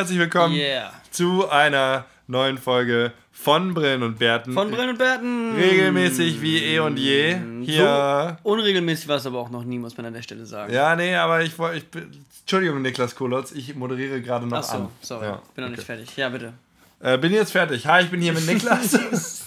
[0.00, 0.90] herzlich willkommen Yeah.
[1.10, 4.54] zu einer neuen Folge von Brillen und Bärten.
[4.54, 5.54] Von Brillen und Bärten.
[5.56, 7.36] Regelmäßig wie eh und je.
[7.66, 8.38] Hier.
[8.42, 10.72] So unregelmäßig war es aber auch noch nie, muss man an der Stelle sagen.
[10.72, 12.06] Ja, nee, aber ich wollte.
[12.40, 14.88] Entschuldigung, Niklas Kolotz, ich moderiere gerade noch Ach so, an.
[15.02, 15.26] sorry.
[15.26, 16.16] Ja, bin noch nicht fertig.
[16.16, 16.54] Ja, bitte.
[17.02, 17.86] Äh, bin jetzt fertig.
[17.86, 18.92] Hi, ich bin hier mit Niklas.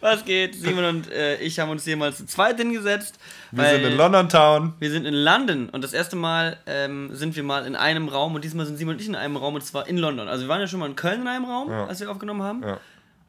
[0.00, 0.56] Was geht?
[0.56, 3.16] Simon und äh, ich haben uns hier mal zu zweit hingesetzt.
[3.52, 4.72] Wir sind in London Town.
[4.80, 8.34] Wir sind in London und das erste Mal ähm, sind wir mal in einem Raum
[8.34, 10.26] und diesmal sind Simon und ich in einem Raum und zwar in London.
[10.26, 11.86] Also wir waren ja schon mal in Köln in einem Raum, Ja.
[11.86, 12.62] als wir aufgenommen haben.
[12.64, 12.80] Ja.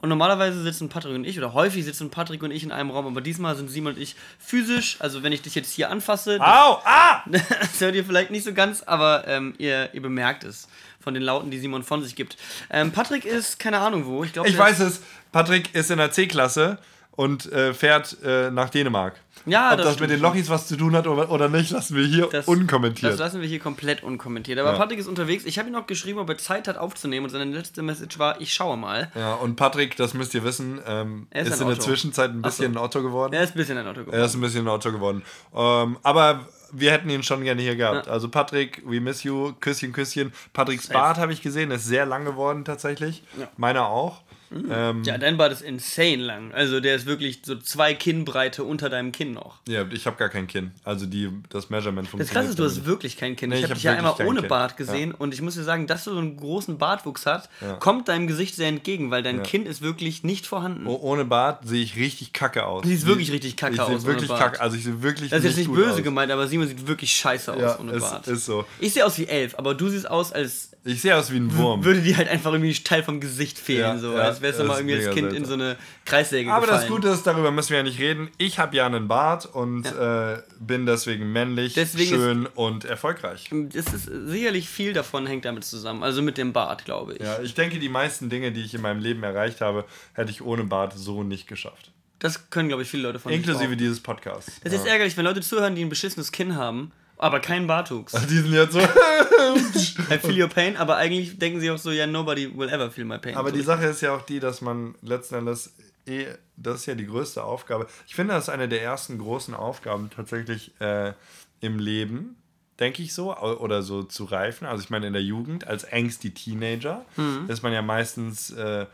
[0.02, 3.06] Und normalerweise sitzen Patrick und ich, oder häufig sitzen Patrick und ich in einem Raum,
[3.06, 6.82] aber diesmal sind Simon und ich physisch, also wenn ich dich jetzt hier anfasse, Au!
[6.84, 7.22] Ah!
[7.28, 10.68] das hört ihr vielleicht nicht so ganz, aber ähm, ihr, ihr bemerkt es
[11.10, 12.38] von den Lauten, die Simon von sich gibt.
[12.70, 14.24] Ähm, Patrick ist keine Ahnung wo.
[14.24, 15.02] Ich, glaub, Ich der weiß es.
[15.32, 16.78] Patrick ist in der C-Klasse
[17.12, 19.16] und äh, fährt äh, nach Dänemark.
[19.46, 21.96] Ja, Ob das das, mit den Lochis was zu tun hat oder, oder nicht, lassen
[21.96, 23.12] wir hier Das, unkommentiert.
[23.14, 24.60] Das lassen wir hier komplett unkommentiert.
[24.60, 24.78] Aber Ja.
[24.78, 25.46] Patrick ist unterwegs.
[25.46, 28.40] Ich habe ihm noch geschrieben, ob er Zeit hat aufzunehmen und seine letzte Message war,
[28.42, 29.12] ich schaue mal.
[29.16, 31.86] ja, und Patrick, das müsst ihr wissen, ähm, Er ist ist, in der Otto.
[31.86, 32.80] Zwischenzeit ein bisschen so.
[32.80, 33.34] ein Otto geworden.
[33.34, 34.22] Er ist ein bisschen ein Auto Er geworden.
[34.24, 35.24] ist ein bisschen ein Otto geworden.
[35.56, 38.08] Ähm, aber wir hätten ihn schon gerne hier gehabt.
[38.08, 39.54] Also Patrick, we miss you.
[39.60, 40.32] Küsschen, Küsschen.
[40.54, 40.94] Patricks Safe.
[40.94, 43.24] Bart habe ich gesehen, ist sehr lang geworden tatsächlich.
[43.38, 43.48] Ja.
[43.58, 44.22] Meiner auch.
[44.52, 46.52] Ähm, Ja, dein Bart ist insane lang.
[46.54, 49.60] Also der ist wirklich so zwei Kinnbreite unter deinem Kinn noch.
[49.68, 50.72] ja, ich habe gar kein Kinn.
[50.84, 52.34] Also die, das Measurement Das funktioniert.
[52.34, 53.50] krasse ist, du hast wirklich kein Kinn.
[53.52, 54.50] Nee, ich habe hab dich ja einmal ohne Kinn.
[54.50, 57.74] Bart gesehen und ich muss dir sagen, dass du so einen großen Bartwuchs hast, Ja.
[57.76, 59.44] kommt deinem Gesicht sehr entgegen, weil dein Ja.
[59.44, 60.88] Kinn ist wirklich nicht vorhanden.
[60.88, 62.82] Oh, ohne Bart sehe ich richtig kacke aus.
[62.84, 64.40] Du siehst wirklich richtig kacke ich aus wirklich Bart.
[64.40, 64.62] kacke.
[64.62, 66.04] Also ich sehe wirklich Das ist jetzt nicht böse aus.
[66.04, 68.28] gemeint, aber Simon sieht wirklich scheiße aus Ja, ohne ist, Bart.
[68.28, 68.66] ist so.
[68.80, 71.56] Ich sehe aus wie elf, aber du siehst aus, als Ich sehe aus wie ein
[71.58, 71.84] Wurm.
[71.84, 73.82] würde dir halt einfach irgendwie ein Teil vom Gesicht fehlen.
[73.82, 75.78] Ja, so, ja, als du das mal ist irgendwie als mega Kind in so eine
[76.06, 77.02] Kreissäge Aber das gefallen.
[77.02, 78.30] Gute ist, darüber müssen wir ja nicht reden.
[78.38, 83.50] Ich habe ja einen Bart und äh, bin deswegen männlich, Deswegen schön und erfolgreich.
[83.74, 86.04] Es ist sicherlich viel davon hängt damit zusammen.
[86.04, 87.22] Also mit dem Bart, glaube ich.
[87.22, 90.42] Ja, ich denke, die meisten Dinge, die ich in meinem Leben erreicht habe, hätte ich
[90.42, 91.92] ohne Bart so nicht geschafft.
[92.20, 94.60] Das können, glaube ich, viele Leute von Inklusive dieses Podcasts.
[94.64, 98.14] Das ist ärgerlich, wenn Leute zuhören, die ein beschissenes Kinn haben, aber keinen Bartwuchs.
[98.28, 98.80] Die sind jetzt so.
[98.80, 103.06] I feel your pain, aber eigentlich denken sie auch so, ja, nobody will ever feel
[103.06, 103.36] my pain.
[103.36, 105.76] Aber so die Sache ist ja auch die, dass man letzten Endes
[106.08, 107.88] eh, das ist ja die größte Aufgabe.
[108.08, 111.14] Ich finde, das ist eine der ersten großen Aufgaben tatsächlich äh,
[111.60, 112.38] im Leben,
[112.80, 114.66] denke ich so, oder so zu reifen.
[114.66, 117.06] Also ich meine, in der Jugend, als ängstlich Teenager,
[117.50, 118.86] ist man ja meistens äh,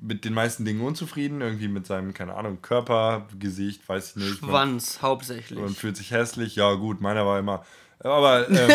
[0.00, 4.42] mit den meisten Dingen unzufrieden, irgendwie mit seinem, keine Ahnung, Körper, Gesicht, weiß ich nicht.
[4.42, 5.58] Man, Schwanz, hauptsächlich.
[5.58, 6.56] man fühlt sich hässlich.
[6.56, 7.64] Ja, gut, meiner war immer.
[7.98, 8.70] Aber ähm,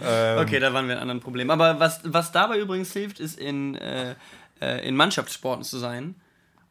[0.00, 1.50] ähm, Okay, da waren wir in anderen Problemen.
[1.50, 4.14] Aber was, was dabei übrigens hilft, ist in, äh,
[4.60, 6.14] äh, in Mannschaftssporten zu sein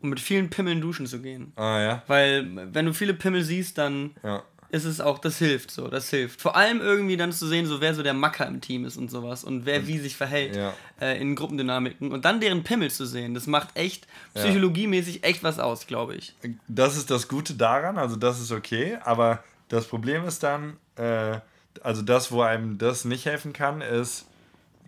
[0.02, 1.54] und mit vielen Pimmeln duschen zu gehen.
[1.56, 4.44] ah ja, Weil, wenn du viele Pimmel siehst, dann ja.
[4.70, 6.42] Ist es auch, das hilft so, das hilft.
[6.42, 9.10] Vor allem irgendwie dann zu sehen, so wer so der Macker im Team ist und
[9.10, 10.74] sowas und wer wie sich verhält Ja.
[11.00, 15.60] äh, in Gruppendynamiken und dann deren Pimmel zu sehen, das macht echt psychologiemäßig echt was
[15.60, 16.34] aus, glaube ich.
[16.68, 21.40] Das ist das Gute daran, also das ist okay, aber das Problem ist dann, äh,
[21.82, 24.26] also das, wo einem das nicht helfen kann, ist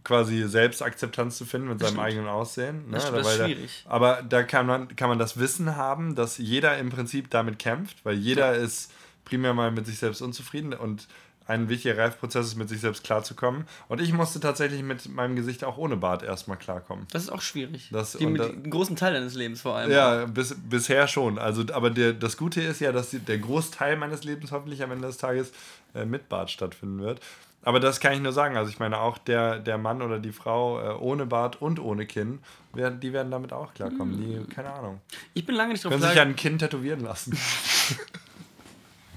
[0.03, 2.03] quasi Selbstakzeptanz zu finden mit seinem stimmt.
[2.06, 2.85] eigenen Aussehen.
[2.90, 2.94] Ne?
[2.97, 3.85] Das das ist Weil da- schwierig.
[3.88, 8.03] aber da kann man, kann man das Wissen haben, dass jeder im Prinzip damit kämpft,
[8.06, 8.91] weil jeder ist
[9.29, 11.07] primär mal mit sich selbst unzufrieden und
[11.47, 13.66] ein wichtiger Reifprozess ist, mit sich selbst klarzukommen.
[13.88, 17.07] Und ich musste tatsächlich mit meinem Gesicht auch ohne Bart erstmal klarkommen.
[17.12, 17.90] Das ist auch schwierig.
[17.91, 19.90] Das- Die, mit, da- den großen Teil deines Lebens vor allem.
[19.91, 21.40] Ja, bis, bisher schon.
[21.40, 25.07] Also, aber der, das Gute ist ja, dass der Großteil meines Lebens hoffentlich am Ende
[25.07, 25.51] des Tages
[25.96, 27.19] äh, mit Bart stattfinden wird.
[27.63, 28.56] Aber das kann ich nur sagen.
[28.56, 32.06] Also ich meine, auch der, der Mann oder die Frau äh, ohne Bart und ohne
[32.06, 32.40] Kinn,
[32.73, 34.17] werden, die werden damit auch klarkommen.
[34.17, 35.01] Die, keine Ahnung.
[35.34, 37.35] Ich bin lange nicht drauf Können sich ja ein Kinn tätowieren lassen.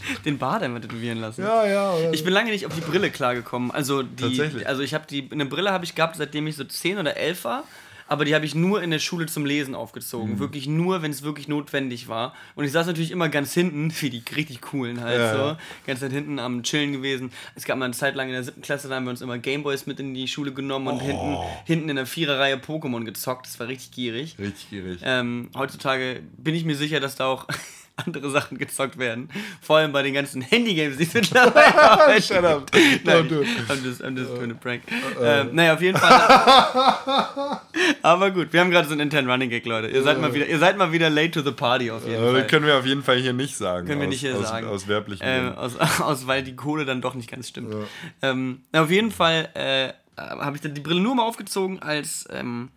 [0.24, 1.42] den Bart einmal tätowieren lassen.
[1.42, 1.92] ja.
[1.94, 3.70] Oder Ich bin lange nicht auf die Brille klargekommen.
[3.70, 4.66] Also die, Tatsächlich?
[4.66, 7.44] also ich habe die eine Brille habe ich gehabt, seitdem ich so 10 oder 11
[7.44, 7.64] war.
[8.08, 9.76] Aber die habe ich nur in der Schule zum Lesen Mhm.
[9.76, 10.38] aufgezogen.
[10.38, 12.34] Wirklich nur, wenn es wirklich notwendig war.
[12.56, 15.38] Und ich saß natürlich immer ganz hinten, wie die richtig coolen halt Ja, so.
[15.38, 15.58] ja.
[15.86, 17.32] Ganz hinten am Chillen gewesen.
[17.54, 19.38] Es gab mal eine Zeit lang in der siebten Klasse, da haben wir uns immer
[19.38, 21.44] Gameboys mit in die Schule genommen und hinten, Oh.
[21.64, 23.46] hinten in der Viererreihe Pokémon gezockt.
[23.46, 24.36] Das war richtig gierig.
[24.38, 25.00] Richtig gierig.
[25.02, 27.46] Ähm, heutzutage bin ich mir sicher, dass da auch
[28.06, 29.28] andere Sachen gezockt werden.
[29.60, 32.22] Vor allem bei den ganzen Handygames, die es mittlerweile haben.
[32.22, 32.70] Shut up.
[33.04, 33.32] Nein, it.
[33.68, 34.82] I'm just, I'm just doing a prank.
[35.20, 37.60] Ähm, naja, auf jeden Fall.
[38.02, 39.88] Aber gut, wir haben gerade so einen internen Running Gag, Leute.
[39.88, 42.30] Ihr seid, mal wieder, ihr seid mal wieder late to the party auf jeden Äh,
[42.32, 42.46] Fall.
[42.46, 43.86] können wir auf jeden Fall hier nicht sagen.
[43.86, 44.66] Können wir aus, nicht hier aus, sagen.
[44.66, 45.58] Aus werblichen äh, Gründen.
[45.58, 47.74] aus, aus, weil die Kohle dann doch nicht ganz stimmt.
[48.22, 52.28] Ähm, na, auf jeden Fall äh, habe ich dann die Brille nur mal aufgezogen, als,
[52.30, 52.68] ähm,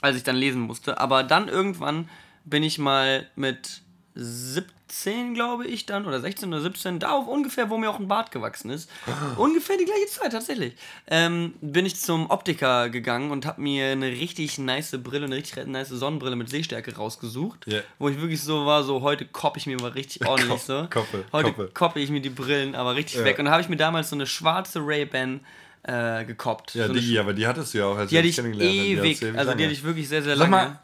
[0.00, 0.98] als ich dann lesen musste.
[0.98, 2.08] Aber dann irgendwann
[2.44, 3.82] bin ich mal mit
[4.20, 8.08] 17, glaube ich, dann, oder 16 oder 17, da auf ungefähr, wo mir auch ein
[8.08, 8.90] Bart gewachsen ist.
[9.36, 10.74] ungefähr die gleiche Zeit, tatsächlich.
[11.06, 15.64] Ähm, bin ich zum Optiker gegangen und habe mir eine richtig nice Brille, eine richtig
[15.66, 17.66] nice Sonnenbrille mit Sehstärke rausgesucht.
[17.68, 17.82] Yeah.
[18.00, 20.88] Wo ich wirklich so war, so heute koppe ich mir mal richtig ordentlich so.
[20.90, 21.70] Koppe, heute koppe.
[21.72, 23.24] koppe ich mir die Brillen aber richtig ja.
[23.24, 23.38] weg.
[23.38, 25.40] Und da habe ich mir damals so eine schwarze Ray-Ban
[25.84, 26.74] äh, gekoppt.
[26.74, 29.20] Ja, so die, aber die hattest du ja auch, als die hatte ich kennengelernt ewig,
[29.20, 30.56] die also die hatte ich wirklich sehr, sehr lange.
[30.56, 30.80] Sag mal,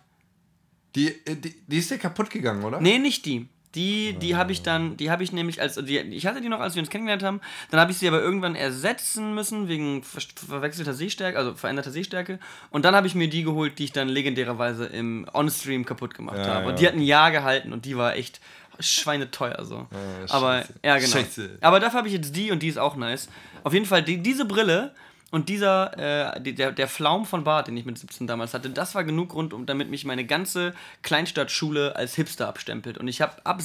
[0.94, 2.81] die, äh, die, die ist dir kaputt gegangen, oder?
[2.81, 3.49] Nee, nicht die.
[3.75, 6.61] Die, die habe ich dann, die habe ich nämlich als, die, ich hatte die noch,
[6.61, 10.23] als wir uns kennengelernt haben, dann habe ich sie aber irgendwann ersetzen müssen wegen ver
[10.46, 12.38] verwechselter Sehstärke, also veränderter Sehstärke.
[12.70, 16.38] Und dann habe ich mir die geholt, die ich dann legendärerweise im On-Stream kaputt gemacht
[16.38, 16.69] ja, habe.
[16.69, 18.41] Und die hat ein Jahr gehalten und die war echt
[18.79, 19.88] schweineteuer so.
[19.91, 21.11] Ja, aber, ja genau.
[21.11, 21.58] Scheiße.
[21.61, 23.29] Aber dafür habe ich jetzt die und die ist auch nice.
[23.64, 24.94] Auf jeden Fall, die, diese Brille
[25.35, 28.95] und dieser, äh, der, der Flaum von Bart, den ich mit 17 damals hatte, das
[28.95, 32.99] war genug Grund, um, damit mich meine ganze Kleinstadtschule als Hipster abstempelt.
[32.99, 33.61] Und ich habe ab,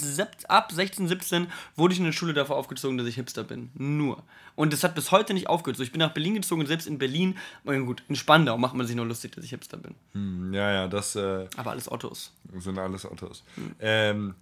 [0.48, 1.46] ab 16, 17
[1.76, 3.70] wurde ich in der Schule davor aufgezogen, dass ich Hipster bin.
[3.76, 4.24] Nur.
[4.56, 5.78] Und das hat bis heute nicht aufgehört.
[5.78, 8.74] So, ich bin nach Berlin gezogen und selbst in Berlin, oh gut, in Spandau macht
[8.74, 9.94] man sich nur lustig, dass ich Hipster bin.
[10.14, 11.16] Hm, ja, ja, das.
[11.16, 12.34] Äh, Aber alles Ottos.
[12.58, 13.44] Sind alles Ottos.
[13.54, 13.76] Hm.
[13.80, 14.36] Ähm,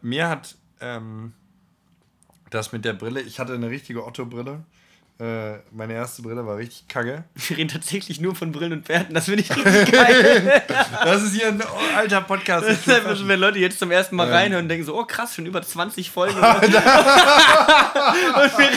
[0.00, 1.34] mir hat ähm,
[2.50, 4.64] das mit der Brille, ich hatte eine richtige Otto-Brille.
[5.22, 7.22] Äh, meine erste Brille war richtig kacke.
[7.36, 10.64] Wir reden tatsächlich nur von Brillen und Pferden, das finde ich richtig geil.
[11.04, 11.62] das ist hier ein
[11.96, 12.66] alter Podcast.
[12.66, 14.34] Das ist wenn Leute jetzt zum ersten Mal ja.
[14.34, 16.34] reinhören und denken so, oh krass, schon über 20 Folgen.
[16.38, 16.64] und wir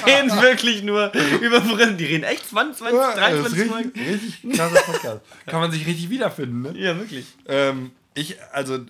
[0.06, 1.12] reden wirklich nur
[1.42, 1.98] über Brillen.
[1.98, 3.92] Die reden echt 20, 20 23 Folgen.
[4.00, 5.22] Richtig krasser Podcast.
[5.48, 6.74] Kann man sich richtig wiederfinden, ne?
[6.78, 7.26] Ja, wirklich.
[7.48, 8.86] Ähm, ich, also,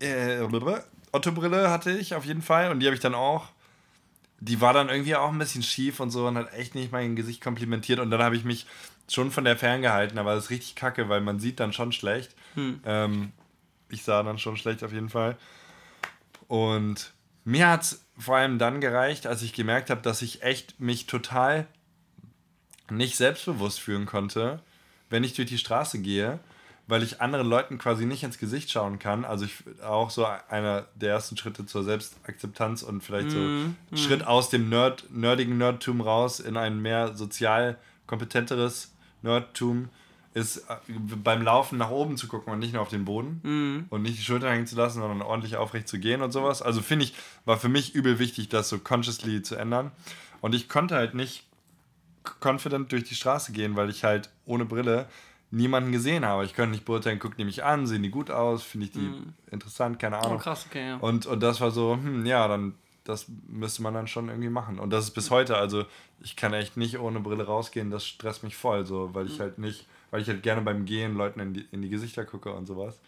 [0.00, 0.40] äh,
[1.12, 3.44] Otto-Brille hatte ich auf jeden Fall und die habe ich dann auch
[4.40, 7.16] die war dann irgendwie auch ein bisschen schief und so und hat echt nicht mein
[7.16, 8.00] Gesicht komplimentiert.
[8.00, 8.66] Und dann habe ich mich
[9.08, 12.34] schon von der ferngehalten, aber das ist richtig kacke, weil man sieht dann schon schlecht.
[12.54, 12.80] Hm.
[12.84, 13.32] Ähm,
[13.88, 15.36] ich sah dann schon schlecht auf jeden Fall.
[16.48, 17.12] Und
[17.44, 21.06] mir hat es vor allem dann gereicht, als ich gemerkt habe, dass ich echt mich
[21.06, 21.66] total
[22.90, 24.60] nicht selbstbewusst fühlen konnte,
[25.10, 26.40] wenn ich durch die Straße gehe
[26.86, 29.24] weil ich anderen Leuten quasi nicht ins Gesicht schauen kann.
[29.24, 33.96] Also ich auch so einer der ersten Schritte zur Selbstakzeptanz und vielleicht so mm, mm.
[33.96, 38.92] Schritt aus dem Nerd, nerdigen Nerdtum raus in ein mehr sozial kompetenteres
[39.22, 39.88] Nerdtum
[40.34, 40.76] ist äh,
[41.24, 43.86] beim Laufen nach oben zu gucken und nicht nur auf den Boden mm.
[43.88, 46.62] und nicht die Schulter hängen zu lassen, sondern ordentlich aufrecht zu gehen und sowas.
[46.62, 47.14] Also finde ich,
[47.46, 49.90] war für mich übel wichtig, das so consciously zu ändern.
[50.40, 51.44] Und ich konnte halt nicht
[52.40, 55.08] confident durch die Straße gehen, weil ich halt ohne Brille
[55.56, 56.44] niemanden gesehen habe.
[56.44, 59.00] Ich könnte nicht beurteilen, guckt die mich an, sehen die gut aus, finde ich die
[59.00, 59.34] mm.
[59.50, 60.36] interessant, keine Ahnung.
[60.36, 60.96] Oh, krass, okay, ja.
[60.96, 62.74] Und, und das war so, hm, ja, dann,
[63.04, 64.78] das müsste man dann schon irgendwie machen.
[64.78, 65.84] Und das ist bis heute, also
[66.20, 69.42] ich kann echt nicht ohne Brille rausgehen, das stresst mich voll, so, weil ich mm.
[69.42, 72.52] halt nicht, weil ich halt gerne beim Gehen Leuten in die, in die Gesichter gucke
[72.52, 73.00] und sowas.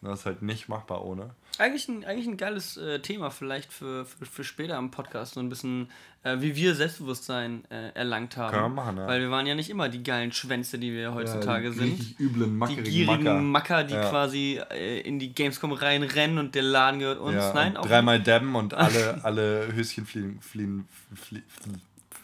[0.00, 1.30] Das ist halt nicht machbar ohne.
[1.58, 5.40] Eigentlich ein, eigentlich ein geiles äh, Thema vielleicht für, für, für später im Podcast, so
[5.40, 5.90] ein bisschen,
[6.22, 8.52] äh, wie wir Selbstbewusstsein äh, erlangt haben.
[8.52, 9.06] Können wir machen, ja.
[9.06, 12.18] Weil wir waren ja nicht immer die geilen Schwänze, die wir heutzutage ja, die sind.
[12.18, 14.10] Die üblen, Die gierigen Macker, Macker die ja.
[14.10, 17.36] quasi äh, in die Gamescom reinrennen und der Laden gehört uns.
[17.36, 20.40] Ja, Nein, auch dreimal dabben und alle, alle Höschen fliegen.
[20.42, 21.44] fliehen, fliehen.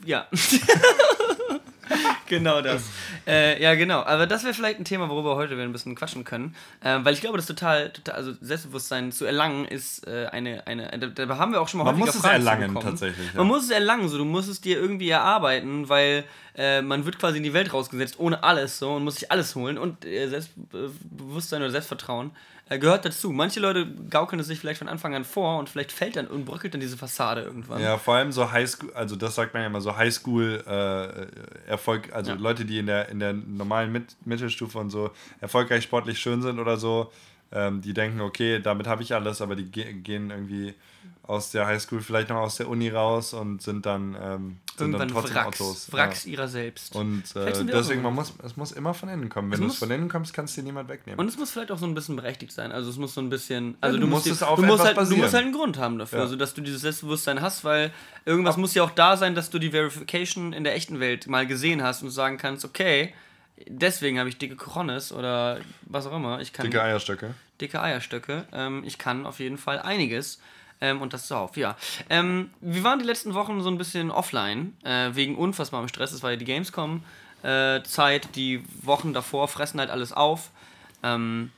[0.04, 0.26] Ja.
[2.32, 2.82] genau das.
[3.26, 4.00] Äh, ja, genau.
[4.00, 6.54] Aber das wäre vielleicht ein Thema, worüber wir heute ein bisschen quatschen können.
[6.82, 10.98] Äh, weil ich glaube, das total, total, also Selbstbewusstsein zu erlangen ist äh, eine, eine,
[10.98, 13.28] da, da, haben wir auch schon mal Man muss es erlangen, tatsächlich.
[13.32, 13.38] Ja.
[13.38, 16.24] Man muss es erlangen, so, du musst es dir irgendwie erarbeiten, weil
[16.56, 19.54] äh, man wird quasi in die Welt rausgesetzt, ohne alles, so, und muss sich alles
[19.54, 19.78] holen.
[19.78, 23.32] Und äh, Selbstbewusstsein oder Selbstvertrauen äh, gehört dazu.
[23.32, 26.44] Manche Leute gaukeln es sich vielleicht von Anfang an vor und vielleicht fällt dann und
[26.44, 27.80] bröckelt dann diese Fassade irgendwann.
[27.80, 32.32] Ja, vor allem so Highschool, also das sagt man ja immer so Highschool-Erfolg, äh, also
[32.32, 32.38] ja.
[32.38, 35.10] Leute, die in der, in der normalen Mit Mittelstufe und so
[35.40, 37.12] erfolgreich sportlich schön sind oder so,
[37.52, 40.74] ähm, die denken, okay, damit habe ich alles, aber die ge gehen irgendwie
[41.24, 45.08] aus der Highschool, vielleicht noch aus der Uni raus und sind dann, ähm, sind dann
[45.08, 45.92] trotzdem Wracks, Autos.
[45.92, 46.32] Wracks ja.
[46.32, 46.96] ihrer selbst.
[46.96, 49.52] Und äh, deswegen, man muss, es muss immer von innen kommen.
[49.52, 51.20] Wenn du es von innen kommst, kannst dir niemand wegnehmen.
[51.20, 52.72] Und es muss vielleicht auch so ein bisschen berechtigt sein.
[52.72, 53.76] Also es muss so ein bisschen.
[53.80, 55.98] Also ja, du, du, musst, musst, du, musst halt, du musst halt einen Grund haben
[55.98, 56.24] dafür, ja.
[56.24, 57.92] also, dass du dieses Selbstbewusstsein hast, weil
[58.24, 61.28] irgendwas Ab muss ja auch da sein, dass du die Verification in der echten Welt
[61.28, 63.14] mal gesehen hast und sagen kannst, okay,
[63.68, 66.40] deswegen habe ich dicke Coronis oder was auch immer.
[66.40, 67.34] Ich kann, dicke Eierstöcke.
[67.60, 68.44] Dicke Eierstöcke.
[68.52, 70.40] Ähm, ich kann auf jeden Fall einiges.
[70.82, 71.76] Ähm, und das zuhauf, ja.
[72.10, 76.10] Ähm, wir waren die letzten Wochen so ein bisschen offline, äh, wegen unfassbarem Stress.
[76.10, 78.24] Es war ja die Gamescom-Zeit.
[78.24, 80.50] Äh, die Wochen davor fressen halt alles auf.
[81.04, 81.52] Ähm,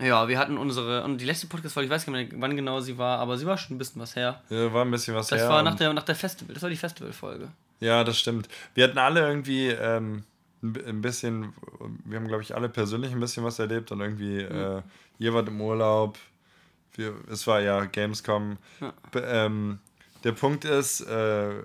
[0.00, 2.98] ja, wir hatten unsere, und die letzte Podcast-Folge, ich weiß gar nicht, wann genau sie
[2.98, 4.42] war, aber sie war schon ein bisschen was her.
[4.50, 5.46] Ja, war ein bisschen was das her.
[5.46, 7.48] Das war nach der, nach der Festival, das war die Festival-Folge.
[7.78, 8.48] Ja, das stimmt.
[8.74, 10.24] Wir hatten alle irgendwie ähm,
[10.62, 11.52] ein bisschen,
[12.04, 14.78] wir haben glaube ich alle persönlich ein bisschen was erlebt und irgendwie, mhm.
[14.78, 14.82] äh,
[15.18, 16.18] ihr wart im Urlaub,
[16.94, 18.58] wir, es war ja Gamescom.
[18.80, 18.92] Ja.
[19.14, 19.78] Ähm,
[20.24, 21.62] der Punkt ist, äh,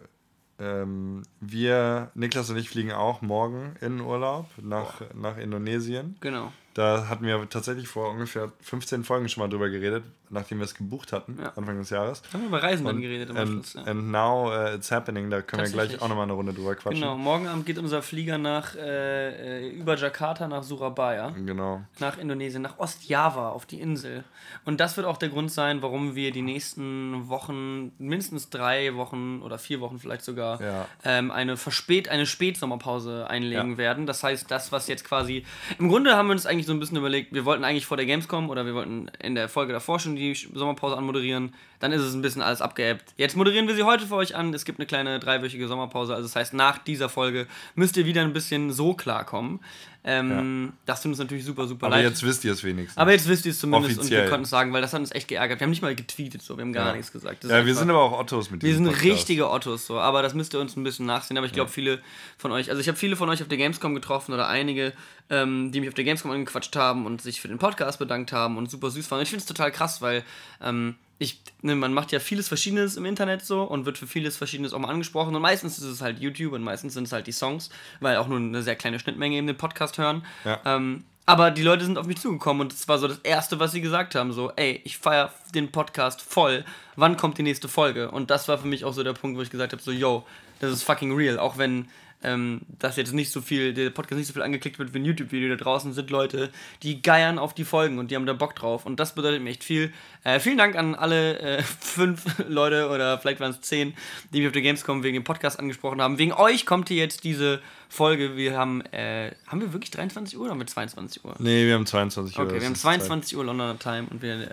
[0.58, 6.16] ähm, wir, Niklas und ich fliegen auch morgen in Urlaub nach, nach Indonesien.
[6.22, 6.52] Genau.
[6.74, 10.04] Da hatten wir tatsächlich vor ungefähr 15 Folgen schon mal drüber geredet,
[10.36, 11.54] nachdem wir es gebucht hatten, Ja.
[11.56, 12.22] Anfang des Jahres.
[12.32, 13.74] Haben wir über Reisen dann geredet im and, Anschluss.
[13.74, 13.84] Ja.
[13.92, 17.02] and now uh, it's happening, da können wir gleich auch nochmal eine Runde drüber quatschen.
[17.02, 21.82] Genau, morgen Abend geht unser Flieger nach äh, äh, über Jakarta nach Surabaya, Genau.
[22.00, 24.24] nach Indonesien, nach Ostjava auf die Insel.
[24.66, 29.42] Und das wird auch der Grund sein, warum wir die nächsten Wochen, mindestens drei Wochen
[29.42, 30.88] oder vier Wochen vielleicht sogar, Ja.
[31.04, 33.78] ähm, eine verspät, eine Spätsommerpause einlegen Ja.
[33.78, 34.06] werden.
[34.06, 35.46] Das heißt, das, was jetzt quasi.
[35.80, 38.06] Im Grunde haben wir uns eigentlich so ein bisschen überlegt, wir wollten eigentlich vor der
[38.06, 41.54] Gamescom oder wir wollten in der Folge davor schon die Sommerpause anmoderieren.
[41.80, 43.04] Dann ist es ein bisschen alles abgeebbt.
[43.18, 44.54] Jetzt moderieren wir sie heute für euch an.
[44.54, 46.14] Es gibt eine kleine dreiwöchige Sommerpause.
[46.14, 49.60] Also das heißt, nach dieser Folge müsst ihr wieder ein bisschen so klarkommen.
[50.08, 52.06] Ähm, Das tut uns natürlich super, super Aber leid.
[52.06, 52.96] jetzt wisst ihr es wenigstens.
[52.96, 54.24] aber jetzt wisst ihr es zumindest und Offiziell.
[54.26, 55.60] wir konnten es sagen, weil das hat uns echt geärgert.
[55.60, 56.56] Wir haben nicht mal getweetet, so.
[56.58, 56.94] wir haben gar Ja.
[56.96, 57.44] nichts gesagt.
[57.44, 59.12] Das ja, wir sind aber auch Ottos mit wir diesem sind Podcast.
[59.14, 61.38] richtige Ottos, so, aber das müsst ihr uns ein bisschen nachsehen.
[61.38, 62.00] Aber ich glaube, viele
[62.38, 64.94] von euch, also ich habe viele von euch auf der Gamescom getroffen oder einige,
[65.32, 68.58] ähm, die mich auf der Gamescom angequatscht haben und sich für den Podcast bedankt haben
[68.58, 69.18] und super süß waren.
[69.20, 70.24] Und ich finde es total krass, weil
[70.62, 74.36] ähm, ich, ne, man macht ja vieles Verschiedenes im Internet so und wird für vieles
[74.36, 75.36] Verschiedenes auch mal angesprochen.
[75.36, 77.70] Und meistens ist es halt YouTube und meistens sind es halt die Songs,
[78.02, 80.26] weil auch nur eine sehr kleine Schnittmenge eben den Podcast hören.
[80.44, 80.60] Ja.
[80.66, 83.72] Ähm, aber die Leute sind auf mich zugekommen und es war so das Erste, was
[83.72, 86.66] sie gesagt haben: so, ey, ich feiere den Podcast voll.
[86.96, 88.12] Wann kommt die nächste Folge?
[88.12, 90.26] Und das war für mich auch so der Punkt, wo ich gesagt habe: so, yo,
[90.60, 91.40] das ist fucking real.
[91.40, 91.88] Auch wenn
[92.24, 95.06] ähm, das jetzt nicht so viel, der Podcast nicht so viel angeklickt wird wie ein
[95.06, 96.52] YouTube-Video, da draußen sind Leute,
[96.84, 98.86] die geiern auf die Folgen und die haben da Bock drauf.
[98.86, 99.94] Und das bedeutet mir echt viel.
[100.24, 103.94] Äh, vielen Dank an alle äh, fünf Leute oder vielleicht waren es zehn,
[104.34, 106.18] die mich auf der Gamescom wegen dem Podcast angesprochen haben.
[106.18, 107.62] Wegen euch kommt hier jetzt diese
[107.96, 108.36] Folge.
[108.36, 111.36] Wir haben, äh, haben wir wirklich 23 Uhr oder haben wir 22 Uhr?
[111.40, 112.46] Nee, wir haben 22 Uhr.
[112.46, 114.52] Okay, wir haben ist 22 Uhr Londoner Time und wir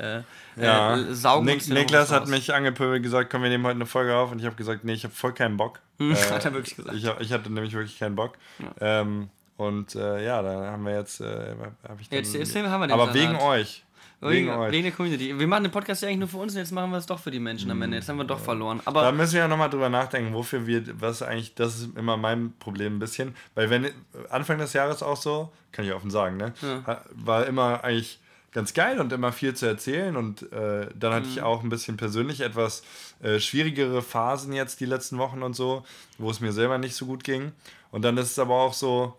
[0.57, 3.77] äh, Ja, äh, saugen Nik uns Niklas hat mich angepöbelt gesagt, komm, wir nehmen heute
[3.77, 5.81] eine Folge auf und ich habe gesagt, nee, ich habe voll keinen Bock.
[5.99, 6.97] Äh, hat er wirklich gesagt.
[6.97, 8.39] Ich, ich hatte nämlich wirklich keinen Bock.
[8.81, 11.55] Ähm, und äh, ja, da haben wir jetzt, äh,
[11.87, 13.15] hab ich dann, Jetzt- jetzt haben wir den aber Salat.
[13.15, 13.85] wegen euch.
[14.23, 14.71] Wegen, Wegen, euch.
[14.73, 15.37] wegen der Community.
[15.39, 17.19] Wir machen den Podcast ja eigentlich nur für uns und jetzt machen wir es doch
[17.19, 17.97] für die Menschen am Ende.
[17.97, 18.81] Jetzt haben wir doch verloren.
[18.85, 22.17] Da Aber müssen wir ja nochmal drüber nachdenken, wofür wir, was eigentlich, das ist immer
[22.17, 23.89] mein Problem ein bisschen, weil wenn
[24.31, 26.53] Anfang des Jahres auch so, kann ich offen sagen, ne,
[26.87, 28.21] ha- war immer eigentlich
[28.53, 31.97] ganz geil und immer viel zu erzählen und äh, dann hatte ich auch ein bisschen
[31.97, 32.83] persönlich etwas
[33.23, 35.85] äh, schwierigere Phasen jetzt die letzten Wochen und so,
[36.19, 37.53] wo es mir selber nicht so gut ging
[37.91, 39.17] und dann ist es aber auch so,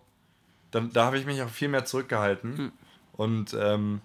[0.72, 2.72] dann, da habe ich mich auch viel mehr zurückgehalten
[3.13, 4.01] und ähm,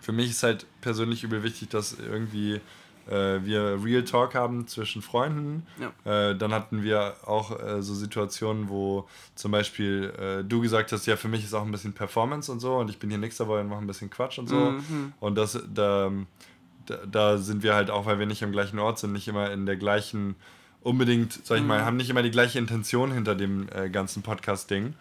[0.00, 2.60] für mich ist halt persönlich übel wichtig, dass irgendwie
[3.08, 5.66] äh, wir Real Talk haben zwischen Freunden.
[6.04, 11.06] Äh, dann hatten wir auch äh, so Situationen, wo zum Beispiel äh, du gesagt hast,
[11.06, 13.38] ja, für mich ist auch ein bisschen Performance und so und ich bin hier nichts
[13.38, 14.74] dabei und mache ein bisschen Quatsch und so.
[15.20, 16.10] Und das, da,
[17.10, 19.66] da, sind wir halt auch, weil wir nicht am gleichen Ort sind, nicht immer in
[19.66, 20.36] der gleichen,
[20.82, 24.94] unbedingt, sag ich mal, haben nicht immer die gleiche Intention hinter dem äh, ganzen Podcast-Ding.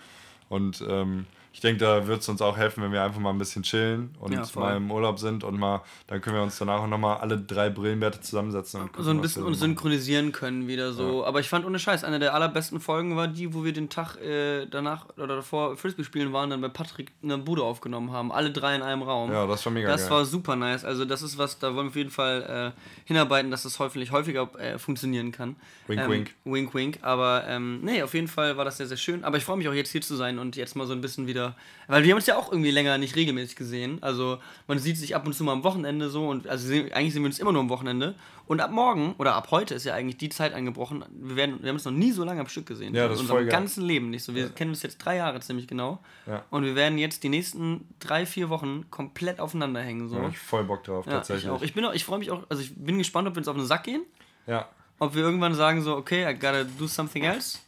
[0.50, 1.26] Und ähm,
[1.58, 4.14] ich denke, da wird es uns auch helfen, wenn wir einfach mal ein bisschen chillen
[4.20, 7.18] und Ja, mal im Urlaub sind und mal, dann können wir uns danach auch nochmal
[7.18, 11.26] alle drei Brillenwerte zusammensetzen und gucken, so ein bisschen uns synchronisieren können wieder so.
[11.26, 14.18] Aber ich fand ohne Scheiß, eine der allerbesten Folgen war die, wo wir den Tag
[14.22, 18.32] äh, danach oder davor Frisbee spielen waren, dann bei Patrick eine Bude aufgenommen haben.
[18.32, 19.32] Alle drei in einem Raum.
[19.32, 20.12] Ja, das war mega Das geil.
[20.12, 20.86] war super nice.
[20.86, 24.12] Also das ist was, da wollen wir auf jeden Fall äh, hinarbeiten, dass das hoffentlich
[24.12, 25.56] häufiger äh, funktionieren kann.
[25.88, 26.34] Wink, ähm, wink.
[26.46, 27.00] Wink, wink.
[27.02, 29.24] Aber ähm, nee, auf jeden Fall war das sehr, sehr schön.
[29.24, 31.26] Aber ich freue mich auch jetzt hier zu sein und jetzt mal so ein bisschen
[31.26, 31.47] wieder,
[31.88, 33.98] weil wir haben uns ja auch irgendwie länger nicht regelmäßig gesehen.
[34.02, 37.24] Also man sieht sich ab und zu mal am Wochenende so und also eigentlich sehen
[37.24, 38.16] wir uns immer nur am Wochenende.
[38.48, 41.04] Und ab morgen oder ab heute ist ja eigentlich die Zeit angebrochen.
[41.12, 42.96] Wir, werden, wir haben uns noch nie so lange am Stück gesehen.
[42.96, 44.34] Ja, In das ist unserem ganzen Leben nicht so.
[44.36, 46.00] Wir kennen uns jetzt drei Jahre ziemlich genau.
[46.26, 46.46] Ja.
[46.50, 50.08] Und wir werden jetzt die nächsten drei, vier Wochen komplett aufeinander hängen.
[50.08, 50.16] So.
[50.16, 51.44] Da hab ich voll Bock drauf, Ja, tatsächlich.
[51.46, 51.62] Ich, auch.
[51.62, 53.58] ich, bin auch, ich freue mich auch, also ich bin gespannt, ob wir uns auf
[53.58, 54.04] den Sack gehen,
[54.46, 54.70] Ja.
[55.00, 57.60] ob wir irgendwann sagen so, okay, I gotta do something else.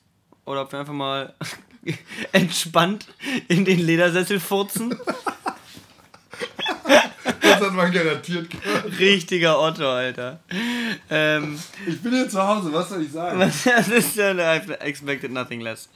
[0.45, 1.35] Oder ob wir einfach mal
[2.31, 3.07] entspannt
[3.47, 4.97] in den Ledersessel furzen.
[7.41, 8.99] Das hat man garantiert gehört.
[8.99, 10.39] Richtiger Otto, Alter.
[11.09, 13.39] Ähm, Ich bin hier zu Hause, was soll ich sagen?
[13.65, 15.89] das ist ja, I've expected nothing less.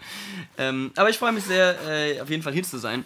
[0.58, 3.06] Ähm, aber ich freue mich sehr, äh, auf jeden Fall hier zu sein.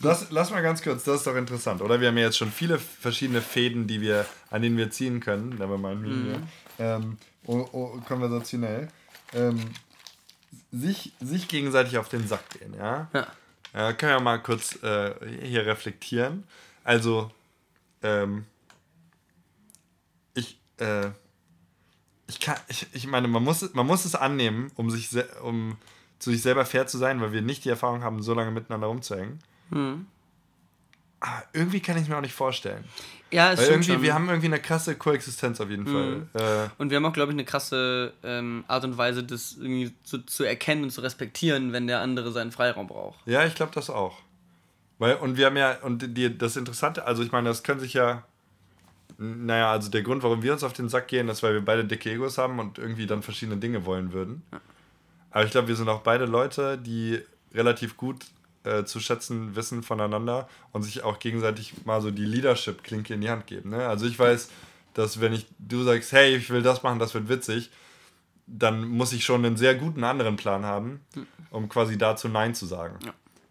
[0.00, 2.00] Das, lass mal ganz kurz, das ist doch interessant, oder?
[2.00, 5.50] Wir haben ja jetzt schon viele verschiedene Fäden, die wir, an denen wir ziehen können.
[5.50, 6.42] Never mind me hier.
[6.78, 8.88] Ähm, oh, oh, konversationell.
[9.34, 9.60] Ähm,
[10.72, 13.08] sich, sich gegenseitig auf den Sack gehen, ja?
[13.12, 13.26] Ja.
[13.74, 15.14] Ja, können wir mal kurz äh,
[15.46, 16.44] hier reflektieren.
[16.84, 17.30] Also,
[18.02, 18.44] ähm,
[20.34, 21.10] ich, äh,
[22.26, 25.08] ich kann, ich, ich meine, man muss, es- man muss es annehmen, um sich,
[25.42, 25.76] um
[26.18, 28.86] zu sich selber fair zu sein, weil wir nicht die Erfahrung haben, so lange miteinander
[28.88, 29.38] rumzuhängen.
[31.20, 32.84] ah, irgendwie kann ich mir auch nicht vorstellen.
[33.32, 34.02] Ja, es Weil stimmt irgendwie, schon.
[34.02, 36.26] wir haben irgendwie eine krasse Koexistenz auf jeden Mhm.
[36.34, 36.66] Fall.
[36.66, 39.92] Äh, Und wir haben auch, glaube ich, eine krasse ähm, Art und Weise, das irgendwie
[40.04, 43.18] zu, zu erkennen und zu respektieren, wenn der andere seinen Freiraum braucht.
[43.26, 44.18] Ja, ich glaube das auch.
[44.98, 47.94] Weil, und wir haben ja, und die, das Interessante, also ich meine, das können sich
[47.94, 48.22] ja,
[49.18, 51.84] naja, also der Grund, warum wir uns auf den Sack gehen, ist, weil wir beide
[51.84, 54.42] dicke Egos haben und irgendwie dann verschiedene Dinge wollen würden.
[55.30, 57.20] Aber ich glaube, wir sind auch beide Leute, die
[57.54, 58.24] relativ gut
[58.64, 63.30] äh, zu schätzen wissen voneinander und sich auch gegenseitig mal so die Leadership-Klinke in die
[63.30, 63.70] Hand geben.
[63.70, 63.86] Ne?
[63.86, 64.48] Also ich weiß,
[64.94, 67.70] dass wenn ich, du sagst, hey, ich will das machen, das wird witzig,
[68.46, 71.00] dann muss ich schon einen sehr guten anderen Plan haben,
[71.50, 72.98] um quasi dazu Nein zu sagen.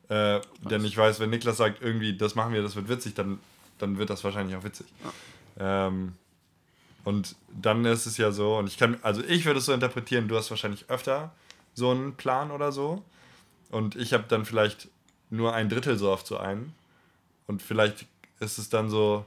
[0.09, 3.39] Äh, denn ich weiß, wenn Niklas sagt, irgendwie, das machen wir, das wird witzig, dann,
[3.79, 4.87] dann wird das wahrscheinlich auch witzig.
[5.59, 6.13] Ähm,
[7.03, 10.27] und dann ist es ja so, und ich kann, also ich würde es so interpretieren,
[10.27, 11.31] du hast wahrscheinlich öfter
[11.73, 13.03] so einen Plan oder so.
[13.69, 14.89] Und ich habe dann vielleicht
[15.31, 16.73] nur ein Drittel so oft so einen.
[17.47, 18.05] Und vielleicht
[18.39, 19.25] ist es dann so,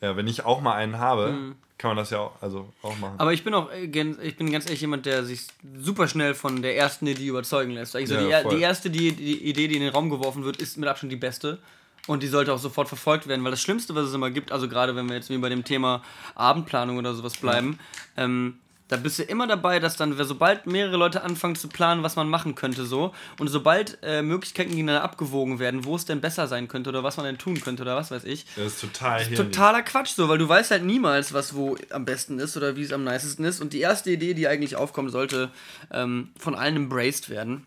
[0.00, 3.14] ja, wenn ich auch mal einen habe, kann man das ja auch, also auch machen.
[3.18, 3.84] Aber ich bin auch, äh,
[4.22, 7.96] ich bin ganz ehrlich jemand, der sich super schnell von der ersten Idee überzeugen lässt.
[7.96, 10.58] Eigentlich so Ja, die, die erste die, die Idee, die in den Raum geworfen wird,
[10.58, 11.58] ist mit Abstand die beste.
[12.06, 14.68] Und die sollte auch sofort verfolgt werden, weil das Schlimmste, was es immer gibt, also
[14.68, 16.02] gerade wenn wir jetzt wie bei dem Thema
[16.34, 17.78] Abendplanung oder sowas bleiben,
[18.18, 18.58] ähm,
[18.94, 22.28] da bist du immer dabei, dass dann, sobald mehrere Leute anfangen zu planen, was man
[22.28, 26.68] machen könnte, so, und sobald äh, Möglichkeiten gegeneinander abgewogen werden, wo es denn besser sein
[26.68, 29.46] könnte oder was man denn tun könnte oder was weiß ich, das ist total hirnrissig.
[29.46, 32.82] totaler Quatsch so, weil du weißt halt niemals, was wo am besten ist oder wie
[32.82, 33.60] es am nicesten ist.
[33.60, 35.50] Und die erste Idee, die eigentlich aufkommen sollte,
[35.90, 37.66] ähm, von allen embraced werden.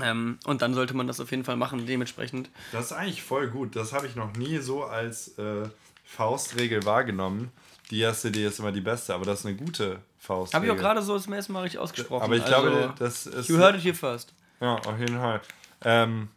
[0.00, 2.50] Ähm, und dann sollte man das auf jeden Fall machen, dementsprechend.
[2.70, 3.74] Das ist eigentlich voll gut.
[3.74, 5.68] Das habe ich noch nie so als äh,
[6.04, 7.50] Faustregel wahrgenommen.
[7.90, 10.54] Die erste Idee ist immer die beste, aber das ist eine gute Faustregel.
[10.56, 12.22] Habe ich auch gerade so zum ersten Mal richtig ausgesprochen.
[12.22, 13.48] Aber ich Also, glaube, das ist.
[13.48, 14.32] You heard it here first.
[14.60, 15.40] Ja, auf jeden Fall.
[15.84, 16.28] Ähm,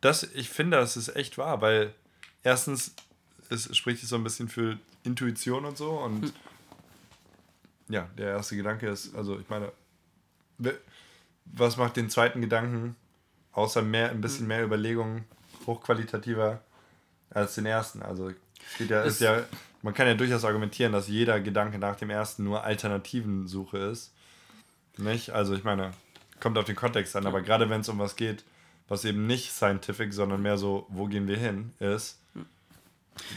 [0.00, 1.94] das, ich finde, das ist echt wahr, weil
[2.42, 2.94] erstens
[3.50, 6.32] es spricht es so ein bisschen für Intuition und so und Hm.
[7.90, 9.70] ja, der erste Gedanke ist, also ich meine,
[11.44, 12.96] was macht den zweiten Gedanken
[13.52, 14.20] außer mehr, ein Hm.
[14.22, 15.24] bisschen mehr Überlegung
[15.66, 16.60] hochqualitativer
[17.30, 18.02] als den ersten?
[18.02, 19.42] Also es geht ja, Das- ist ja,
[19.82, 24.12] man kann ja durchaus argumentieren, dass jeder Gedanke nach dem ersten nur Alternativensuche ist.
[24.96, 25.30] Nicht?
[25.30, 25.92] Also ich meine,
[26.40, 28.44] kommt auf den Kontext an, aber gerade wenn es um was geht,
[28.88, 32.18] was eben nicht scientific, sondern mehr so, wo gehen wir hin, ist.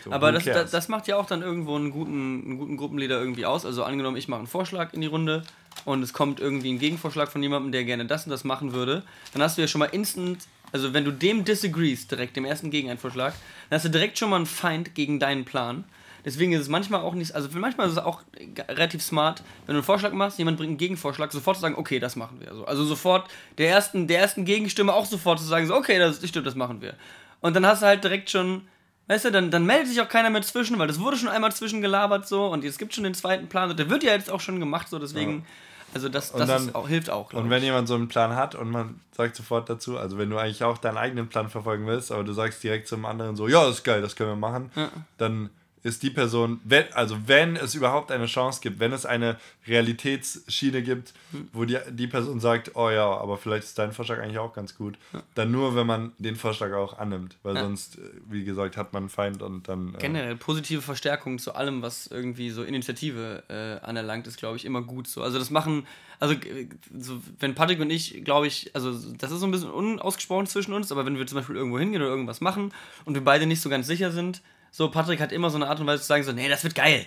[0.03, 3.19] so, Aber das, das, das macht ja auch dann irgendwo einen guten, einen guten Gruppenleader
[3.19, 3.65] irgendwie aus.
[3.65, 5.43] Also angenommen, ich mache einen Vorschlag in die Runde
[5.85, 9.03] und es kommt irgendwie ein Gegenvorschlag von jemandem, der gerne das und das machen würde,
[9.33, 10.39] dann hast du ja schon mal instant,
[10.71, 13.33] also wenn du dem disagrees, direkt dem ersten Gegenvorschlag,
[13.69, 15.85] dann hast du direkt schon mal einen Feind gegen deinen Plan.
[16.25, 18.21] Deswegen ist es manchmal auch nicht, also manchmal ist es auch
[18.67, 21.99] relativ smart, wenn du einen Vorschlag machst, jemand bringt einen Gegenvorschlag, sofort zu sagen, okay,
[21.99, 22.49] das machen wir.
[22.49, 26.27] Also, also sofort der ersten, der ersten Gegenstimme auch sofort zu sagen, so, okay, das
[26.27, 26.95] stimmt, das machen wir.
[27.41, 28.61] Und dann hast du halt direkt schon,
[29.07, 31.51] weißt du, dann, dann meldet sich auch keiner mehr zwischen, weil das wurde schon einmal
[31.51, 34.41] zwischengelabert so und es gibt schon den zweiten Plan und der wird ja jetzt auch
[34.41, 35.45] schon gemacht, so deswegen,
[35.93, 37.49] also das, das dann- auch, hilft auch, Und ich.
[37.51, 40.63] wenn jemand so einen Plan hat und man sagt sofort dazu, also wenn du eigentlich
[40.63, 43.75] auch deinen eigenen Plan verfolgen willst, aber du sagst direkt zum anderen so, ja, das
[43.75, 44.71] ist geil, das können wir machen,
[45.19, 45.51] dann
[45.85, 50.81] ist die Person, wenn, also wenn es überhaupt eine Chance gibt, wenn es eine Realitätsschiene
[50.81, 51.13] gibt,
[51.53, 54.75] wo die, die Person sagt, oh ja, aber vielleicht ist dein Vorschlag eigentlich auch ganz
[54.75, 54.97] gut,
[55.35, 59.03] dann nur, wenn man den Vorschlag auch annimmt, weil sonst, äh, wie gesagt, hat man
[59.03, 59.93] einen Feind und dann...
[59.93, 64.65] Äh, Generell positive Verstärkung zu allem, was irgendwie so Initiative äh, anerlangt, ist, glaube ich,
[64.65, 65.21] immer gut so.
[65.21, 65.85] Also das machen,
[66.19, 66.67] also äh,
[66.97, 70.73] so, wenn Patrick und ich, glaube ich, also das ist so ein bisschen unausgesprochen zwischen
[70.73, 72.73] uns, aber wenn wir zum Beispiel irgendwo hingehen oder irgendwas machen
[73.05, 74.41] und wir beide nicht so ganz sicher sind,
[74.75, 76.75] so Patrick hat immer so eine Art und Weise zu sagen, so, nee, das wird
[76.75, 77.05] geil.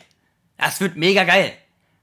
[0.56, 1.52] Das wird mega geil.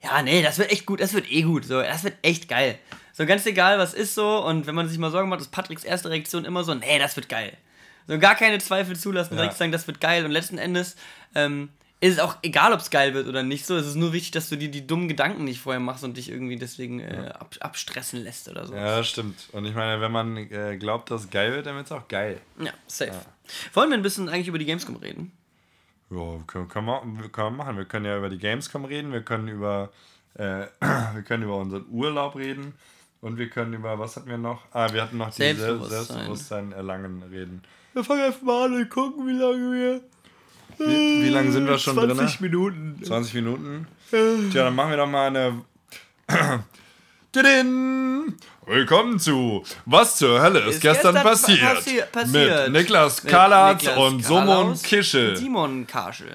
[0.04, 1.65] Ja, nee, das wird echt gut, das wird eh gut.
[1.65, 2.78] So, das wird echt geil.
[3.13, 5.84] So ganz egal, was ist so, und wenn man sich mal Sorgen macht, ist Patricks
[5.84, 7.58] erste Reaktion immer so, nee, das wird geil.
[8.06, 9.41] So gar keine Zweifel zulassen, Ja.
[9.41, 10.23] direkt sagen, das wird geil.
[10.23, 10.97] Und letzten Endes
[11.34, 13.65] ähm, ist es auch egal, ob es geil wird oder nicht.
[13.65, 16.15] So, es ist nur wichtig, dass du dir die dummen Gedanken nicht vorher machst und
[16.15, 18.75] dich irgendwie deswegen äh, ab, abstressen lässt oder so.
[18.75, 19.49] Ja, stimmt.
[19.51, 22.08] Und ich meine, wenn man äh, glaubt, dass es geil wird, dann wird es auch
[22.08, 22.39] geil.
[22.60, 23.13] Ja, safe.
[23.73, 25.32] Wollen wir ein bisschen eigentlich über die Gamescom reden?
[26.09, 27.77] Ja, können, können, wir, können wir machen.
[27.77, 29.89] Wir können ja über die Gamescom reden, wir können über,
[30.35, 30.65] äh,
[31.13, 32.73] wir können über unseren Urlaub reden
[33.21, 34.63] und wir können über, was hatten wir noch?
[34.71, 35.89] Ah, wir hatten noch die Selbstbewusstsein.
[35.89, 37.63] Selbstbewusstsein, Selbstbewusstsein erlangen reden.
[37.93, 40.01] Wir fangen einfach mal an und gucken, wie lange wir.
[40.77, 42.15] Wie, wie lange sind wir schon drin?
[42.15, 43.01] 20 Minuten.
[43.03, 43.87] 20 Minuten.
[44.09, 45.61] Tja, dann machen wir doch mal eine.
[47.35, 48.37] Tudin!
[48.65, 51.59] Willkommen zu Was zur Hölle ist, Ist gestern, gestern passiert?
[51.59, 52.69] passi- passiert.
[52.69, 55.29] Mit Niklas Mit Kalatz Niklas und Kischel.
[55.31, 56.33] und Simon Kaschel.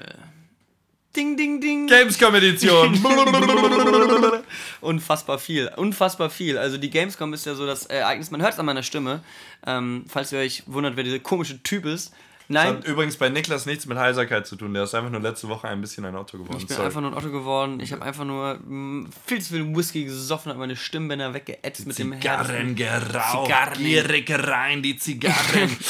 [1.15, 1.87] Ding, ding, ding.
[1.87, 3.03] Gamescom Edition.
[4.81, 6.59] Unfassbar viel, unfassbar viel.
[6.59, 9.21] Also die Gamescom ist ja so das Ereignis, man hört es an meiner Stimme.
[9.65, 12.13] Ähm, falls ihr euch wundert, wer dieser komische Typ ist.
[12.51, 12.75] Nein.
[12.77, 14.73] Das hat übrigens bei Niklas nichts mit Heiserkeit zu tun.
[14.73, 16.57] Der ist einfach nur letzte Woche ein bisschen ein Otto geworden.
[16.59, 16.87] Ich bin Sorry.
[16.87, 17.79] einfach nur ein Otto geworden.
[17.79, 21.97] Ich habe einfach nur mh, viel zu viel Whisky gesoffen, habe meine Stimmbänder weggeätzt mit
[21.99, 22.75] dem Herzen.
[22.75, 22.77] Zigarren
[23.11, 23.73] geraucht, Zigarren.
[23.77, 25.77] gierig rein, die Zigarren.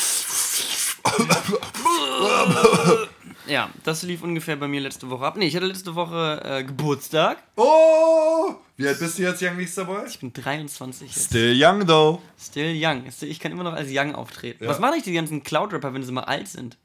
[3.52, 5.36] ja, das lief ungefähr bei mir letzte Woche ab.
[5.38, 7.38] Nee, ich hatte letzte Woche äh, Geburtstag.
[7.58, 8.56] Oh!
[8.78, 10.08] Wie alt bist du jetzt, Young Nächster Boy?
[10.08, 11.26] Ich bin 23 jetzt.
[11.26, 12.22] Still young, though.
[12.40, 13.04] Still young.
[13.22, 14.64] Ich kann immer noch als young auftreten.
[14.64, 14.70] Ja.
[14.70, 16.78] Was machen eigentlich die ganzen Cloud-Rapper, wenn sie mal alt sind?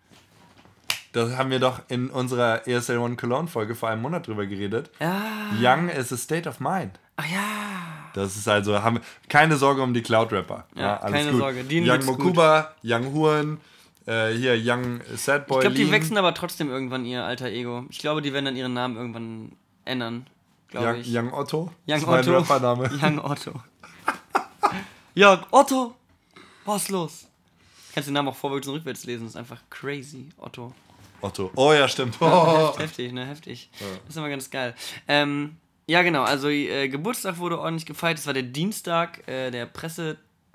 [1.12, 4.90] Da haben wir doch in unserer ESL One Cologne Folge vor einem Monat drüber geredet.
[5.00, 5.22] Ja.
[5.58, 6.98] Young is a state of mind.
[7.16, 8.10] Ach ja.
[8.12, 10.66] Das ist also, haben keine Sorge um die Cloud-Rapper.
[10.74, 11.40] Ja, ja, keine gut.
[11.40, 11.64] Sorge.
[11.64, 12.90] Die Young Mokuba, gut.
[12.90, 13.60] Young Huren,
[14.06, 15.58] äh, hier Young Sad Boy.
[15.58, 17.84] Ich glaube, die wechseln aber trotzdem irgendwann ihr alter Ego.
[17.90, 19.52] Ich glaube, die werden dann ihren Namen irgendwann
[19.84, 20.26] ändern
[20.68, 21.14] glaube ich.
[21.14, 21.58] Young Otto?
[21.58, 22.38] Young das ist Otto.
[22.38, 22.90] Rappername.
[23.02, 23.52] Young Otto.
[25.16, 25.94] Young Otto!
[26.64, 27.26] Was ist los?
[27.94, 30.28] Kannst den Namen auch vorwärts und rückwärts lesen, das ist einfach crazy.
[30.36, 30.74] Otto.
[31.22, 31.50] Otto.
[31.54, 32.16] Oh ja, stimmt.
[32.20, 32.74] Oh.
[32.78, 33.24] Heftig, ne?
[33.24, 33.70] Heftig.
[33.80, 33.86] Ja.
[34.04, 34.74] Das ist immer ganz geil.
[35.08, 36.24] Ähm, ja, genau.
[36.24, 38.18] Also, äh, Geburtstag wurde ordentlich gefeiert.
[38.18, 39.66] Das war der Dienstag, äh, der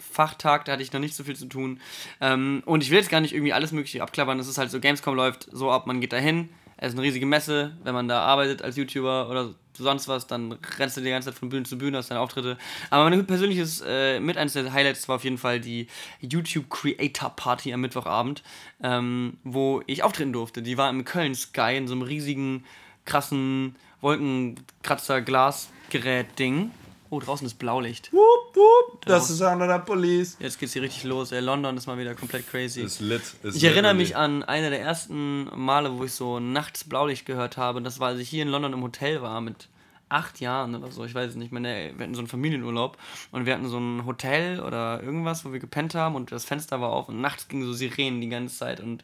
[0.01, 0.65] Pressefachtag.
[0.65, 1.79] Da hatte ich noch nicht so viel zu tun.
[2.19, 4.39] Ähm, und ich will jetzt gar nicht irgendwie alles Mögliche abklappern.
[4.39, 6.49] Es ist halt so, Gamescom läuft so ab, man geht dahin.
[6.77, 7.77] Es ist eine riesige Messe.
[7.83, 11.39] Wenn man da arbeitet als YouTuber oder sonst was, dann rennst du die ganze Zeit
[11.39, 12.57] von Bühne zu Bühne, hast deine Auftritte.
[12.89, 15.85] Aber mein persönliches, äh, mit eines der Highlights war auf jeden Fall die
[16.19, 18.41] YouTube Creator Party am Mittwochabend,
[18.83, 20.61] ähm, wo ich auftreten durfte.
[20.61, 22.65] Die war im Köln Sky in so einem riesigen,
[23.05, 26.71] krassen Wolkenkratzer-Glasgerät-Ding.
[27.11, 28.13] Oh, draußen ist Blaulicht.
[28.13, 30.37] Wupp, wupp, das ist einer der Police.
[30.39, 31.33] Jetzt geht's hier richtig los.
[31.33, 32.81] Ey, London ist mal wieder komplett crazy.
[32.83, 33.21] Ist lit.
[33.43, 37.57] Ist ich erinnere mich an einer der ersten Male, wo ich so nachts Blaulicht gehört
[37.57, 37.81] habe.
[37.81, 39.67] Das war, als ich hier in London im Hotel war mit
[40.07, 41.03] acht Jahren oder so.
[41.03, 41.61] Ich weiß es nicht mehr.
[41.61, 42.97] Wir hatten so einen Familienurlaub
[43.31, 46.79] und wir hatten so ein Hotel oder irgendwas, wo wir gepennt haben und das Fenster
[46.79, 49.03] war auf und nachts gingen so Sirenen die ganze Zeit und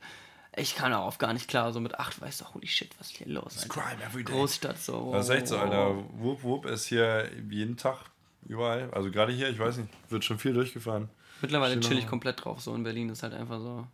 [0.57, 1.71] ich kann darauf gar nicht klar.
[1.71, 3.55] So mit acht weißt du, holy shit, was ist hier los?
[3.55, 4.33] It's crime every day.
[4.33, 5.11] Großstadt so.
[5.13, 5.95] Das ist echt so, Alter.
[6.17, 7.97] Whoop Whoop ist hier jeden Tag
[8.47, 8.89] überall.
[8.91, 11.09] Also gerade hier, ich weiß nicht, wird schon viel durchgefahren.
[11.41, 12.61] Mittlerweile chill ich komplett drauf.
[12.61, 13.85] So in Berlin ist halt einfach so.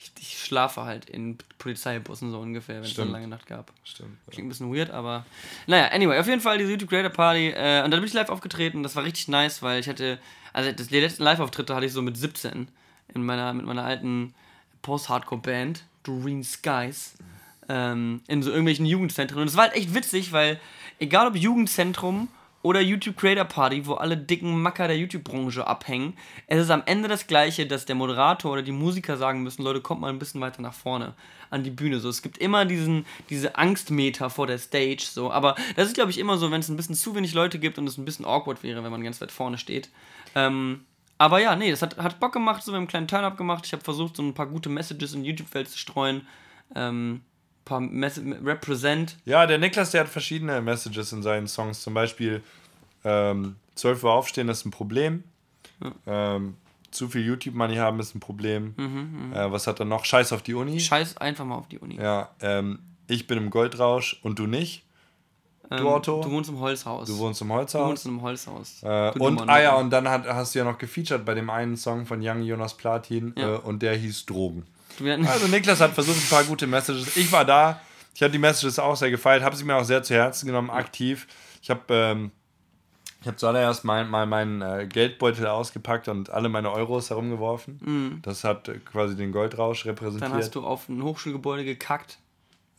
[0.00, 3.72] Ich, ich schlafe halt in Polizeibussen so ungefähr, wenn es eine lange Nacht gab.
[3.82, 4.16] Stimmt.
[4.26, 4.32] Ja.
[4.32, 5.26] Klingt ein bisschen weird, aber.
[5.66, 7.48] Naja, anyway, auf jeden Fall diese YouTube Creator Party.
[7.48, 8.82] Äh, und da bin ich live aufgetreten.
[8.82, 10.18] Das war richtig nice, weil ich hatte.
[10.52, 12.68] Also das, die letzten Live-Auftritte hatte ich so mit 17
[13.14, 14.34] in meiner, mit meiner alten
[14.82, 15.84] Post-Hardcore-Band.
[16.08, 17.14] Green Skies
[17.68, 19.40] ähm, in so irgendwelchen Jugendzentren.
[19.40, 20.60] Und es war halt echt witzig, weil
[20.98, 22.28] egal ob Jugendzentrum
[22.62, 26.14] oder YouTube Creator Party, wo alle dicken Macker der YouTube-Branche abhängen,
[26.48, 29.80] es ist am Ende das Gleiche, dass der Moderator oder die Musiker sagen müssen, Leute,
[29.80, 31.14] kommt mal ein bisschen weiter nach vorne
[31.50, 32.00] an die Bühne.
[32.00, 36.10] So, es gibt immer diesen, diese Angstmeter vor der Stage, so, aber das ist, glaube
[36.10, 38.24] ich, immer so, wenn es ein bisschen zu wenig Leute gibt und es ein bisschen
[38.24, 39.88] awkward wäre, wenn man ganz weit vorne steht.
[40.34, 40.84] Ähm,
[41.18, 43.66] aber ja, nee, das hat, hat Bock gemacht, so wir haben einen kleinen Turn-Up gemacht.
[43.66, 46.26] Ich habe versucht, so ein paar gute Messages in YouTube-Welt zu streuen.
[46.74, 47.22] Ähm, ein
[47.64, 49.16] paar Mess Represent.
[49.24, 51.82] Ja, der Niklas, der hat verschiedene Messages in seinen Songs.
[51.82, 52.42] Zum Beispiel
[53.04, 55.24] ähm, 12 Uhr aufstehen ist ein Problem.
[55.82, 56.36] Ja.
[56.36, 56.56] Ähm,
[56.90, 58.74] zu viel YouTube-Money haben ist ein Problem.
[58.76, 60.04] Mhm, äh, was hat er noch?
[60.04, 60.80] Scheiß auf die Uni.
[60.80, 61.96] Scheiß einfach mal auf die Uni.
[61.96, 64.84] Ja, ähm, ich bin im Goldrausch und du nicht.
[65.70, 66.22] Du, ähm, Otto?
[66.22, 67.08] Du wohnst im Holzhaus.
[67.08, 67.82] Du wohnst im Holzhaus.
[67.82, 68.82] Du wohnst im Holzhaus.
[68.82, 71.76] Äh, und, ah ja, und dann hat, hast du ja noch gefeatured bei dem einen
[71.76, 73.56] Song von Young Jonas Platin ja.
[73.56, 74.66] äh, und der hieß Drogen.
[75.26, 77.16] Also Niklas hat versucht, ein paar gute Messages.
[77.16, 77.80] Ich war da,
[78.14, 80.70] ich habe die Messages auch sehr gefeiert, habe sie mir auch sehr zu Herzen genommen,
[80.70, 81.28] aktiv.
[81.62, 82.30] Ich habe ähm,
[83.20, 87.80] ich habe zuallererst mal, mal meinen äh, Geldbeutel ausgepackt und alle meine Euros herumgeworfen.
[87.80, 88.22] Mm.
[88.22, 90.30] Das hat äh, quasi den Goldrausch repräsentiert.
[90.30, 92.18] Dann hast du auf ein Hochschulgebäude gekackt.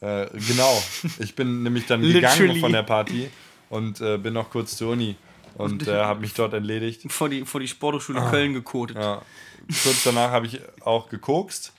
[0.02, 0.82] Äh, genau.
[1.20, 3.30] Ich bin nämlich dann gegangen von der Party
[3.70, 5.16] und äh, bin noch kurz zur Uni
[5.56, 7.12] und äh, habe mich dort entledigt.
[7.12, 8.30] Vor die, vor die Sporthochschule ah.
[8.30, 8.98] Köln gekotet.
[8.98, 9.22] Ja.
[9.84, 11.74] Kurz danach habe ich auch gekokst.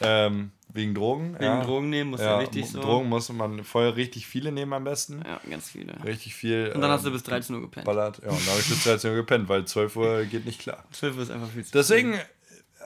[0.00, 1.34] Ähm, wegen Drogen.
[1.34, 1.64] Wegen ja.
[1.64, 2.80] Drogen nehmen muss ja, richtig so.
[2.80, 5.22] Drogen muss man voll richtig viele nehmen am besten.
[5.26, 5.94] Ja, ganz viele.
[6.04, 6.66] Richtig viel.
[6.74, 7.86] Und dann ähm, hast du bis 13 Uhr gepennt.
[7.86, 8.20] Ballert.
[8.22, 10.84] Ja, und dann habe ich bis 13 Uhr gepennt, weil 12 Uhr geht nicht klar.
[10.92, 12.22] 12 Uhr ist einfach viel zu Deswegen, viel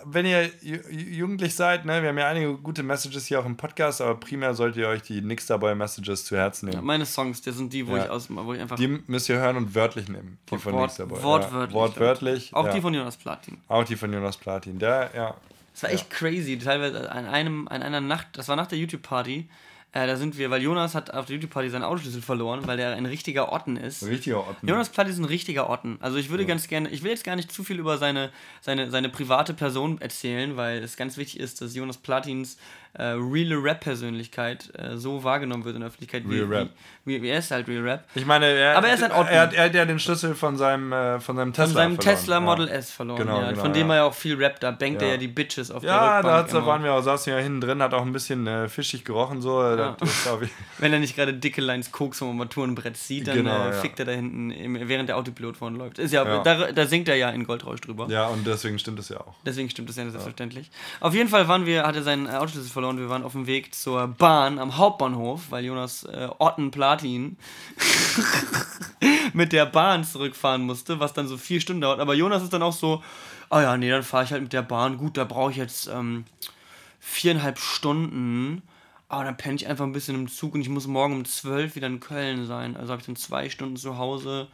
[0.06, 0.50] wenn ihr
[0.90, 4.54] jugendlich seid, ne, wir haben ja einige gute Messages hier auch im Podcast, aber primär
[4.54, 6.78] solltet ihr euch die Nix dabei Messages zu Herzen nehmen.
[6.78, 8.04] Ja, meine Songs, das sind die, wo ja.
[8.04, 8.76] ich aus, wo ich einfach.
[8.76, 10.38] Die müsst ihr hören und wörtlich nehmen.
[10.50, 11.22] Die von Wort, Nix dabei.
[11.22, 11.74] Wortwörtlich.
[11.74, 12.54] Wortwörtlich.
[12.54, 13.58] Auch die von Jonas Platin.
[13.68, 14.78] Auch die von Jonas Platin.
[14.78, 15.34] Der, ja.
[15.72, 16.58] Das war echt crazy.
[16.58, 19.48] Teilweise an einem, an einer Nacht, das war nach der YouTube-Party,
[19.94, 22.96] äh, da sind wir, weil Jonas hat auf der YouTube-Party seinen Autoschlüssel verloren, weil der
[22.96, 24.04] ein richtiger Otten ist.
[24.04, 24.66] Richtiger Otten.
[24.66, 25.98] Jonas Platt ist ein richtiger Otten.
[26.00, 26.48] Also ich würde ja.
[26.48, 28.30] ganz gerne, ich will jetzt gar nicht zu viel über seine,
[28.60, 32.58] seine, seine private Person erzählen, weil es ganz wichtig ist, dass Jonas Platins
[32.94, 36.22] äh, reale Rap-Persönlichkeit äh, so wahrgenommen wird in der Öffentlichkeit.
[36.28, 36.68] Real wie, Rap.
[37.04, 38.04] Wie, wie, er ist halt Real Rap.
[38.14, 40.56] Ich meine, er, Aber er, ist halt er, hat, er hat ja den Schlüssel von
[40.56, 42.16] seinem, äh, von seinem Tesla Von seinem verloren.
[42.16, 42.74] Tesla Model ja.
[42.74, 43.50] S verloren, genau, ja.
[43.50, 45.82] genau, Von dem er ja auch viel rappt, da bankt er ja die Bitches auf
[45.82, 46.52] ja, der Rückbank.
[46.52, 48.68] Ja, da waren wir auch, saßen wir ja hinten drin, hat auch ein bisschen äh,
[48.68, 49.60] fischig gerochen, so.
[50.78, 54.06] Wenn er nicht gerade dicke Lines Koks vom Armaturenbrett sieht, dann genau, äh, fickt er
[54.06, 55.98] da hinten, im, während der Autopilot vorne läuft.
[55.98, 58.08] Ist ja, Da, da singt er ja in Goldrausch drüber.
[58.08, 59.34] Ja, und deswegen stimmt es ja auch.
[59.44, 60.70] Deswegen stimmt es ja selbstverständlich.
[61.00, 63.74] Auf jeden Fall waren wir, hat er seinen Autoschlüssel verloren, wir waren auf dem Weg
[63.74, 67.36] zur Bahn am Hauptbahnhof, weil Jonas äh, Otten Platin
[69.32, 72.00] mit der Bahn zurückfahren musste, was dann so vier Stunden dauert.
[72.00, 73.02] Aber Jonas ist dann auch so,
[73.50, 74.98] oh ja, nee, dann fahre ich halt mit der Bahn.
[74.98, 76.24] Gut, da brauche ich jetzt ähm,
[77.00, 78.62] viereinhalb Stunden.
[79.14, 81.76] Aber dann penne ich einfach ein bisschen im Zug und ich muss morgen um zwölf
[81.76, 82.76] wieder in Köln sein.
[82.76, 84.48] Also habe ich dann zwei Stunden zu Hause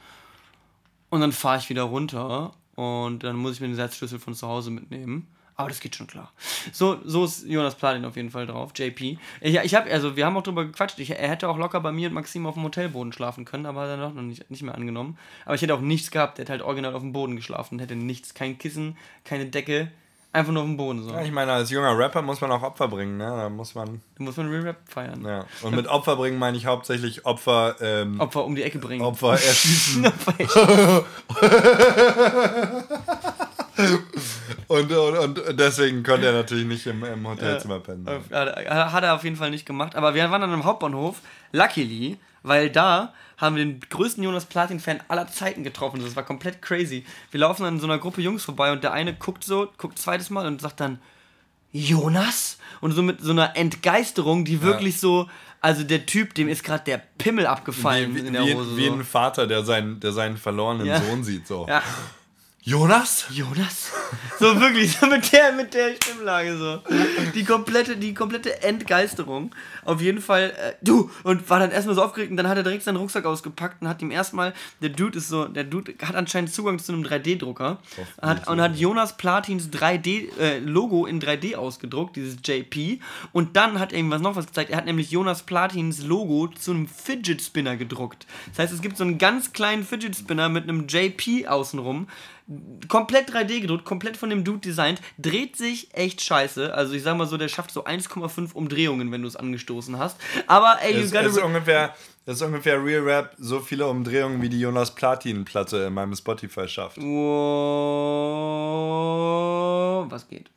[1.08, 4.46] und dann fahre ich wieder runter und dann muss ich mir den Satzschlüssel von zu
[4.46, 5.28] Hause mitnehmen.
[5.56, 6.30] Aber das geht schon klar.
[6.72, 9.16] So, so ist Jonas Platin auf jeden Fall drauf, JP.
[9.40, 10.98] Ich, ich habe, also wir haben auch drüber gequatscht.
[10.98, 13.82] Ich, er hätte auch locker bei mir und Maxim auf dem Hotelboden schlafen können, aber
[13.82, 15.16] hat er noch nicht, nicht mehr angenommen.
[15.46, 16.38] Aber ich hätte auch nichts gehabt.
[16.38, 17.78] Er hätte halt original auf dem Boden geschlafen.
[17.78, 19.90] Hätte nichts, kein Kissen, keine Decke,
[20.32, 21.02] einfach nur auf dem Boden.
[21.02, 21.10] So.
[21.12, 23.24] Ja, ich meine, als junger Rapper muss man auch Opfer bringen, ne?
[23.24, 24.00] Da muss man.
[24.16, 25.24] Da muss man Real Rap feiern.
[25.24, 25.44] Ja.
[25.62, 27.76] Und mit Opfer bringen meine ich hauptsächlich Opfer.
[27.80, 29.04] Ähm, Opfer um die Ecke bringen.
[29.04, 30.04] Opfer erschießen.
[34.68, 38.06] Und, und, und deswegen konnte er natürlich nicht im, im Hotelzimmer pennen.
[38.06, 39.96] Hat er auf jeden Fall nicht gemacht.
[39.96, 41.16] Aber wir waren dann am Hauptbahnhof,
[41.50, 46.02] luckily, weil da haben wir den größten Jonas Platin-Fan aller Zeiten getroffen.
[46.02, 47.04] Das war komplett crazy.
[47.30, 50.30] Wir laufen an so einer Gruppe Jungs vorbei und der eine guckt so, guckt zweites
[50.30, 50.98] Mal und sagt dann,
[51.72, 52.58] Jonas?
[52.80, 55.00] Und so mit so einer Entgeisterung, die wirklich ja.
[55.00, 58.76] so, also der Typ, dem ist gerade der Pimmel abgefallen wie, in der Hose.
[58.76, 58.92] Wie, so.
[58.92, 61.00] ein Vater, der seinen, der seinen verlorenen ja.
[61.00, 61.46] Sohn sieht.
[61.46, 61.66] So.
[61.68, 61.82] Ja.
[62.70, 63.26] Jonas?
[63.30, 63.90] Jonas?
[64.38, 66.80] So wirklich, so mit der, mit der Stimmlage so.
[67.34, 69.54] Die komplette, die komplette Entgeisterung.
[69.84, 72.62] Auf jeden Fall, äh, du, und war dann erstmal so aufgeregt und dann hat er
[72.62, 76.14] direkt seinen Rucksack ausgepackt und hat ihm erstmal, der Dude ist so, der Dude hat
[76.14, 77.78] anscheinend Zugang zu einem 3D-Drucker
[78.22, 83.00] hat, und hat Jonas Platins 3D-Logo äh, in 3D ausgedruckt, dieses JP.
[83.32, 84.70] Und dann hat er ihm was noch was gezeigt.
[84.70, 88.26] Er hat nämlich Jonas Platins Logo zu einem Fidget Spinner gedruckt.
[88.48, 92.06] Das heißt, es gibt so einen ganz kleinen Fidget Spinner mit einem JP außenrum
[92.88, 96.74] komplett 3D gedruckt, komplett von dem Dude designt, dreht sich echt scheiße.
[96.74, 100.16] Also ich sag mal so, der schafft so 1,5 Umdrehungen, wenn du es angestoßen hast.
[100.46, 101.26] Aber ey, you gotta...
[101.26, 105.94] Ist ungefähr, das ist ungefähr Real Rap so viele Umdrehungen, wie die Jonas Platin-Platte in
[105.94, 106.96] meinem Spotify schafft.
[106.96, 107.06] Wow.
[110.10, 110.50] Was geht?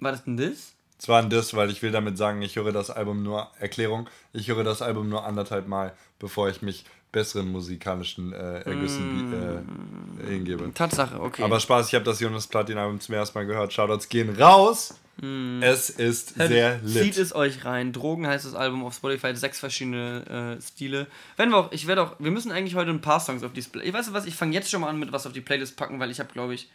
[0.00, 0.74] War das denn das?
[0.98, 4.08] Es war ein Diss, weil ich will damit sagen, ich höre das Album nur, Erklärung,
[4.32, 10.20] ich höre das Album nur anderthalb Mal, bevor ich mich besseren musikalischen äh, Ergüssen mm.
[10.20, 10.74] äh, hingebe.
[10.74, 11.44] Tatsache, okay.
[11.44, 13.72] Aber Spaß, ich habe das Jonas Platin-Album zum ersten Mal gehört.
[13.72, 14.94] Shoutouts gehen raus.
[15.22, 15.62] Mm.
[15.62, 17.04] Es ist Hört, sehr lit.
[17.04, 17.92] Zieht es euch rein.
[17.92, 21.06] Drogen heißt das Album auf Spotify, sechs verschiedene äh, Stile.
[21.36, 23.62] Wenn wir auch, ich werde auch, wir müssen eigentlich heute ein paar Songs auf die
[23.62, 23.88] Playlist.
[23.88, 26.00] Ich weiß was, ich fange jetzt schon mal an mit was auf die Playlist packen,
[26.00, 26.68] weil ich habe, glaube ich,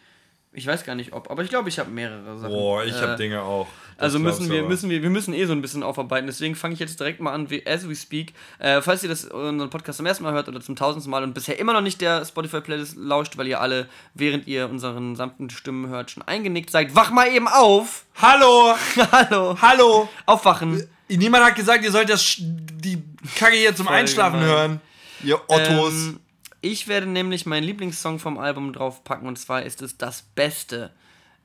[0.52, 2.52] ich weiß gar nicht ob, aber ich glaube, ich habe mehrere Sachen.
[2.52, 3.68] Boah, ich habe äh, Dinge auch.
[3.96, 6.26] Das also müssen wir, müssen wir, wir müssen eh so ein bisschen aufarbeiten.
[6.26, 8.32] Deswegen fange ich jetzt direkt mal an, wie, as we speak.
[8.58, 11.34] Äh, falls ihr das unseren Podcast zum ersten Mal hört oder zum tausendsten Mal und
[11.34, 15.88] bisher immer noch nicht der Spotify-Playlist lauscht, weil ihr alle, während ihr unseren sanften Stimmen
[15.88, 18.06] hört, schon eingenickt seid, wach mal eben auf!
[18.20, 18.74] Hallo!
[19.12, 19.56] Hallo!
[19.60, 20.08] Hallo!
[20.26, 20.88] Aufwachen!
[21.08, 23.02] Niemand hat gesagt, ihr sollt das, die
[23.36, 24.52] Kacke hier zum Voll Einschlafen gemein.
[24.52, 24.80] hören.
[25.22, 25.92] Ihr Ottos.
[25.92, 26.20] Ähm,
[26.60, 30.90] ich werde nämlich meinen Lieblingssong vom Album draufpacken und zwar ist es das Beste.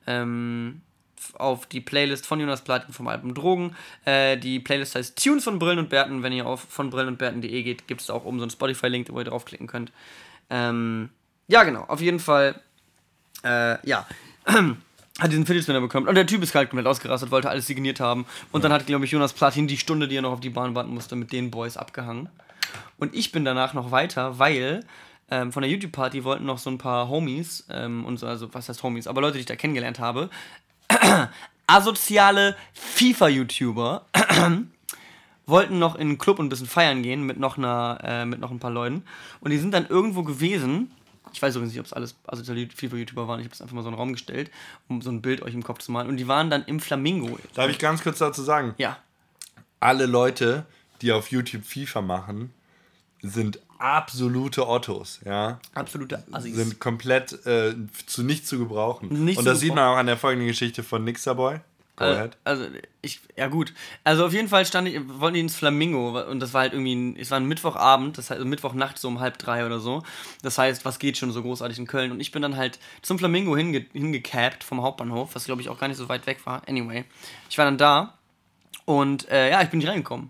[0.08, 0.82] Ähm,
[1.34, 3.76] auf die Playlist von Jonas Platin vom Album Drogen.
[4.06, 6.24] Äh, die Playlist heißt Tunes von Brillen und Bärten.
[6.24, 9.08] Wenn ihr auf von Brillen und Bärten.de geht, gibt es auch oben so einen Spotify-Link,
[9.12, 9.92] wo ihr draufklicken könnt.
[10.50, 11.10] Ähm,
[11.48, 11.84] ja, genau.
[11.86, 12.60] Auf jeden Fall,
[13.44, 14.08] äh, ja.
[14.46, 16.08] hat diesen Fidget Spinner bekommen.
[16.08, 18.26] Und der Typ ist halt komplett ausgerastet, wollte alles signiert haben.
[18.52, 18.70] Und ja.
[18.70, 20.94] dann hat, glaube ich, Jonas Platin die Stunde, die er noch auf die Bahn warten
[20.94, 22.30] musste, mit den Boys abgehangen.
[22.98, 24.86] Und ich bin danach noch weiter, weil
[25.30, 28.70] ähm, von der YouTube-Party wollten noch so ein paar Homies, ähm, und so, also was
[28.70, 30.30] heißt Homies, aber Leute, die ich da kennengelernt habe,
[31.68, 34.06] asoziale FIFA-YouTuber,
[35.48, 38.40] wollten noch in einen Club und ein bisschen feiern gehen mit noch, einer, äh, mit
[38.40, 39.04] noch ein paar Leuten.
[39.42, 40.92] Und die sind dann irgendwo gewesen.
[41.34, 43.40] Ich weiß übrigens nicht, ob es alles asoziale FIFA-YouTuber waren.
[43.40, 44.52] Ich habe es einfach mal so einen Raum gestellt,
[44.88, 46.08] um so ein Bild euch im Kopf zu malen.
[46.08, 47.38] Und die waren dann im Flamingo.
[47.56, 48.74] Darf ich ganz kurz dazu sagen?
[48.78, 48.98] Ja.
[49.80, 50.66] Alle Leute,
[51.02, 52.54] die auf YouTube FIFA machen,
[53.30, 55.60] sind absolute Ottos, ja.
[55.74, 56.56] Absolute Assis.
[56.56, 59.26] Sind komplett äh, zu nichts zu gebrauchen.
[59.26, 61.60] Nicht und das sieht man auch an der folgenden Geschichte von Nixerboy.
[61.98, 62.38] Go also, ahead.
[62.44, 62.66] Also,
[63.02, 63.74] ich, ja gut.
[64.04, 66.94] Also auf jeden Fall stand ich, wollten die ins Flamingo und das war halt irgendwie,
[66.94, 70.04] ein, es war ein Mittwochabend, das heißt also Mittwochnacht so um halb drei oder so.
[70.42, 72.12] Das heißt, was geht schon so großartig in Köln?
[72.12, 75.80] Und ich bin dann halt zum Flamingo hinge, hingecapt vom Hauptbahnhof, was glaube ich auch
[75.80, 76.64] gar nicht so weit weg war.
[76.68, 77.06] Anyway,
[77.50, 78.18] ich war dann da
[78.84, 80.30] Und äh, ja, ich bin nicht reingekommen.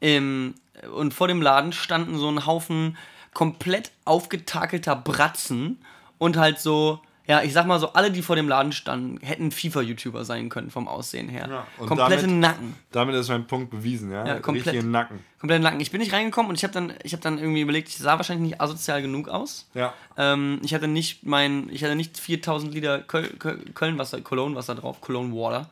[0.00, 0.54] Im,
[0.94, 2.96] und vor dem Laden standen so ein Haufen
[3.34, 5.78] komplett aufgetakelter Bratzen
[6.18, 9.50] und halt so, ja, ich sag mal so, alle, die vor dem Laden standen, hätten
[9.52, 11.48] FIFA-YouTuber sein können vom Aussehen her.
[11.48, 12.74] Ja, Komplette damit- Nacken.
[12.90, 14.26] Damit ist mein Punkt bewiesen, ja.
[14.26, 14.66] Ja, komplett.
[14.66, 15.20] Richtigen Nacken.
[15.38, 15.80] Komplett Nacken.
[15.80, 18.16] Ich bin nicht reingekommen und ich habe dann, ich hab dann irgendwie überlegt, ich sah
[18.18, 19.68] wahrscheinlich nicht asozial genug aus.
[19.74, 19.94] Ja.
[20.16, 23.28] Ähm, ich hatte nicht mein, ich hatte nicht 4000 Liter Köl
[23.74, 25.70] Kölnwasser, Cologne-Wasser drauf, Cologne Water.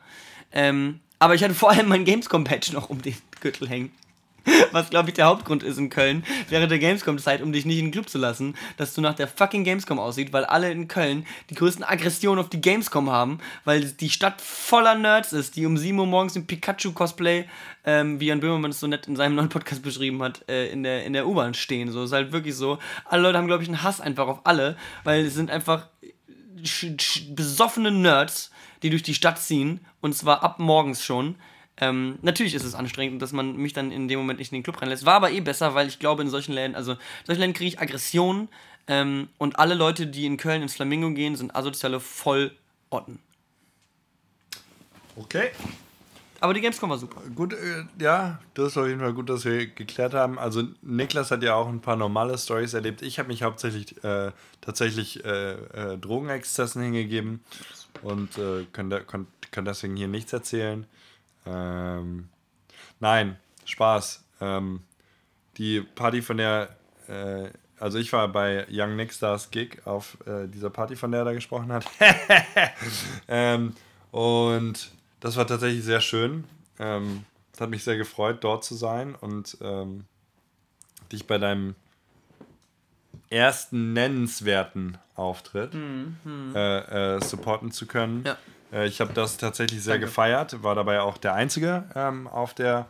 [0.51, 3.91] Ähm, aber ich hatte vor allem mein Gamescom-Patch noch um den Gürtel hängen.
[4.71, 7.85] Was, glaube ich, der Hauptgrund ist in Köln, während der Gamescom-Zeit, um dich nicht in
[7.85, 11.25] den Club zu lassen, dass du nach der fucking Gamescom aussieht, weil alle in Köln
[11.49, 15.77] die größten Aggressionen auf die Gamescom haben, weil die Stadt voller Nerds ist, die um
[15.77, 17.45] 7 Uhr morgens im Pikachu-Cosplay,
[17.85, 20.83] ähm, wie Jan Böhmermann es so nett in seinem neuen Podcast beschrieben hat, äh, in
[20.83, 21.91] der, in der U-Bahn stehen.
[21.91, 22.79] So ist halt wirklich so.
[23.05, 25.87] Alle Leute haben, glaube ich, einen Hass einfach auf alle, weil es sind einfach
[27.29, 28.51] besoffene Nerds,
[28.83, 31.35] die durch die Stadt ziehen, und zwar ab morgens schon.
[31.77, 34.63] Ähm, natürlich ist es anstrengend, dass man mich dann in dem Moment nicht in den
[34.63, 35.05] Club reinlässt.
[35.05, 37.69] War aber eh besser, weil ich glaube, in solchen Läden, also in solchen Läden kriege
[37.69, 38.49] ich Aggression
[38.87, 43.19] ähm, und alle Leute, die in Köln ins Flamingo gehen, sind asoziale Vollotten.
[45.15, 45.51] Okay.
[46.39, 47.21] Aber die Gamescom war super.
[47.35, 50.39] Gut, äh, ja, das ist auf jeden Fall gut, dass wir geklärt haben.
[50.39, 53.03] Also Niklas hat ja auch ein paar normale Stories erlebt.
[53.03, 57.41] Ich habe mich hauptsächlich äh, tatsächlich äh, äh, Drogenexzessen hingegeben
[58.01, 60.87] und äh, kann, da, kann, kann deswegen hier nichts erzählen.
[61.45, 62.29] Ähm,
[62.99, 64.23] nein, Spaß.
[64.41, 64.81] Ähm,
[65.57, 66.75] die Party von der,
[67.07, 67.49] äh,
[67.79, 71.25] also ich war bei Young Nick Stars Gig auf äh, dieser Party, von der er
[71.25, 71.85] da gesprochen hat.
[73.27, 73.73] ähm,
[74.11, 76.45] und das war tatsächlich sehr schön.
[76.79, 80.05] Ähm, es hat mich sehr gefreut, dort zu sein und ähm,
[81.11, 81.75] dich bei deinem
[83.29, 88.23] ersten nennenswerten Auftritt äh, äh, supporten zu können.
[88.25, 88.37] Ja.
[88.71, 90.07] Äh, ich habe das tatsächlich sehr Danke.
[90.07, 92.87] gefeiert, war dabei auch der Einzige ähm, auf der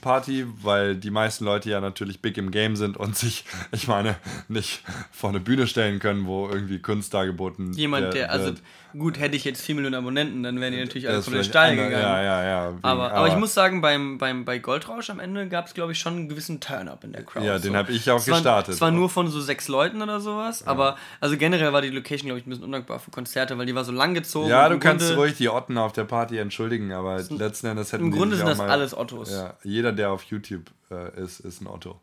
[0.00, 4.16] Party, weil die meisten Leute ja natürlich big im Game sind und sich, ich meine,
[4.48, 8.62] nicht vor eine Bühne stellen können, wo irgendwie Kunst dargeboten Jemand, der, also wird.
[8.98, 11.70] Gut, hätte ich jetzt 4 Millionen Abonnenten, dann wären die natürlich alle von den Steil
[11.72, 12.02] andere- gegangen.
[12.04, 12.70] Ja, ja, ja.
[12.72, 15.92] wegen- Aber, aber ich muss sagen, beim, beim, bei Goldrausch am Ende gab es, glaube
[15.92, 17.46] ich, schon einen gewissen Turn-up in der Crowd.
[17.46, 17.78] Ja, den so.
[17.78, 18.74] habe ich auch Es war- gestartet.
[18.74, 22.26] Es war nur von so sechs Leuten oder sowas, aber also generell war die Location,
[22.26, 24.48] glaube ich, ein bisschen undankbar für Konzerte, weil die war so lang gezogen.
[24.48, 28.04] Ja, du kannst Grunde, ruhig die Otten auf der Party entschuldigen, aber letzten Endes hätten
[28.04, 29.30] Im Grunde sind das mal, alles Ottos.
[29.32, 32.00] Ja, jeder, der auf YouTube äh, ist, ist ein Otto.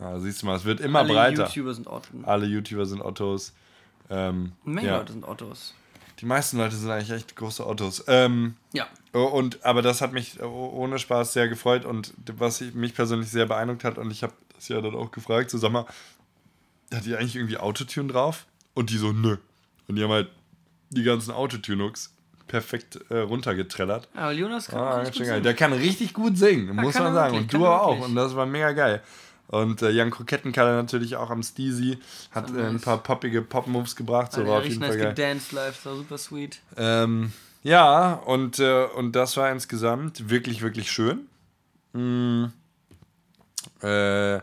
[0.00, 1.44] Ja, siehst du mal, es wird immer Alle breiter.
[1.46, 2.10] YouTuber sind Ottos.
[2.24, 3.52] Alle YouTuber sind Ottos.
[4.10, 4.98] Ähm, Menge ja.
[4.98, 5.72] Leute sind Ottos.
[6.20, 8.04] Die meisten Leute sind eigentlich echt große Ottos.
[8.08, 8.86] Ähm, Ja.
[9.12, 12.94] Oh, Und, aber das hat mich oh, ohne Spaß sehr gefreut und was ich- mich
[12.94, 15.86] persönlich sehr beeindruckt hat, und ich habe das ja dann auch gefragt, so sag mal,
[16.92, 18.46] hat die eigentlich irgendwie Autotune drauf?
[18.74, 19.36] Und die so, nö.
[19.88, 20.30] Und die haben halt
[20.90, 22.12] die ganzen Autotune-Hooks
[22.46, 24.08] perfekt äh, runtergetrellert.
[24.14, 25.42] Ja, weil Jonas kann Ah, geil.
[25.42, 27.34] Der kann richtig gut singen, muss kann man er sagen.
[27.34, 27.88] wirklich, Und du er auch.
[27.92, 28.08] wirklich.
[28.08, 29.02] Und das war mega geil.
[29.48, 31.98] Und äh, Jan Krokettenkalle natürlich auch am Steezy,
[32.30, 35.08] hat So äh, ein paar poppige Pop-Moves gebracht, so war auf jeden Fall nice geil.
[35.14, 36.60] gedanced live, war super sweet.
[36.76, 41.26] Ähm, ja, und, äh, und das war insgesamt wirklich, wirklich schön.
[41.92, 42.46] Mm.
[43.80, 44.40] Äh,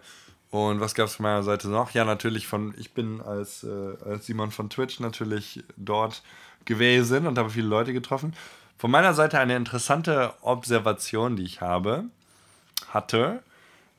[0.49, 1.91] und was gab es von meiner Seite noch?
[1.91, 6.23] Ja, natürlich von, ich bin als, äh, als Simon von Twitch natürlich dort
[6.65, 8.33] gewesen und habe viele Leute getroffen.
[8.77, 12.05] Von meiner Seite eine interessante Observation, die ich habe,
[12.89, 13.43] hatte,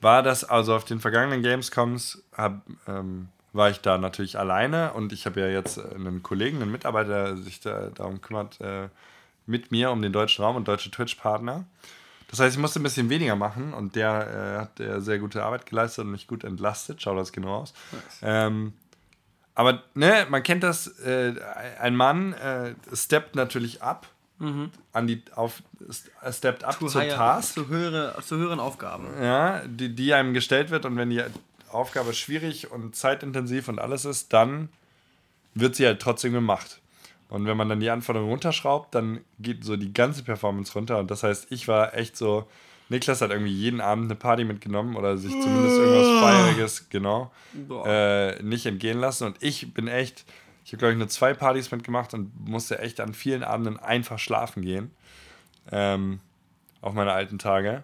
[0.02, 5.12] war, dass also auf den vergangenen Gamescoms hab, ähm, war ich da natürlich alleine und
[5.12, 8.88] ich habe ja jetzt einen Kollegen, einen Mitarbeiter, der sich da, darum kümmert, äh,
[9.46, 11.64] mit mir um den deutschen Raum und deutsche Twitch-Partner.
[12.30, 15.44] Das heißt, ich musste ein bisschen weniger machen und der äh, hat äh, sehr gute
[15.44, 17.02] Arbeit geleistet und mich gut entlastet.
[17.02, 17.74] Schau das genau aus.
[18.22, 18.72] Ähm,
[19.54, 21.34] aber ne, man kennt das, äh,
[21.78, 24.06] ein Mann äh, steppt natürlich ab
[24.92, 25.62] an die auf
[26.30, 29.06] steppt up Zu, zur higher, Task zu, höhere, zu höheren Aufgaben.
[29.20, 31.22] ja, die, die einem gestellt wird und wenn die
[31.70, 34.68] Aufgabe schwierig und zeitintensiv und alles ist, dann
[35.54, 36.80] wird sie halt trotzdem gemacht.
[37.28, 40.98] Und wenn man dann die Anforderungen runterschraubt, dann geht so die ganze Performance runter.
[40.98, 42.46] Und das heißt, ich war echt so,
[42.90, 47.32] Niklas hat irgendwie jeden Abend eine Party mitgenommen oder sich zumindest irgendwas Feieriges, genau,
[47.86, 49.24] äh, nicht entgehen lassen.
[49.28, 50.26] Und ich bin echt,
[50.72, 54.18] ich habe glaube ich nur zwei Partys mitgemacht und musste echt an vielen Abenden einfach
[54.18, 54.90] schlafen gehen.
[55.70, 56.20] Ähm,
[56.80, 57.82] auf meine alten Tage.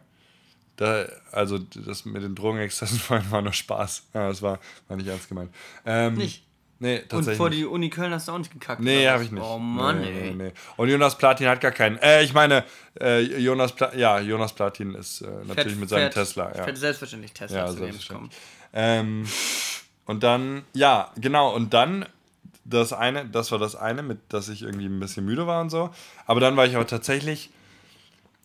[0.77, 4.05] Da, also das mit den Drogenexzessen vorhin war nur Spaß.
[4.15, 4.59] Ja, das war,
[4.89, 5.51] war nicht ernst gemeint.
[5.85, 6.47] Ähm, Nicht?
[6.79, 7.37] Nee, Und tatsächlich.
[7.37, 7.59] vor nicht.
[7.59, 8.81] die Uni Köln hast du auch nicht gekackt.
[8.81, 9.45] Nee, habe ich nicht.
[9.45, 10.35] Oh Mann, nee, ey.
[10.35, 10.53] Nee.
[10.79, 11.99] Und Jonas Platin hat gar keinen.
[11.99, 12.65] Äh, ich meine,
[12.99, 16.57] äh, Jonas, Pla ja, Jonas Platin ist äh, natürlich mit seinem fährt, Tesla.
[16.57, 18.41] Ja, Fährt selbstverständlich Tesla ja zu selbstverständlich.
[18.73, 19.27] Ähm,
[20.07, 21.55] und dann, ja, genau.
[21.55, 22.07] Und dann
[22.69, 25.71] das eine, das war das eine, mit dass ich irgendwie ein bisschen müde war und
[25.71, 25.91] so.
[26.27, 27.51] Aber dann war ich auch tatsächlich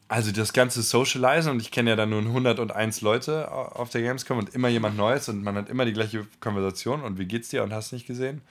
[0.07, 4.37] Also das ganze Socializen und ich kenne ja dann nur 101 Leute auf der Gamescom
[4.37, 7.63] und immer jemand Neues und man hat immer die gleiche Konversation und wie geht's dir
[7.63, 8.41] und hast nicht gesehen?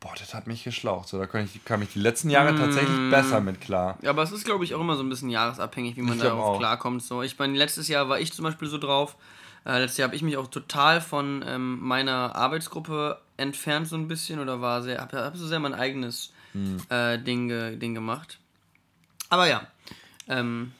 [0.00, 1.08] Boah, das hat mich geschlaucht.
[1.08, 2.56] So, da kam ich, kam ich die letzten Jahre mm.
[2.56, 3.98] tatsächlich besser mit klar.
[4.00, 6.54] Ja, aber es ist, glaube ich, auch immer so ein bisschen jahresabhängig, wie man darauf
[6.54, 6.58] auch.
[6.58, 7.02] klarkommt.
[7.02, 9.16] So, ich meine, letztes Jahr war ich zum Beispiel so drauf.
[9.66, 14.08] Äh, letztes Jahr habe ich mich auch total von ähm, meiner Arbeitsgruppe entfernt so ein
[14.08, 16.82] bisschen oder war sehr, habe hab so sehr mein eigenes hm.
[16.90, 18.38] äh, Ding, Ding gemacht.
[19.30, 19.66] Aber ja.
[20.28, 20.72] Ähm,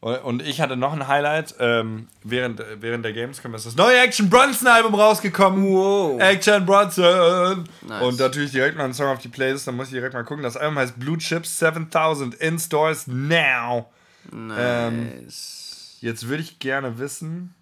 [0.00, 1.54] und ich hatte noch ein Highlight.
[1.58, 5.64] Ähm, während, während der Gamescom ist das neue Action Bronson Album rausgekommen.
[5.64, 6.20] Wow.
[6.20, 7.64] Action Bronson.
[7.82, 8.02] Nice.
[8.02, 9.66] Und natürlich direkt mal ein Song auf die Playlist.
[9.66, 10.44] Da muss ich direkt mal gucken.
[10.44, 13.90] Das Album heißt Blue Chips 7000 in Stores now.
[14.30, 14.58] Nice.
[14.58, 15.28] Ähm,
[16.00, 17.54] jetzt würde ich gerne wissen.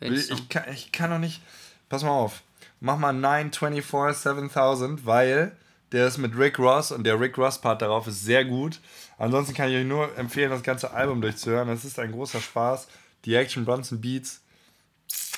[0.00, 1.40] Ich, ich, kann, ich kann noch nicht.
[1.88, 2.42] Pass mal auf.
[2.80, 5.56] Mach mal 924 7000, weil
[5.92, 8.80] der ist mit Rick Ross und der Rick Ross-Part darauf ist sehr gut.
[9.16, 11.68] Ansonsten kann ich euch nur empfehlen, das ganze Album durchzuhören.
[11.70, 12.88] Es ist ein großer Spaß.
[13.24, 14.42] Die Action Bronson Beats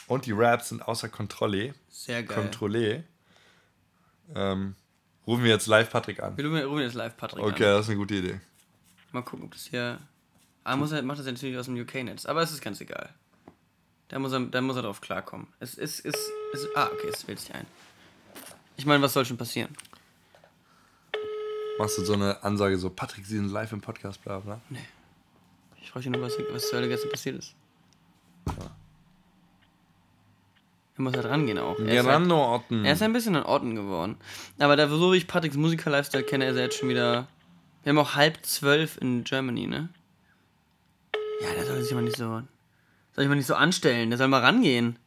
[0.06, 1.74] und die Raps sind außer Kontrolle.
[1.88, 2.36] Sehr geil.
[2.36, 3.04] Kontrolle.
[4.34, 4.74] Ähm,
[5.26, 6.36] rufen wir jetzt live Patrick an.
[6.36, 7.54] Wir rufen jetzt live Patrick okay, an.
[7.54, 8.40] Okay, das ist eine gute Idee.
[9.12, 9.98] Mal gucken, ob das hier.
[10.64, 12.26] Ah, muss er, macht das natürlich aus dem UK-Netz.
[12.26, 13.14] Aber es ist ganz egal.
[14.08, 15.46] Da muss er, da muss er drauf klarkommen.
[15.60, 16.18] Es ist, ist,
[16.52, 17.66] ist, ah, okay, es wählt sich ein.
[18.76, 19.74] Ich meine, was soll schon passieren?
[21.78, 24.60] Machst du so eine Ansage so, Patrick, Sie sind live im Podcast, bla bla?
[24.68, 24.78] Nee.
[25.82, 27.54] Ich frage nur, was, was zur Hölle gestern passiert ist.
[28.46, 28.70] Ja.
[30.96, 31.78] Er muss halt rangehen auch.
[31.78, 32.30] Er, ist halt,
[32.70, 34.16] er ist ein bisschen an Orten geworden.
[34.58, 37.26] Aber da, so wie ich Patricks Musiker-Lifestyle kenne, ist er jetzt schon wieder.
[37.82, 39.88] Wir haben auch halb zwölf in Germany, ne?
[41.40, 42.42] Ja, der soll sich mal nicht so
[43.14, 44.10] soll ich mal nicht so anstellen?
[44.10, 44.98] Der soll mal rangehen.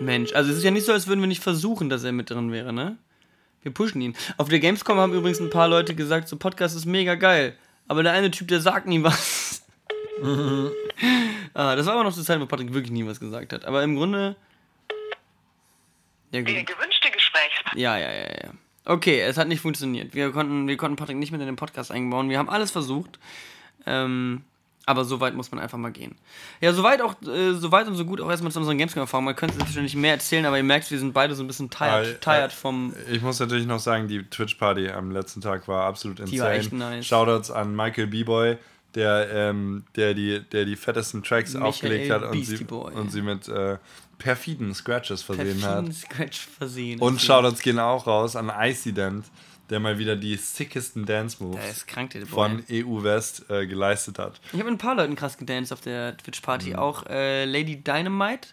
[0.00, 2.30] Mensch, also es ist ja nicht so, als würden wir nicht versuchen, dass er mit
[2.30, 2.98] drin wäre, ne?
[3.62, 4.14] Wir pushen ihn.
[4.36, 7.56] Auf der Gamescom haben übrigens ein paar Leute gesagt, so Podcast ist mega geil.
[7.88, 9.64] Aber der eine Typ, der sagt nie was.
[11.54, 13.64] ah, das war aber noch zur Zeit, wo Patrick wirklich nie was gesagt hat.
[13.64, 14.36] Aber im Grunde.
[16.30, 16.48] Ja, gut.
[16.48, 17.80] Der gewünschte Gesprächspartner.
[17.80, 18.50] Ja, ja, ja, ja.
[18.84, 20.14] Okay, es hat nicht funktioniert.
[20.14, 22.30] Wir konnten, wir konnten Patrick nicht mit in den Podcast einbauen.
[22.30, 23.18] Wir haben alles versucht.
[23.84, 24.44] Ähm,
[24.86, 26.14] aber so weit muss man einfach mal gehen.
[26.60, 29.26] Ja, soweit auch, äh, so weit und so gut auch erstmal zu unseren Gamescom-Erfahrungen.
[29.26, 32.06] Man könnte wahrscheinlich mehr erzählen, aber ihr merkt, wir sind beide so ein bisschen tired,
[32.06, 32.94] äh, tired vom.
[33.10, 36.36] Ich muss natürlich noch sagen, die Twitch-Party am letzten Tag war absolut insane.
[36.36, 37.04] Die war echt nice.
[37.04, 38.58] Shoutouts an Michael B-Boy,
[38.94, 43.22] der, ähm, der, die, der die fettesten Tracks Michael aufgelegt hat und sie, und sie
[43.22, 43.78] mit äh,
[44.18, 45.92] perfiden Scratches versehen perfiden hat.
[45.92, 47.00] Scratch versehen.
[47.00, 49.24] Und Shoutouts gehen auch raus an Icy Dent
[49.70, 51.84] der mal wieder die sickesten Dance-Moves
[52.28, 54.40] von EU West äh, geleistet hat.
[54.46, 56.70] Ich habe mit ein paar Leuten krass gedanced auf der Twitch-Party.
[56.70, 56.76] Mhm.
[56.76, 58.48] Auch äh, Lady Dynamite,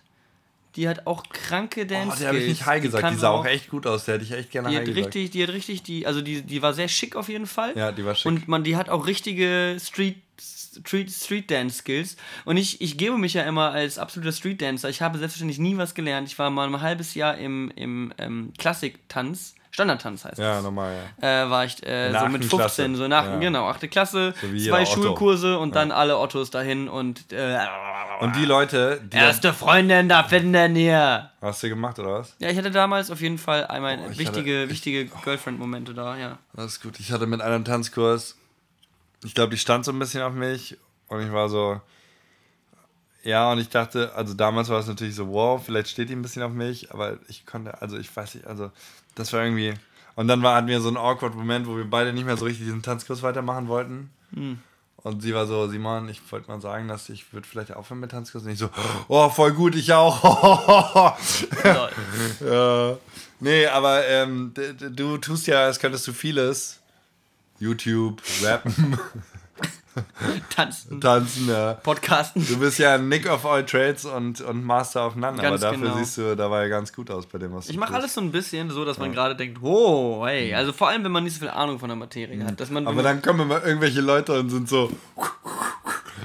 [0.76, 2.16] die hat auch kranke Dance.
[2.16, 3.07] Oh, der habe ich nicht High gesagt.
[3.07, 4.05] Die, die sah auch echt gut aus.
[4.05, 5.34] Der hätte ich echt gerne die High hat richtig, gesagt.
[5.36, 7.78] Die hat richtig, die, also die, die war sehr schick auf jeden Fall.
[7.78, 8.26] Ja, die war schick.
[8.26, 10.18] Und man, die hat auch richtige Street
[10.76, 12.18] Street, Street Dance Skills.
[12.45, 14.89] Und ich, ich gebe mich ja immer als absoluter Street Dancer.
[14.89, 16.28] Ich habe selbstverständlich nie was gelernt.
[16.28, 21.45] Ich war mal ein halbes Jahr im, im ähm, Klassiktanz Standardtanz heißt ja, normal, ja.
[21.45, 22.95] Äh, war ich äh, so mit 15, Klasse.
[22.95, 23.39] so nach, ja.
[23.39, 23.89] genau, 8.
[23.89, 25.82] Klasse, so zwei Schulkurse und ja.
[25.82, 27.57] dann alle Ottos dahin und äh,
[28.19, 31.32] Und die Leute, die Erste Freundin da finden hier.
[31.41, 32.36] Hast du gemacht, oder was?
[32.38, 35.21] Ja, ich hatte damals auf jeden Fall einmal oh, wichtige, hatte, wichtige oh.
[35.24, 36.38] Girlfriend-Momente da, ja.
[36.53, 36.99] Das ist gut.
[36.99, 38.38] Ich hatte mit einem Tanzkurs,
[39.24, 41.82] ich glaube, die stand so ein bisschen auf mich und ich war so,
[43.24, 46.21] ja, und ich dachte, also damals war es natürlich so, wow, vielleicht steht die ein
[46.21, 48.71] bisschen auf mich, aber ich konnte, also ich weiß nicht, also
[49.15, 49.74] das war irgendwie.
[50.15, 52.45] Und dann war, hatten wir so einen awkward Moment, wo wir beide nicht mehr so
[52.45, 54.09] richtig diesen Tanzkurs weitermachen wollten.
[54.32, 54.59] Mhm.
[54.97, 58.11] Und sie war so, Simon, ich wollte mal sagen, dass ich würde vielleicht aufhören mit
[58.11, 58.43] Tanzkurs.
[58.43, 58.69] Und ich so,
[59.07, 61.17] oh, voll gut, ich auch.
[62.39, 62.97] ja.
[63.39, 66.80] Nee, aber ähm, du tust ja, als könntest du vieles.
[67.59, 68.97] YouTube, Rappen.
[70.56, 71.00] Tanzen.
[71.02, 71.74] Tanzen, ja.
[71.76, 72.46] Podcasten.
[72.48, 75.88] Du bist ja Nick of all Trades und, und Master of None, ganz aber dafür
[75.89, 75.98] genau.
[75.98, 78.32] siehst du dabei ganz gut aus bei dem, was du Ich mache alles so ein
[78.32, 79.16] bisschen so, dass man ja.
[79.16, 80.52] gerade denkt, oh, hey.
[80.52, 80.58] Mhm.
[80.58, 82.48] Also vor allem, wenn man nicht so viel Ahnung von der Materie mhm.
[82.48, 82.60] hat.
[82.60, 84.91] Dass man, aber dann kommen immer irgendwelche Leute und sind so.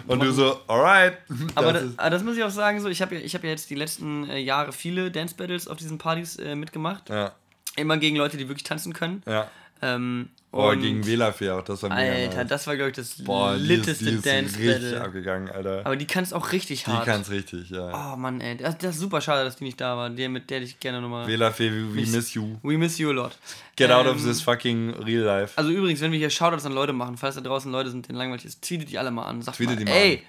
[0.07, 1.19] Und du so, alright.
[1.55, 3.69] Aber das, das, das, muss ich auch sagen, so, ich habe ja, hab ja jetzt
[3.69, 7.11] die letzten äh, Jahre viele Dance Battles auf diesen Partys äh, mitgemacht.
[7.11, 7.33] Ja.
[7.77, 9.23] Immer gegen Leute, die wirklich tanzen können.
[9.27, 9.51] Ja.
[9.83, 12.49] Ähm, Boah, gegen Velafee auch, das war mega Alter, nice.
[12.49, 15.85] das war, glaube ich, das Boah, litteste die ist, die ist richtig abgegangen, Alter.
[15.85, 17.07] Aber die kann es auch richtig hart.
[17.07, 18.13] Die kann es richtig, ja.
[18.15, 18.57] Oh Mann, ey.
[18.57, 20.09] Das, das, ist super schade, dass die nicht da war.
[20.09, 21.27] Der, mit der ich gerne nochmal.
[21.27, 22.57] Velafee, we, we miss you.
[22.63, 23.33] We miss you a lot.
[23.77, 25.53] Get ähm, out of ähm, this fucking real life.
[25.57, 28.17] Also übrigens, wenn wir hier Shoutouts an Leute machen, falls da draußen Leute sind, denen
[28.17, 29.43] langweilig ist, tweetet die alle mal an.
[29.43, 30.23] Sagt tweetet mal, die mal ey,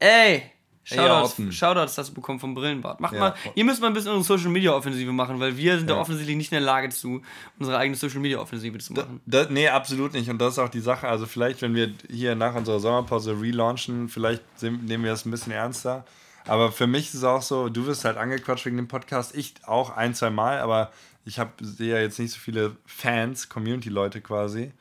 [0.00, 0.08] an.
[0.08, 0.42] ey,
[0.84, 3.00] Shoutouts, Shoutouts hast du bekommen vom Brillenbart.
[3.00, 3.20] Macht ja.
[3.20, 5.96] mal, ihr müsst mal ein bisschen unsere Social Media Offensive machen, weil wir sind ja.
[5.96, 7.22] da offensichtlich nicht in der Lage zu,
[7.58, 9.20] unsere eigene Social Media Offensive zu machen.
[9.24, 10.28] Da, da, nee, absolut nicht.
[10.28, 11.08] Und das ist auch die Sache.
[11.08, 15.52] Also, vielleicht, wenn wir hier nach unserer Sommerpause relaunchen, vielleicht nehmen wir das ein bisschen
[15.52, 16.04] ernster.
[16.46, 19.34] Aber für mich ist es auch so, du wirst halt angequatscht wegen dem Podcast.
[19.34, 20.92] Ich auch ein, zwei Mal, aber
[21.24, 24.72] ich sehe ja jetzt nicht so viele Fans, Community-Leute quasi.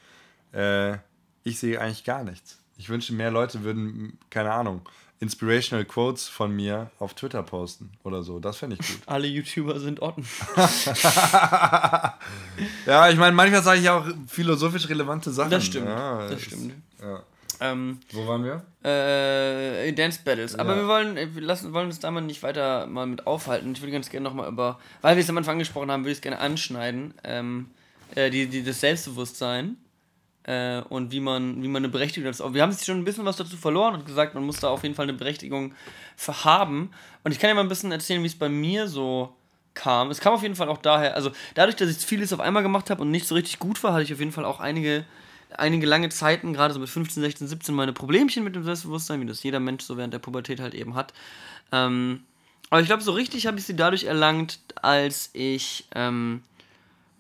[0.52, 0.98] Äh,
[1.44, 2.60] ich sehe eigentlich gar nichts.
[2.78, 4.82] Ich wünschte, mehr Leute würden, keine Ahnung,
[5.20, 8.40] Inspirational Quotes von mir auf Twitter posten oder so.
[8.40, 9.00] Das fände ich gut.
[9.06, 10.26] Alle YouTuber sind Otten.
[12.86, 15.52] ja, ich meine, manchmal sage ich auch philosophisch relevante Sachen.
[15.52, 15.88] Das stimmt.
[15.88, 16.74] Ja, das stimmt.
[17.02, 17.24] Ja.
[17.60, 18.64] Ähm, Wo waren wir?
[18.84, 20.56] Äh, Dance Battles.
[20.56, 20.82] Aber ja.
[20.82, 23.72] wir wollen, wir lassen, wollen uns da mal nicht weiter mal mit aufhalten.
[23.72, 26.18] Ich würde ganz gerne nochmal über, weil wir es am Anfang angesprochen haben, würde ich
[26.18, 27.14] es gerne anschneiden.
[27.24, 27.70] Ähm,
[28.16, 29.78] äh, die, die, das Selbstbewusstsein
[30.44, 32.54] äh, und wie man, wie man eine Berechtigung dazu.
[32.54, 34.96] Wir haben schon ein bisschen was dazu verloren und gesagt, man muss da auf jeden
[34.96, 35.74] Fall eine Berechtigung
[36.16, 36.92] für haben.
[37.24, 39.34] Und ich kann ja mal ein bisschen erzählen, wie es bei mir so
[39.74, 40.12] kam.
[40.12, 42.90] Es kam auf jeden Fall auch daher, also dadurch, dass ich vieles auf einmal gemacht
[42.90, 45.06] habe und nicht so richtig gut war, hatte ich auf jeden Fall auch einige,
[45.58, 49.26] einige lange Zeiten, gerade so mit 15, 16, 17, meine Problemchen mit dem Selbstbewusstsein, wie
[49.26, 51.14] das jeder Mensch so während der Pubertät halt eben hat.
[51.72, 52.24] Ähm,
[52.70, 56.42] aber ich glaube, so richtig habe ich sie dadurch erlangt, als ich ähm,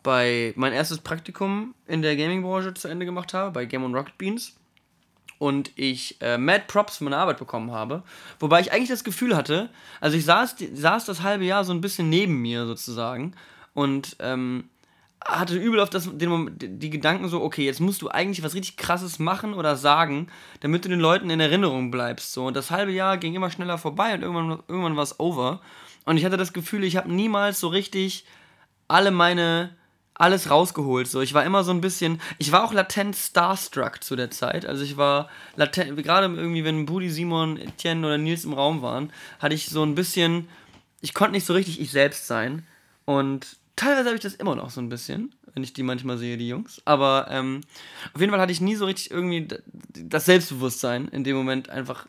[0.03, 4.17] bei mein erstes Praktikum in der Gaming-Branche zu Ende gemacht habe, bei Game on Rocket
[4.17, 4.55] Beans.
[5.39, 8.03] Und ich äh, Mad Props für meine Arbeit bekommen habe.
[8.39, 11.81] Wobei ich eigentlich das Gefühl hatte, also ich saß, saß das halbe Jahr so ein
[11.81, 13.35] bisschen neben mir sozusagen
[13.73, 14.69] und ähm,
[15.25, 18.77] hatte übel auf das, den, die Gedanken so, okay, jetzt musst du eigentlich was richtig
[18.77, 20.27] krasses machen oder sagen,
[20.61, 22.33] damit du den Leuten in Erinnerung bleibst.
[22.33, 22.45] So.
[22.45, 25.61] Und das halbe Jahr ging immer schneller vorbei und irgendwann, irgendwann war es over.
[26.05, 28.25] Und ich hatte das Gefühl, ich habe niemals so richtig
[28.87, 29.75] alle meine
[30.15, 31.07] alles rausgeholt.
[31.07, 34.65] So, ich war immer so ein bisschen, ich war auch latent starstruck zu der Zeit.
[34.65, 39.11] Also ich war latent, gerade irgendwie, wenn Budi, Simon, Etienne oder Nils im Raum waren,
[39.39, 40.47] hatte ich so ein bisschen,
[41.01, 42.65] ich konnte nicht so richtig ich selbst sein.
[43.05, 46.37] Und teilweise habe ich das immer noch so ein bisschen, wenn ich die manchmal sehe,
[46.37, 46.81] die Jungs.
[46.85, 47.61] Aber ähm,
[48.13, 49.47] auf jeden Fall hatte ich nie so richtig irgendwie
[49.93, 52.07] das Selbstbewusstsein in dem Moment einfach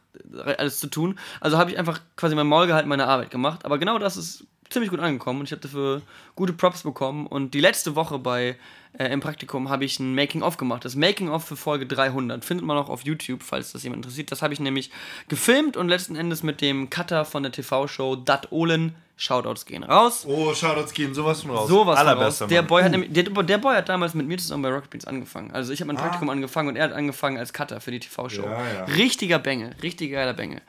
[0.59, 1.19] alles zu tun.
[1.41, 3.65] Also habe ich einfach quasi mein Maul gehalten, meine Arbeit gemacht.
[3.65, 6.03] Aber genau das ist ziemlich gut angekommen und ich habe dafür
[6.35, 7.27] gute Props bekommen.
[7.27, 8.57] Und die letzte Woche bei
[8.99, 10.85] äh, im Praktikum habe ich ein Making-of gemacht.
[10.85, 14.31] Das Making-of für Folge 300 findet man auch auf YouTube, falls das jemand interessiert.
[14.31, 14.91] Das habe ich nämlich
[15.29, 20.25] gefilmt und letzten Endes mit dem Cutter von der TV-Show Dat Olen Shoutouts gehen raus.
[20.27, 21.69] Oh, Shoutouts gehen sowas von raus.
[21.69, 22.51] Sowas Allerbeste, raus.
[22.51, 25.05] Der Boy, hat nämlich, der, der, Boy hat damals mit mir zusammen bei Rocket Beans
[25.07, 25.53] angefangen.
[25.53, 26.03] Also ich habe mein ah.
[26.03, 28.43] Praktikum angefangen und er hat angefangen als Cutter für die TV-Show.
[28.43, 28.85] Ja, ja.
[28.85, 30.63] Richtiger Bänge, richtig geiler Bänge.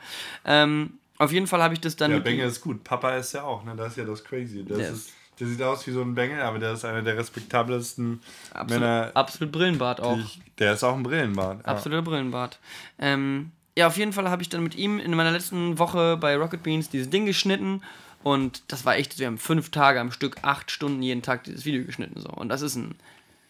[0.44, 2.10] Ähm, auf jeden Fall habe ich das dann.
[2.10, 2.84] Ja, Bengel ist gut.
[2.84, 3.74] Papa ist ja auch, ne?
[3.76, 4.64] Das ist ja das Crazy.
[4.64, 4.90] Das yes.
[4.90, 8.20] ist, der sieht aus wie so ein Bengel, aber der ist einer der respektabelsten
[8.52, 9.10] absolut, Männer.
[9.14, 10.18] Absolut Brillenbart auch.
[10.18, 11.60] Ich, der ist auch ein Brillenbart.
[11.60, 11.72] Ja.
[11.72, 12.58] Absoluter Brillenbart.
[12.98, 16.36] Ähm, ja, auf jeden Fall habe ich dann mit ihm in meiner letzten Woche bei
[16.36, 17.82] Rocket Beans dieses Ding geschnitten.
[18.22, 21.64] Und das war echt, wir haben fünf Tage am Stück, acht Stunden jeden Tag dieses
[21.64, 22.20] Video geschnitten.
[22.20, 22.30] So.
[22.30, 22.96] Und das ist ein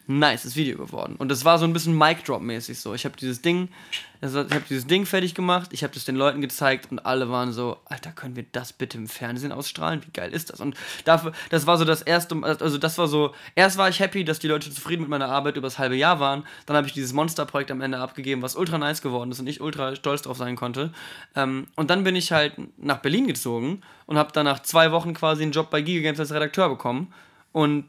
[0.06, 1.16] nices Video geworden.
[1.18, 2.94] Und das war so ein bisschen Mic-Drop-mäßig so.
[2.94, 3.68] Ich habe dieses Ding,
[4.20, 7.52] ich habe dieses Ding fertig gemacht, ich habe das den Leuten gezeigt und alle waren
[7.52, 10.02] so, Alter, können wir das bitte im Fernsehen ausstrahlen?
[10.06, 10.60] Wie geil ist das?
[10.60, 14.24] Und dafür, das war so das erste, also das war so, erst war ich happy,
[14.24, 16.44] dass die Leute zufrieden mit meiner Arbeit über das halbe Jahr waren.
[16.66, 19.60] Dann habe ich dieses Monster-Projekt am Ende abgegeben, was ultra nice geworden ist und ich
[19.60, 20.92] ultra stolz drauf sein konnte.
[21.34, 25.14] Ähm, und dann bin ich halt nach Berlin gezogen und habe dann nach zwei Wochen
[25.14, 27.12] quasi einen Job bei Giga Games als Redakteur bekommen.
[27.52, 27.88] Und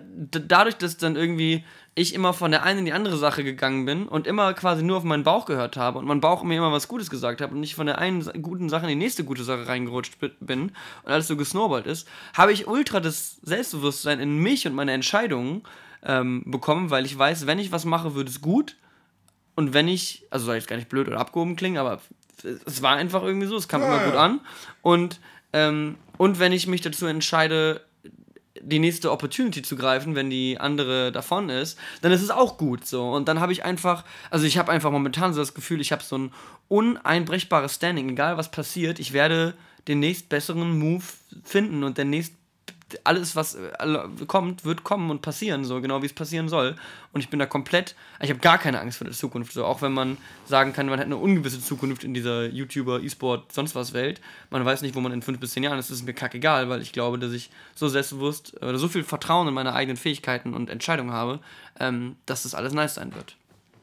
[0.00, 1.64] dadurch, dass dann irgendwie
[1.94, 4.96] ich immer von der einen in die andere Sache gegangen bin und immer quasi nur
[4.96, 7.60] auf meinen Bauch gehört habe und mein Bauch mir immer was Gutes gesagt hat und
[7.60, 10.72] nicht von der einen guten Sache in die nächste gute Sache reingerutscht bin
[11.02, 15.62] und alles so gesnowballt ist, habe ich ultra das Selbstbewusstsein in mich und meine Entscheidungen
[16.02, 18.76] ähm, bekommen, weil ich weiß, wenn ich was mache, wird es gut
[19.54, 22.00] und wenn ich, also soll ich jetzt gar nicht blöd oder abgehoben klingen, aber
[22.64, 24.40] es war einfach irgendwie so, es kam ja, immer gut an
[24.80, 25.20] und
[25.52, 27.82] ähm, und wenn ich mich dazu entscheide,
[28.62, 32.86] die nächste Opportunity zu greifen, wenn die andere davon ist, dann ist es auch gut
[32.86, 33.10] so.
[33.10, 36.02] Und dann habe ich einfach, also ich habe einfach momentan so das Gefühl, ich habe
[36.02, 36.32] so ein
[36.68, 39.54] uneinbrechbares Standing, egal was passiert, ich werde
[39.88, 41.04] den nächst besseren Move
[41.42, 42.34] finden und der nächst
[43.04, 43.68] alles, was äh,
[44.26, 46.76] kommt, wird kommen und passieren, so genau wie es passieren soll.
[47.12, 49.52] Und ich bin da komplett, ich habe gar keine Angst vor der Zukunft.
[49.52, 50.16] So, auch wenn man
[50.46, 54.20] sagen kann, man hat eine ungewisse Zukunft in dieser YouTuber, E-Sport, sonst was Welt.
[54.50, 55.90] Man weiß nicht, wo man in fünf bis zehn Jahren ist.
[55.90, 59.48] Das ist mir kackegal, weil ich glaube, dass ich so selbstbewusst oder so viel Vertrauen
[59.48, 61.40] in meine eigenen Fähigkeiten und Entscheidungen habe,
[61.78, 63.36] ähm, dass das alles nice sein wird.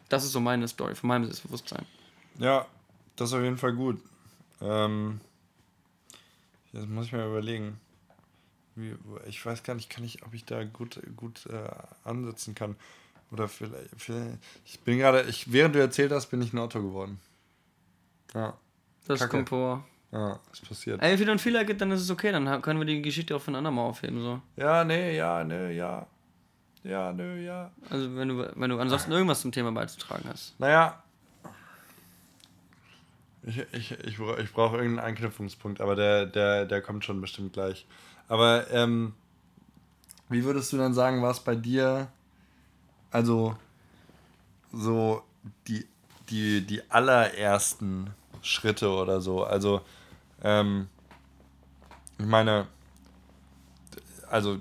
[0.09, 1.85] Das ist so meine Story von meinem Selbstbewusstsein.
[2.39, 2.65] Ja,
[3.15, 4.01] das ist auf jeden Fall gut.
[4.61, 5.21] Ähm,
[6.73, 7.79] jetzt muss ich mir überlegen
[9.27, 11.69] ich weiß gar nicht, kann ich, ob ich da gut, gut äh,
[12.03, 12.75] ansetzen kann.
[13.31, 16.81] Oder vielleicht, vielleicht ich bin gerade, ich, während du erzählt hast, bin ich ein Auto
[16.81, 17.19] geworden.
[18.33, 18.57] Ja.
[19.05, 19.31] Das Kacke.
[19.31, 19.85] kommt vor.
[20.11, 21.01] Ja, ist passiert.
[21.01, 23.35] Ey, wenn du ein Fehler gibt, dann ist es okay, dann können wir die Geschichte
[23.35, 24.21] auch von anderem Mal aufheben.
[24.21, 24.41] So.
[24.55, 26.07] Ja, nee, ja, nee, ja.
[26.83, 27.71] Ja, nö, ja.
[27.89, 30.59] Also wenn du, wenn du ansonsten irgendwas zum Thema beizutragen hast.
[30.59, 31.03] Naja.
[33.43, 37.85] Ich, ich, ich, ich brauche irgendeinen Anknüpfungspunkt, aber der, der, der kommt schon bestimmt gleich.
[38.29, 39.13] Aber ähm,
[40.29, 42.07] wie würdest du dann sagen, was bei dir,
[43.11, 43.57] also
[44.71, 45.23] so
[45.67, 45.85] die,
[46.29, 48.11] die, die allerersten
[48.41, 49.43] Schritte oder so?
[49.43, 49.81] Also,
[50.43, 50.87] ähm,
[52.17, 52.67] ich meine,
[54.29, 54.59] also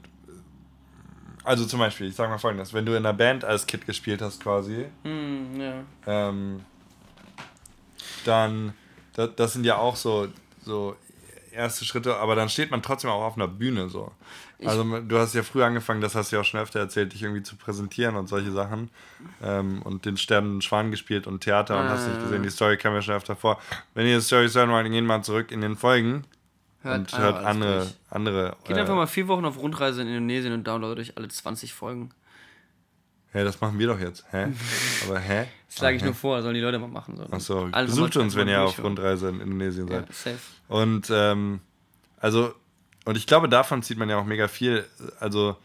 [1.48, 4.20] also zum Beispiel, ich sage mal folgendes, wenn du in einer Band als Kid gespielt
[4.20, 5.82] hast quasi, mm, ja.
[6.06, 6.60] ähm,
[8.26, 8.74] dann,
[9.14, 10.28] das, das, sind ja auch so,
[10.62, 10.94] so
[11.58, 14.12] erste Schritte, aber dann steht man trotzdem auch auf einer Bühne so.
[14.64, 17.22] Also du hast ja früh angefangen, das hast du ja auch schon öfter erzählt, dich
[17.22, 18.90] irgendwie zu präsentieren und solche Sachen.
[19.42, 21.88] Ähm, und den sterbenden Schwan gespielt und Theater und äh.
[21.90, 23.60] hast nicht gesehen, die Story kam ja schon öfter vor.
[23.94, 26.24] Wenn ihr die Story hören wollt, gehen mal zurück in den Folgen.
[26.82, 28.56] Hört und hört andere, andere.
[28.64, 31.74] Geht äh, einfach mal vier Wochen auf Rundreise in Indonesien und downloadet euch alle 20
[31.74, 32.10] Folgen.
[33.32, 34.24] Hä, das machen wir doch jetzt.
[34.30, 34.48] Hä?
[35.06, 35.46] Aber hä?
[35.66, 37.16] Das schlage ich nur vor, sollen die Leute mal machen.
[37.16, 37.24] So.
[37.30, 40.08] Achso, besucht uns, wenn ihr auf Rundreise in Indonesien seid.
[40.08, 40.38] Ja, safe.
[40.68, 41.60] Und, ähm,
[42.18, 42.54] also,
[43.04, 44.84] und ich glaube, davon zieht man ja auch mega viel.
[45.20, 45.56] Also,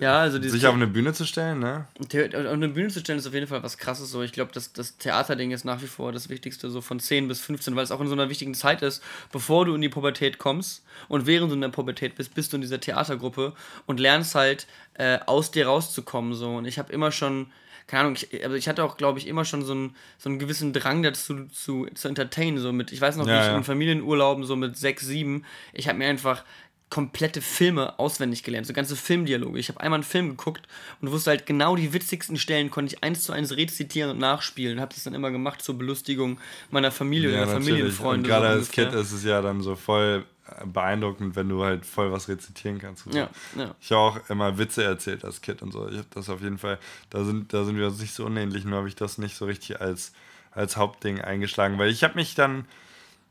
[0.00, 1.86] ja, also sich auf eine Bühne zu stellen, ne?
[2.00, 4.22] Auf eine Bühne zu stellen ist auf jeden Fall was krasses so.
[4.22, 7.40] Ich glaube, das, das Theaterding ist nach wie vor das Wichtigste, so von 10 bis
[7.40, 10.38] 15, weil es auch in so einer wichtigen Zeit ist, bevor du in die Pubertät
[10.38, 13.52] kommst und während du in der Pubertät bist, bist du in dieser Theatergruppe
[13.86, 16.56] und lernst halt äh, aus dir rauszukommen so.
[16.56, 17.46] Und ich habe immer schon
[17.86, 20.38] keine Ahnung, ich, also ich hatte auch, glaube ich, immer schon so einen, so einen
[20.38, 22.58] gewissen Drang dazu zu, zu entertainen.
[22.58, 23.56] So mit, ich weiß noch, ja, wie ich ja.
[23.56, 26.44] in Familienurlauben so mit sechs, sieben, ich habe mir einfach
[26.92, 29.58] komplette Filme auswendig gelernt, so ganze Filmdialoge.
[29.58, 30.68] Ich habe einmal einen Film geguckt
[31.00, 34.78] und wusste halt genau die witzigsten Stellen, konnte ich eins zu eins rezitieren und nachspielen.
[34.78, 36.38] Habe das dann immer gemacht zur Belustigung
[36.70, 38.28] meiner Familie ja, oder Familienfreunde.
[38.28, 40.26] gerade so als Kind ist es ja dann so voll
[40.66, 43.04] beeindruckend, wenn du halt voll was rezitieren kannst.
[43.04, 43.10] So.
[43.10, 43.74] Ja, ja.
[43.80, 45.88] Ich habe auch immer Witze erzählt als Kind und so.
[45.88, 46.78] Ich habe das auf jeden Fall,
[47.08, 49.46] da sind, da sind wir uns nicht so unähnlich, nur habe ich das nicht so
[49.46, 50.12] richtig als,
[50.50, 52.66] als Hauptding eingeschlagen, weil ich habe mich dann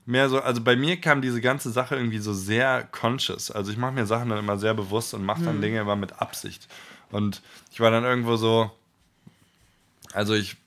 [0.05, 3.51] mehr so, also bei mir kam diese ganze Sache irgendwie so sehr conscious.
[3.51, 5.61] Also ich mache mir Sachen dann immer sehr bewusst und mache dann hm.
[5.61, 6.67] Dinge immer mit Absicht.
[7.11, 7.41] Und
[7.71, 8.71] ich war dann irgendwo so,
[10.13, 10.57] also ich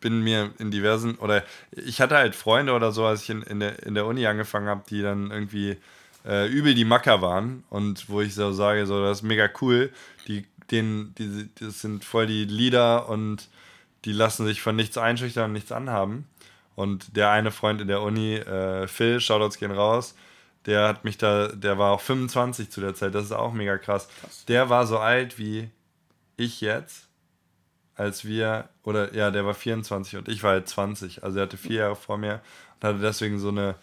[0.00, 3.60] bin mir in diversen, oder ich hatte halt Freunde oder so, als ich in, in,
[3.60, 5.78] der, in der Uni angefangen habe, die dann irgendwie
[6.24, 9.90] äh, übel die Macker waren und wo ich so sage, so, das ist mega cool,
[10.28, 13.48] die, denen, die, das sind voll die Leader und
[14.04, 16.26] die lassen sich von nichts einschüchtern und nichts anhaben.
[16.76, 20.14] Und der eine Freund in der Uni, äh, Phil, Shoutouts gehen raus,
[20.66, 23.78] der hat mich da, der war auch 25 zu der Zeit, das ist auch mega
[23.78, 24.08] krass.
[24.20, 24.44] krass.
[24.46, 25.70] Der war so alt wie
[26.36, 27.08] ich jetzt,
[27.94, 31.24] als wir, oder ja, der war 24 und ich war halt 20.
[31.24, 32.42] Also er hatte vier Jahre vor mir
[32.74, 33.76] und hatte deswegen so eine,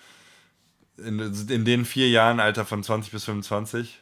[0.97, 4.01] in, in den vier Jahren, Alter von 20 bis 25,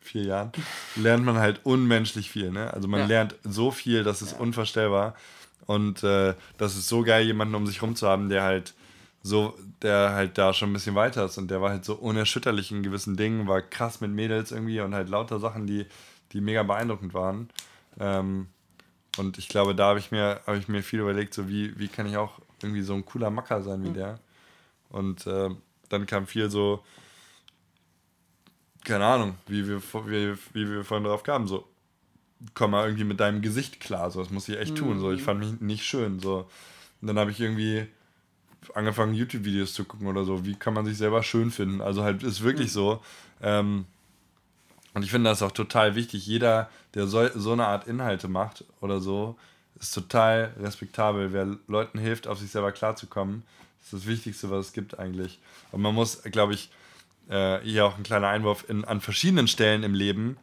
[0.00, 0.52] vier Jahren,
[0.96, 2.50] lernt man halt unmenschlich viel.
[2.50, 2.72] Ne?
[2.74, 3.06] Also man ja.
[3.06, 4.38] lernt so viel, das ist ja.
[4.38, 5.14] unvorstellbar.
[5.68, 8.72] Und äh, das ist so geil, jemanden um sich rum zu haben, der halt
[9.22, 11.36] so, der halt da schon ein bisschen weiter ist.
[11.36, 14.94] Und der war halt so unerschütterlich in gewissen Dingen, war krass mit Mädels irgendwie und
[14.94, 15.84] halt lauter Sachen, die,
[16.32, 17.50] die mega beeindruckend waren.
[18.00, 18.48] Ähm,
[19.18, 21.88] und ich glaube, da habe ich mir, habe ich mir viel überlegt, so wie, wie
[21.88, 23.94] kann ich auch irgendwie so ein cooler Macker sein wie mhm.
[23.94, 24.20] der.
[24.88, 25.50] Und äh,
[25.90, 26.82] dann kam viel so,
[28.86, 31.68] keine Ahnung, wie wir, wie, wie wir vorhin drauf kamen, so,
[32.54, 34.76] komm mal irgendwie mit deinem Gesicht klar, so, das muss ich echt mhm.
[34.76, 36.48] tun, so, ich fand mich nicht schön, so.
[37.00, 37.86] Und dann habe ich irgendwie
[38.74, 42.22] angefangen, YouTube-Videos zu gucken oder so, wie kann man sich selber schön finden, also halt,
[42.22, 42.72] ist wirklich mhm.
[42.72, 43.02] so,
[43.40, 43.86] ähm,
[44.94, 48.64] und ich finde das auch total wichtig, jeder, der so, so eine Art Inhalte macht
[48.80, 49.36] oder so,
[49.78, 53.42] ist total respektabel, wer Leuten hilft, auf sich selber klarzukommen,
[53.82, 55.38] ist das Wichtigste, was es gibt eigentlich.
[55.70, 56.70] Und man muss, glaube ich,
[57.28, 60.36] äh, hier auch ein kleiner Einwurf, in, an verschiedenen Stellen im Leben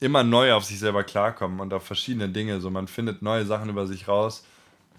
[0.00, 2.60] immer neu auf sich selber klarkommen und auf verschiedene Dinge.
[2.60, 4.44] So, man findet neue Sachen über sich raus,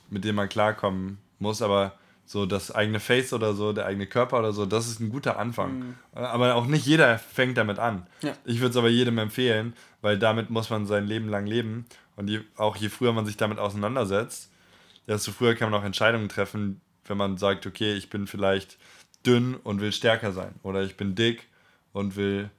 [0.09, 1.93] mit denen man klarkommen muss, aber
[2.25, 5.39] so das eigene Face oder so, der eigene Körper oder so, das ist ein guter
[5.39, 5.79] Anfang.
[5.79, 5.95] Mhm.
[6.13, 8.05] Aber auch nicht jeder fängt damit an.
[8.21, 8.33] Ja.
[8.45, 11.85] Ich würde es aber jedem empfehlen, weil damit muss man sein Leben lang leben.
[12.15, 14.51] Und je, auch je früher man sich damit auseinandersetzt,
[15.07, 18.77] desto früher kann man auch Entscheidungen treffen, wenn man sagt, okay, ich bin vielleicht
[19.25, 20.53] dünn und will stärker sein.
[20.61, 21.47] Oder ich bin dick
[21.93, 22.51] und will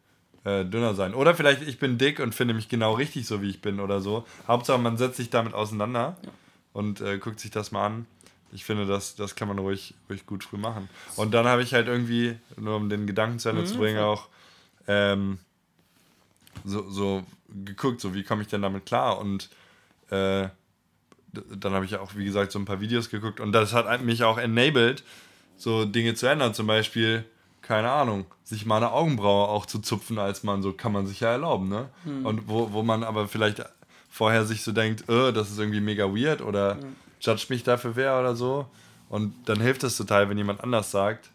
[0.44, 1.14] äh, dünner sein.
[1.14, 4.00] Oder vielleicht ich bin dick und finde mich genau richtig so, wie ich bin oder
[4.00, 4.26] so.
[4.48, 6.30] Hauptsache, man setzt sich damit auseinander ja.
[6.72, 8.06] und äh, guckt sich das mal an.
[8.52, 10.88] Ich finde, das, das kann man ruhig, ruhig gut früh machen.
[11.16, 14.00] Und dann habe ich halt irgendwie, nur um den Gedanken zu Ende mhm, zu bringen,
[14.00, 14.28] auch
[14.88, 15.38] ähm,
[16.64, 17.24] so, so
[17.64, 19.18] geguckt, so wie komme ich denn damit klar?
[19.18, 19.50] Und
[20.10, 20.48] äh,
[21.32, 24.24] dann habe ich auch, wie gesagt, so ein paar Videos geguckt und das hat mich
[24.24, 25.04] auch enabled,
[25.56, 26.54] so Dinge zu ändern.
[26.54, 27.24] Zum Beispiel,
[27.62, 31.20] keine Ahnung, sich mal eine Augenbraue auch zu zupfen als Mann, so kann man sich
[31.20, 31.88] ja erlauben, ne?
[32.04, 32.26] Mhm.
[32.26, 33.64] Und wo, wo man aber vielleicht
[34.10, 36.96] vorher sich so denkt, oh, das ist irgendwie mega weird oder mhm.
[37.20, 38.66] judge mich dafür wer oder so.
[39.08, 41.30] Und dann hilft es total, wenn jemand anders sagt,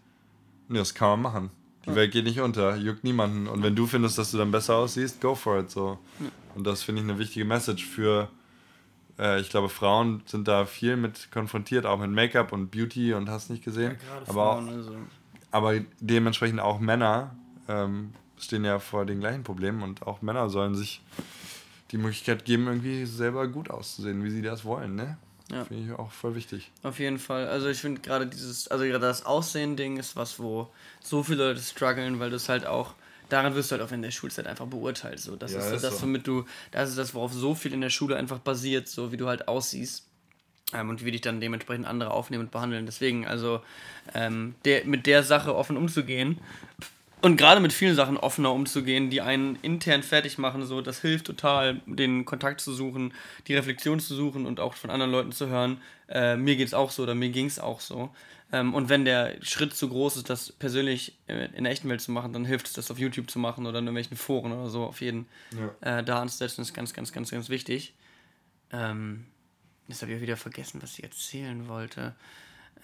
[0.68, 1.52] nee, das kann man machen.
[1.86, 1.96] Die ja.
[1.96, 3.48] Welt geht nicht unter, juckt niemanden.
[3.48, 5.70] Und wenn du findest, dass du dann besser aussiehst, go for it.
[5.70, 6.00] So.
[6.20, 6.28] Ja.
[6.56, 8.30] Und das finde ich eine wichtige Message für,
[9.20, 13.30] äh, ich glaube, Frauen sind da viel mit konfrontiert, auch mit Make-up und Beauty und
[13.30, 13.98] hast nicht gesehen.
[14.10, 14.92] Ja, aber, Frauen, auch, also.
[15.56, 17.34] Aber dementsprechend auch Männer
[17.70, 21.02] ähm, stehen ja vor den gleichen Problemen und auch Männer sollen sich
[21.92, 25.18] die Möglichkeit geben, irgendwie selber gut auszusehen, wie sie das wollen, ne?
[25.50, 25.64] Ja.
[25.64, 26.74] Finde ich auch voll wichtig.
[26.84, 27.48] Auf jeden Fall.
[27.48, 30.70] Also ich finde gerade dieses, also gerade das Aussehen-Ding ist was, wo
[31.02, 32.94] so viele Leute strugglen, weil du es halt auch,
[33.30, 35.22] daran wirst du halt auch in der Schulzeit einfach beurteilt.
[35.22, 35.38] So.
[35.38, 36.02] Das ja, ist, ist das, so.
[36.02, 39.18] womit du, das ist das, worauf so viel in der Schule einfach basiert, so wie
[39.18, 40.06] du halt aussiehst.
[40.74, 42.86] Ähm, und wie dich dann dementsprechend andere aufnehmen und behandeln.
[42.86, 43.62] Deswegen, also
[44.14, 46.40] ähm, der, mit der Sache offen umzugehen,
[47.26, 51.26] und gerade mit vielen Sachen offener umzugehen, die einen intern fertig machen, so, das hilft
[51.26, 53.16] total, den Kontakt zu suchen,
[53.48, 56.92] die Reflexion zu suchen und auch von anderen Leuten zu hören, äh, mir geht's auch
[56.92, 58.12] so oder mir ging's auch so.
[58.52, 62.12] Ähm, und wenn der Schritt zu groß ist, das persönlich in der echten Welt zu
[62.12, 64.84] machen, dann hilft es, das auf YouTube zu machen oder in irgendwelchen Foren oder so,
[64.84, 65.26] auf jeden
[65.82, 65.98] ja.
[65.98, 67.96] äh, da anzusetzen, ist ganz, ganz, ganz, ganz wichtig.
[68.72, 69.26] Ähm,
[69.88, 72.16] jetzt habe ich wieder vergessen, was ich erzählen wollte.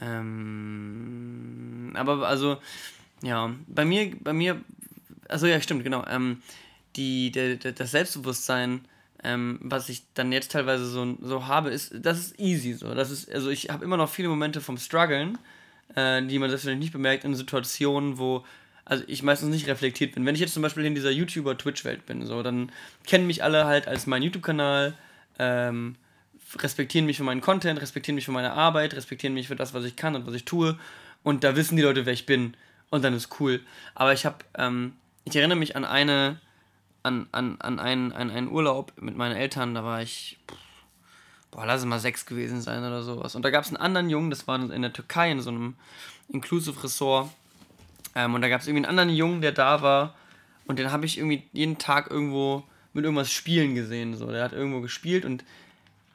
[0.02, 2.58] Ähm, aber also
[3.22, 4.62] ja, bei mir, bei mir,
[5.28, 6.06] also ja, stimmt, genau.
[6.08, 6.42] Ähm,
[6.96, 8.82] die, der, der, das Selbstbewusstsein,
[9.24, 12.94] ähm, was ich dann jetzt teilweise so, so habe, ist, das ist easy so.
[12.94, 15.38] Das ist, also ich habe immer noch viele Momente vom Struggeln,
[15.96, 18.44] äh, die man selbstverständlich nicht bemerkt, in Situationen, wo
[18.84, 20.26] also ich meistens nicht reflektiert bin.
[20.26, 22.72] Wenn ich jetzt zum Beispiel in dieser YouTuber-Twitch-Welt bin, so, dann
[23.06, 24.96] kennen mich alle halt als meinen YouTube-Kanal,
[25.40, 25.96] ähm,
[26.60, 29.86] respektieren mich für meinen Content, respektieren mich für meine Arbeit, respektieren mich für das, was
[29.86, 30.78] ich kann und was ich tue.
[31.24, 32.56] Und da wissen die Leute, wer ich bin
[32.90, 33.62] und dann ist cool.
[33.96, 34.94] Aber ich habe, ähm,
[35.26, 36.40] ich erinnere mich an eine,
[37.04, 40.40] an, an, an, einen, an einen Urlaub mit meinen Eltern, da war ich,
[41.52, 43.36] boah, lass es mal sechs gewesen sein oder sowas.
[43.36, 45.76] Und da gab es einen anderen Jungen, das war in der Türkei, in so einem
[46.30, 47.30] Inclusive Ressort.
[48.16, 50.16] Ähm, und da gab es irgendwie einen anderen Jungen, der da war.
[50.66, 54.16] Und den habe ich irgendwie jeden Tag irgendwo mit irgendwas spielen gesehen.
[54.16, 54.32] So.
[54.32, 55.44] Der hat irgendwo gespielt und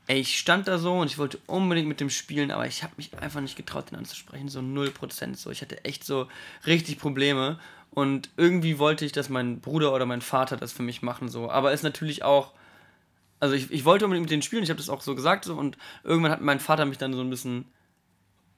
[0.09, 2.95] Ey, ich stand da so und ich wollte unbedingt mit dem spielen, aber ich habe
[2.97, 4.49] mich einfach nicht getraut, den anzusprechen.
[4.49, 5.37] So 0%.
[5.37, 5.51] So.
[5.51, 6.29] Ich hatte echt so
[6.65, 7.59] richtig Probleme.
[7.91, 11.29] Und irgendwie wollte ich, dass mein Bruder oder mein Vater das für mich machen.
[11.29, 11.51] So.
[11.51, 12.53] Aber ist natürlich auch.
[13.41, 15.45] Also ich, ich wollte unbedingt mit denen spielen, ich habe das auch so gesagt.
[15.45, 17.67] So, und irgendwann hat mein Vater mich dann so ein bisschen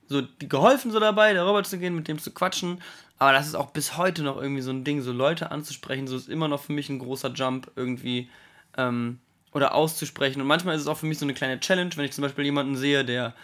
[0.07, 2.81] so geholfen, so dabei, darüber zu gehen, mit dem zu quatschen.
[3.19, 6.07] Aber das ist auch bis heute noch irgendwie so ein Ding, so Leute anzusprechen.
[6.07, 8.31] So ist immer noch für mich ein großer Jump irgendwie.
[8.77, 9.19] Ähm,
[9.53, 10.41] oder auszusprechen.
[10.41, 12.45] Und manchmal ist es auch für mich so eine kleine Challenge, wenn ich zum Beispiel
[12.45, 13.35] jemanden sehe, der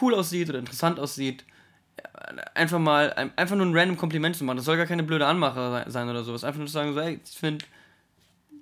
[0.00, 1.44] cool aussieht oder interessant aussieht,
[2.54, 4.56] einfach mal, einfach nur ein random Kompliment zu machen.
[4.56, 6.44] Das soll gar keine blöde Anmache sein oder sowas.
[6.44, 7.64] Einfach nur zu sagen, so, ey, ich finde,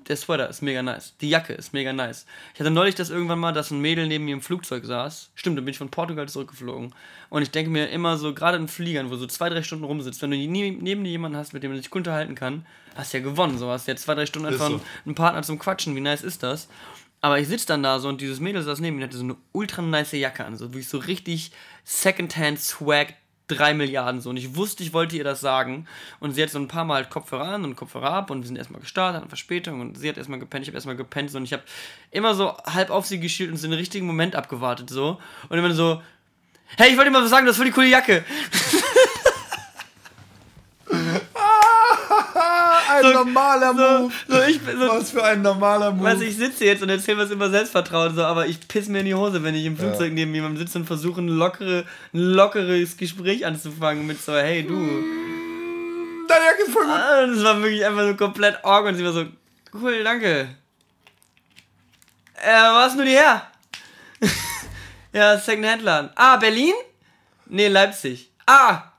[0.08, 1.14] der Sweater ist mega nice.
[1.20, 2.26] Die Jacke ist mega nice.
[2.54, 5.30] Ich hatte neulich das irgendwann mal, dass ein Mädel neben mir im Flugzeug saß.
[5.34, 6.94] Stimmt, dann bin ich von Portugal zurückgeflogen.
[7.30, 10.22] Und ich denke mir immer so, gerade in Fliegern, wo so zwei, drei Stunden rumsitzt,
[10.22, 13.12] wenn du nie, neben dir jemanden hast, mit dem du dich gut unterhalten kann, hast
[13.12, 13.58] du ja gewonnen.
[13.58, 14.80] So hast du ja zwei, drei Stunden einfach so.
[15.04, 15.96] einen Partner zum Quatschen.
[15.96, 16.68] Wie nice ist das?
[17.20, 19.24] Aber ich sitze dann da so und dieses Mädel saß neben mir und hatte so
[19.24, 20.56] eine ultra nice Jacke an.
[20.56, 21.52] So wirklich so richtig
[21.84, 23.14] Secondhand Swag
[23.54, 24.30] 3 Milliarden so.
[24.30, 25.86] Und ich wusste, ich wollte ihr das sagen.
[26.20, 28.46] Und sie hat so ein paar Mal halt Kopfhörer an und Kopfhörer ab und wir
[28.46, 31.38] sind erstmal gestartet, hatten Verspätung und sie hat erstmal gepennt, ich habe erstmal gepennt so.
[31.38, 31.62] und ich habe
[32.10, 35.18] immer so halb auf sie geschielt und so den richtigen Moment abgewartet so.
[35.48, 36.02] Und immer so,
[36.76, 38.24] hey, ich wollte dir mal was sagen, das ist voll die coole Jacke.
[42.92, 44.12] ein so, normaler so, Move.
[44.28, 46.04] So, ich, so, was für ein normaler Move.
[46.04, 49.06] Weißt ich sitze jetzt und erzähle was immer Selbstvertrauen, so, aber ich piss mir in
[49.06, 50.14] die Hose, wenn ich im Flugzeug ja.
[50.14, 54.74] neben jemandem sitze und versuche, ein, lockere, ein lockeres Gespräch anzufangen mit so, hey, du.
[56.28, 56.92] Deine Jacke ist voll gut.
[56.92, 59.26] Ah, das war wirklich einfach so komplett awkward und sie war so,
[59.74, 60.48] cool, danke.
[62.34, 63.46] Äh, wo hast du die her?
[65.12, 66.10] ja, Second-Hand-Laden.
[66.14, 66.74] Ah, Berlin?
[67.46, 68.30] Nee, Leipzig.
[68.46, 68.92] Ah,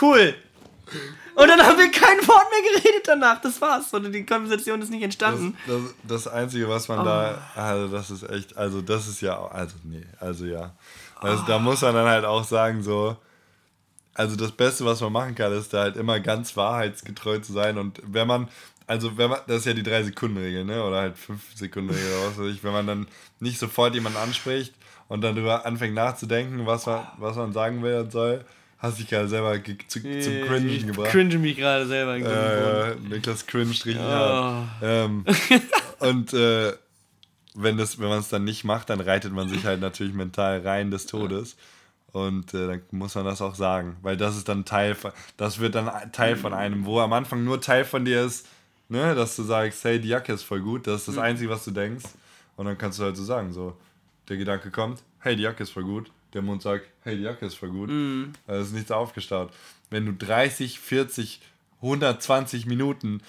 [0.00, 0.34] cool.
[1.34, 3.40] Und dann haben wir kein Wort mehr geredet danach.
[3.40, 3.92] Das war's.
[3.94, 5.56] Und die Konversation ist nicht entstanden.
[5.66, 7.04] Das, das, das Einzige, was man oh.
[7.04, 7.38] da.
[7.54, 8.56] Also, das ist echt.
[8.56, 9.40] Also, das ist ja.
[9.46, 10.04] Also, nee.
[10.20, 10.72] Also, ja.
[11.20, 11.46] Also, oh.
[11.46, 13.16] Da muss man dann halt auch sagen, so.
[14.14, 17.78] Also, das Beste, was man machen kann, ist da halt immer ganz wahrheitsgetreu zu sein.
[17.78, 18.48] Und wenn man.
[18.86, 19.40] Also, wenn man.
[19.46, 20.84] Das ist ja die 3-Sekunden-Regel, ne?
[20.84, 22.62] Oder halt 5-Sekunden-Regel oder was weiß ich.
[22.62, 23.06] Wenn man dann
[23.40, 24.74] nicht sofort jemanden anspricht
[25.08, 28.44] und dann darüber anfängt nachzudenken, was man, was man sagen will und soll
[28.82, 31.06] Hast dich gerade selber zu, zum Cringen ich gebracht.
[31.06, 32.16] Ich cringe mich gerade selber.
[32.16, 34.64] Äh, Niklas cringe richtig oh.
[34.82, 35.24] Ähm,
[36.00, 36.72] und äh,
[37.54, 40.90] wenn, wenn man es dann nicht macht, dann reitet man sich halt natürlich mental rein
[40.90, 41.56] des Todes.
[42.10, 45.60] Und äh, dann muss man das auch sagen, weil das ist dann Teil von, das
[45.60, 48.48] wird dann Teil von einem, wo am Anfang nur Teil von dir ist,
[48.88, 51.22] ne, dass du sagst, hey, die Jacke ist voll gut, das ist das mhm.
[51.22, 52.06] Einzige, was du denkst.
[52.56, 53.76] Und dann kannst du halt so sagen, so,
[54.28, 56.10] der Gedanke kommt, hey, die Jacke ist voll gut.
[56.34, 57.90] Der Mund sagt, hey, die Jacke ist voll gut.
[57.90, 58.32] Mhm.
[58.46, 59.52] Also ist nichts aufgestaut.
[59.90, 61.40] Wenn du 30, 40,
[61.82, 63.20] 120 Minuten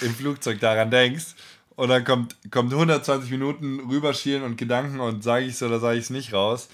[0.00, 1.34] im Flugzeug daran denkst
[1.76, 5.98] und dann kommt, kommt 120 Minuten rüberschielen und Gedanken und sage ich es oder sage
[5.98, 6.68] ich es nicht raus,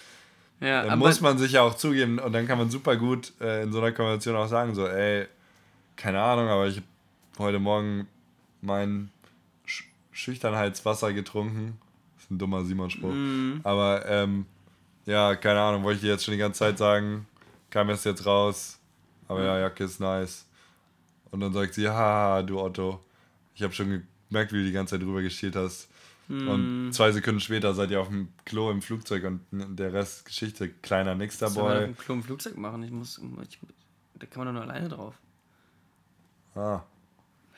[0.60, 3.64] ja, dann muss man sich ja auch zugeben und dann kann man super gut äh,
[3.64, 5.26] in so einer Konversation auch sagen, so, ey,
[5.96, 6.86] keine Ahnung, aber ich habe
[7.38, 8.06] heute Morgen
[8.62, 9.10] mein
[9.66, 11.78] Sch Schüchternheitswasser getrunken.
[12.16, 13.12] Das ist ein dummer Simon-Spruch.
[13.12, 13.60] Mm.
[13.64, 14.46] Aber ähm,
[15.06, 17.26] ja, keine Ahnung, wollte ich dir jetzt schon die ganze Zeit sagen,
[17.70, 18.78] kam erst jetzt raus.
[19.28, 20.46] Aber ja, Jacke ist nice.
[21.30, 23.00] Und dann sagt sie, haha, du Otto,
[23.54, 25.88] ich habe schon gemerkt, wie du die ganze Zeit drüber geschielt hast.
[26.28, 26.48] Mm.
[26.48, 30.68] Und zwei Sekunden später seid ihr auf dem Klo im Flugzeug und der Rest Geschichte,
[30.68, 31.54] kleiner Nixter Boy.
[31.54, 32.82] Was soll man auf dem Klo im Flugzeug machen?
[32.82, 33.58] Ich muss, ich,
[34.14, 35.14] da kann man doch nur alleine drauf.
[36.54, 36.82] Ah.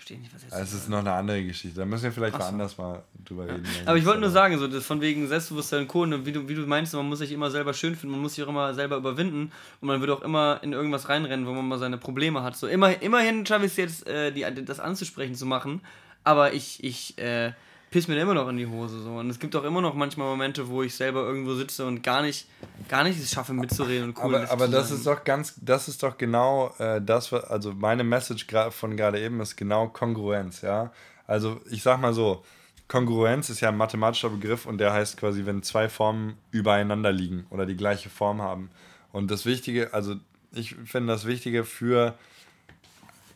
[0.07, 0.53] Verstehe nicht, was jetzt.
[0.53, 1.81] Also es ist noch eine andere Geschichte.
[1.81, 3.55] Da müssen wir vielleicht woanders mal drüber ja.
[3.55, 3.67] reden.
[3.87, 6.03] Aber ich wollte nur sagen, so, das von wegen Selbstbewusstsein und Co.
[6.03, 8.37] Und wie du, wie du meinst, man muss sich immer selber schön finden, man muss
[8.37, 9.51] sich auch immer selber überwinden
[9.81, 12.57] und man wird auch immer in irgendwas reinrennen, wo man mal seine Probleme hat.
[12.57, 15.81] So immer, immerhin schaffe ich es jetzt, äh, die, das anzusprechen zu machen,
[16.23, 17.53] aber ich, ich, äh,
[17.97, 20.29] piss mir immer noch in die Hose so und es gibt auch immer noch manchmal
[20.29, 22.47] Momente, wo ich selber irgendwo sitze und gar nicht
[22.91, 26.03] gar nicht es schaffe mitzureden und cool Aber, aber das ist doch ganz das ist
[26.03, 30.93] doch genau äh, das also meine Message von gerade eben ist genau Kongruenz, ja?
[31.27, 32.45] Also, ich sag mal so,
[32.87, 37.47] Kongruenz ist ja ein mathematischer Begriff und der heißt quasi, wenn zwei Formen übereinander liegen
[37.49, 38.71] oder die gleiche Form haben.
[39.11, 40.17] Und das Wichtige, also
[40.53, 42.15] ich finde das Wichtige für,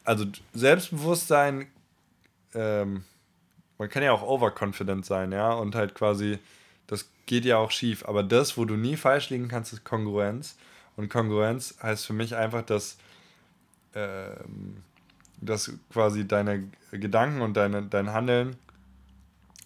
[0.05, 1.67] also Selbstbewusstsein
[2.55, 3.05] ähm,
[3.81, 6.39] man kann ja auch overconfident sein, ja, und halt quasi,
[6.87, 8.05] das geht ja auch schief.
[8.07, 10.59] Aber das, wo du nie falsch liegen kannst, ist Kongruenz.
[10.97, 12.99] Und Kongruenz heißt für mich einfach, dass,
[13.95, 14.83] ähm,
[15.41, 18.57] dass quasi deine Gedanken und deine, dein Handeln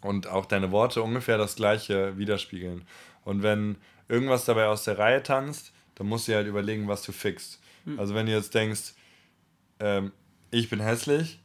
[0.01, 2.87] und auch deine Worte ungefähr das gleiche widerspiegeln.
[3.25, 7.11] Und wenn irgendwas dabei aus der Reihe tanzt, dann musst du halt überlegen, was du
[7.11, 7.61] fixst.
[7.85, 7.99] Hm.
[7.99, 8.95] Also wenn du jetzt denkst,
[9.81, 10.13] ähm,
[10.53, 11.41] ich bin hässlich,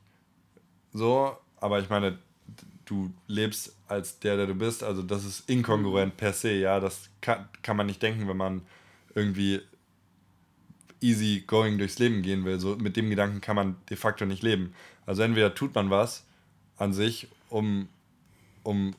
[0.93, 2.19] so, aber ich meine,
[2.89, 4.83] du lebst als der, der du bist.
[4.83, 6.79] Also das ist inkongruent per se, ja.
[6.79, 8.61] Das kann, kann man nicht denken, wenn man
[9.13, 9.61] irgendwie
[11.01, 12.59] easy going durchs Leben gehen will.
[12.59, 14.73] So mit dem Gedanken kann man de facto nicht leben.
[15.05, 16.25] Also entweder tut man was
[16.77, 17.89] an sich, um,
[18.63, 18.95] um,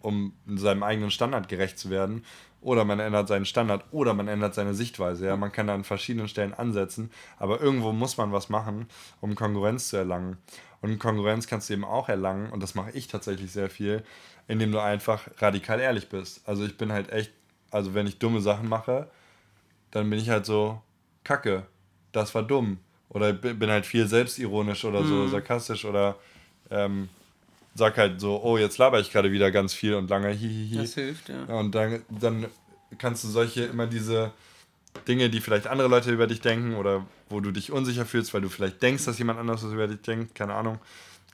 [0.00, 2.24] um seinem eigenen Standard gerecht zu werden,
[2.60, 5.26] oder man ändert seinen Standard, oder man ändert seine Sichtweise.
[5.26, 5.36] Ja?
[5.36, 8.86] Man kann da an verschiedenen Stellen ansetzen, aber irgendwo muss man was machen,
[9.20, 10.38] um Konkurrenz zu erlangen.
[10.84, 14.04] Und Konkurrenz kannst du eben auch erlangen, und das mache ich tatsächlich sehr viel,
[14.48, 16.46] indem du einfach radikal ehrlich bist.
[16.46, 17.32] Also ich bin halt echt,
[17.70, 19.08] also wenn ich dumme Sachen mache,
[19.92, 20.82] dann bin ich halt so,
[21.24, 21.62] kacke,
[22.12, 22.80] das war dumm.
[23.08, 25.30] Oder bin halt viel selbstironisch oder so, mhm.
[25.30, 26.16] sarkastisch oder
[26.70, 27.08] ähm,
[27.74, 30.76] sag halt so, oh, jetzt laber ich gerade wieder ganz viel und lange hihihi.
[30.76, 31.44] Das hilft, ja.
[31.44, 32.44] Und dann, dann
[32.98, 34.32] kannst du solche, immer diese
[35.08, 38.40] Dinge, die vielleicht andere Leute über dich denken oder wo du dich unsicher fühlst, weil
[38.40, 40.78] du vielleicht denkst, dass jemand anderes was über dich denkt, keine Ahnung,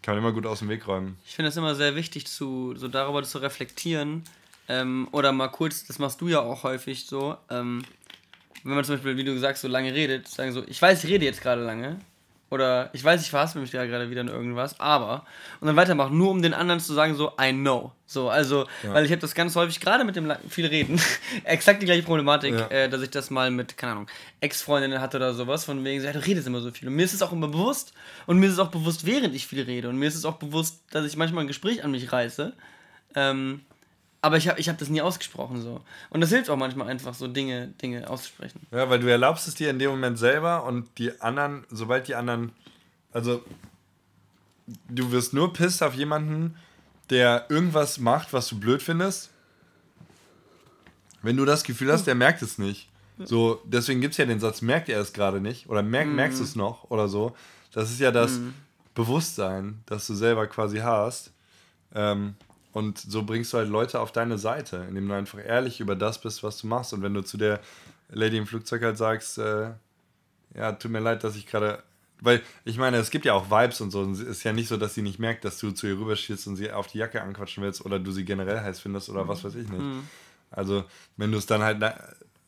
[0.02, 1.18] kann man immer gut aus dem Weg räumen.
[1.26, 4.24] Ich finde es immer sehr wichtig, zu, so darüber zu reflektieren
[4.68, 7.84] ähm, oder mal kurz, das machst du ja auch häufig so, ähm,
[8.64, 11.10] wenn man zum Beispiel, wie du sagst, so lange redet, sagen so, ich weiß, ich
[11.10, 11.98] rede jetzt gerade lange,
[12.50, 15.24] oder ich weiß, ich verhaspel mich da gerade wieder in irgendwas, aber
[15.60, 17.92] und dann weitermachen, nur um den anderen zu sagen, so, I know.
[18.06, 18.92] So, also, ja.
[18.92, 21.00] weil ich habe das ganz häufig, gerade mit dem viel Reden,
[21.44, 22.66] exakt die gleiche Problematik, ja.
[22.66, 24.06] äh, dass ich das mal mit, keine Ahnung,
[24.40, 26.88] Ex-Freundinnen hatte oder sowas, von wegen, ja, du redest immer so viel.
[26.88, 27.92] Und mir ist es auch immer bewusst
[28.26, 29.88] und mir ist es auch bewusst, während ich viel rede.
[29.88, 32.52] Und mir ist es auch bewusst, dass ich manchmal ein Gespräch an mich reiße.
[33.14, 33.60] Ähm,
[34.22, 35.80] aber ich habe ich hab das nie ausgesprochen so.
[36.10, 38.66] Und das hilft auch manchmal einfach so Dinge, Dinge auszusprechen.
[38.70, 42.14] Ja, weil du erlaubst es dir in dem Moment selber und die anderen, sobald die
[42.14, 42.52] anderen,
[43.12, 43.42] also
[44.88, 46.56] du wirst nur pisst auf jemanden,
[47.08, 49.30] der irgendwas macht, was du blöd findest.
[51.22, 52.88] Wenn du das Gefühl hast, der merkt es nicht.
[53.22, 56.16] So, deswegen gibt es ja den Satz, merkt er es gerade nicht oder merk, mhm.
[56.16, 57.36] merkst du es noch oder so.
[57.72, 58.54] Das ist ja das mhm.
[58.94, 61.30] Bewusstsein, das du selber quasi hast.
[61.94, 62.34] Ähm,
[62.72, 66.20] und so bringst du halt Leute auf deine Seite, indem du einfach ehrlich über das
[66.20, 66.92] bist, was du machst.
[66.92, 67.60] Und wenn du zu der
[68.10, 69.70] Lady im Flugzeug halt sagst, äh,
[70.54, 71.82] ja, tut mir leid, dass ich gerade.
[72.22, 74.00] Weil, ich meine, es gibt ja auch Vibes und so.
[74.00, 76.46] Und es ist ja nicht so, dass sie nicht merkt, dass du zu ihr rüberschießt
[76.48, 79.42] und sie auf die Jacke anquatschen willst oder du sie generell heiß findest oder was
[79.42, 79.80] weiß ich nicht.
[79.80, 80.06] Mhm.
[80.50, 80.84] Also,
[81.16, 81.82] wenn du es dann halt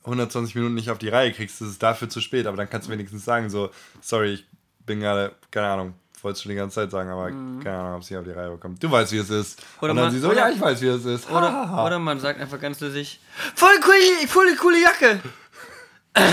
[0.04, 2.46] 120 Minuten nicht auf die Reihe kriegst, ist es dafür zu spät.
[2.46, 3.70] Aber dann kannst du wenigstens sagen, so,
[4.02, 4.46] sorry, ich
[4.84, 7.62] bin gerade, keine Ahnung, wollte es schon die ganze Zeit sagen, aber mhm.
[7.62, 8.82] keine Ahnung, ob sie auf die Reihe bekommt.
[8.82, 9.62] Du weißt, wie es ist.
[9.80, 11.30] Oder und dann man, sie so, oder, ja, ich weiß, wie es ist.
[11.30, 13.20] Oder, oder man sagt einfach ganz lustig,
[13.54, 15.20] voll cool, voll coole Jacke.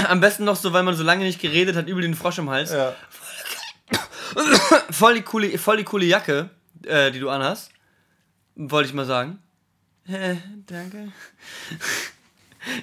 [0.10, 2.50] Am besten noch so, weil man so lange nicht geredet hat, über den Frosch im
[2.50, 2.72] Hals.
[2.72, 2.96] Ja.
[4.92, 6.50] Voll die coole, voll die coole Jacke,
[6.86, 7.72] äh, die du anhast.
[8.56, 9.40] Wollte ich mal sagen.
[10.08, 10.36] Äh,
[10.66, 11.12] danke.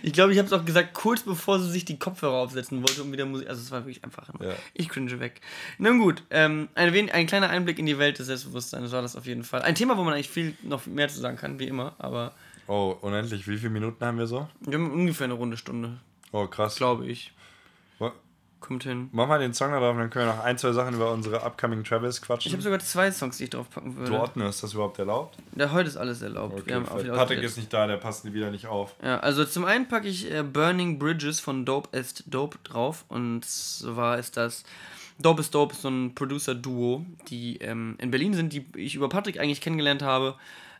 [0.02, 3.02] Ich glaube, ich habe es auch gesagt, kurz bevor sie sich die Kopfhörer aufsetzen wollte,
[3.02, 3.48] um wieder Musik.
[3.48, 4.28] Also, es war wirklich einfach.
[4.40, 4.54] Ja.
[4.74, 5.40] Ich cringe weg.
[5.78, 9.16] Nun gut, ähm, ein, wen- ein kleiner Einblick in die Welt des Selbstbewusstseins war das
[9.16, 9.62] auf jeden Fall.
[9.62, 12.32] Ein Thema, wo man eigentlich viel noch mehr zu sagen kann, wie immer, aber
[12.68, 13.46] Oh, unendlich.
[13.46, 14.48] Wie viele Minuten haben wir so?
[14.60, 15.98] wir haben ungefähr eine runde Stunde,
[16.32, 16.74] Oh, krass.
[16.76, 17.32] glaube ich.
[18.60, 19.10] Kommt hin.
[19.12, 21.42] Mach mal den Song da drauf, dann können wir noch ein, zwei Sachen über unsere
[21.42, 22.48] upcoming Travels quatschen.
[22.48, 24.10] Ich habe sogar zwei Songs, die ich draufpacken würde.
[24.10, 25.36] du ordnen, ist das überhaupt erlaubt?
[25.54, 26.60] Ja, heute ist alles erlaubt.
[26.60, 28.94] Okay, wir Patrick ist nicht da, der passt wieder nicht auf.
[29.02, 33.04] Ja, also zum einen packe ich äh, Burning Bridges von Dope ist Dope drauf.
[33.08, 34.64] Und zwar ist das
[35.18, 39.08] Dope is Dope, ist so ein Producer-Duo, die ähm, in Berlin sind, die ich über
[39.08, 40.34] Patrick eigentlich kennengelernt habe.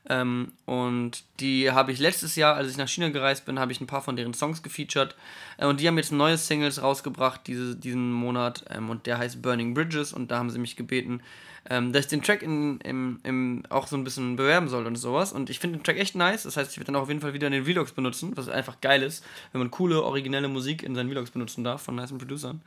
[0.08, 3.80] Ähm, und die habe ich letztes Jahr, als ich nach China gereist bin, habe ich
[3.80, 5.16] ein paar von deren Songs gefeatured.
[5.58, 8.64] Äh, und die haben jetzt neue Singles rausgebracht diese, diesen Monat.
[8.70, 10.12] Ähm, und der heißt Burning Bridges.
[10.12, 11.20] Und da haben sie mich gebeten,
[11.68, 14.96] ähm, dass ich den Track in, im, im, auch so ein bisschen bewerben soll und
[14.96, 15.32] sowas.
[15.32, 16.44] Und ich finde den Track echt nice.
[16.44, 18.48] Das heißt, ich werde dann auch auf jeden Fall wieder in den Vlogs benutzen, was
[18.48, 22.12] einfach geil ist, wenn man coole, originelle Musik in seinen Vlogs benutzen darf von nice
[22.12, 22.60] Producern.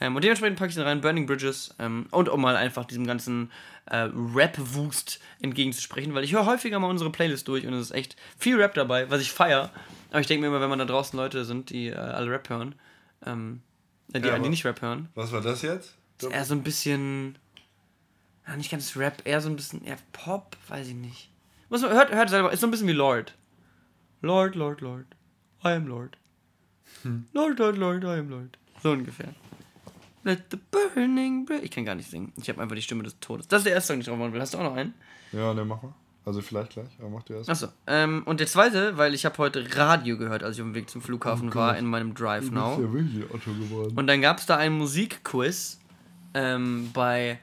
[0.00, 1.74] Ähm, und dementsprechend packe ich den rein, Burning Bridges.
[1.78, 3.50] Ähm, und um mal einfach diesem ganzen
[3.86, 8.16] äh, Rap-Wust entgegenzusprechen, weil ich höre häufiger mal unsere Playlist durch und es ist echt
[8.38, 9.70] viel Rap dabei, was ich feiere.
[10.10, 12.48] Aber ich denke mir immer, wenn man da draußen Leute sind, die äh, alle Rap
[12.48, 12.74] hören,
[13.24, 13.62] ähm,
[14.12, 15.96] äh, die, Ja, die nicht Rap hören, Was war das jetzt?
[16.30, 17.38] eher so ein bisschen.
[18.46, 21.30] Ja, nicht ganz Rap, eher so ein bisschen eher Pop, weiß ich nicht.
[21.68, 23.34] Muss man, hört, hört selber, ist so ein bisschen wie Lord.
[24.20, 25.06] Lord, Lord, Lord.
[25.64, 26.16] I am Lord.
[27.32, 28.58] Lord, Lord, Lord, I am Lord.
[28.82, 29.34] So ungefähr.
[30.24, 32.32] Let the burning bri- Ich kann gar nicht singen.
[32.36, 33.48] Ich habe einfach die Stimme des Todes.
[33.48, 34.40] Das ist der erste Song, den ich drauf machen will.
[34.40, 34.94] Hast du auch noch einen?
[35.32, 35.92] Ja, ne, mach mal.
[36.24, 37.50] Also vielleicht gleich, aber mach du erst.
[37.50, 37.66] Achso.
[37.88, 40.88] Ähm, und der zweite, weil ich habe heute Radio gehört, als ich auf dem Weg
[40.88, 42.80] zum Flughafen war, in meinem Drive Now.
[42.80, 43.92] ja wirklich Otto geworden.
[43.98, 45.80] Und dann gab es da einen Musikquiz
[46.34, 47.40] ähm, bei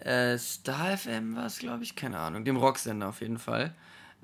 [0.00, 3.74] äh, Star FM war es, glaube ich, keine Ahnung, dem Rocksender auf jeden Fall.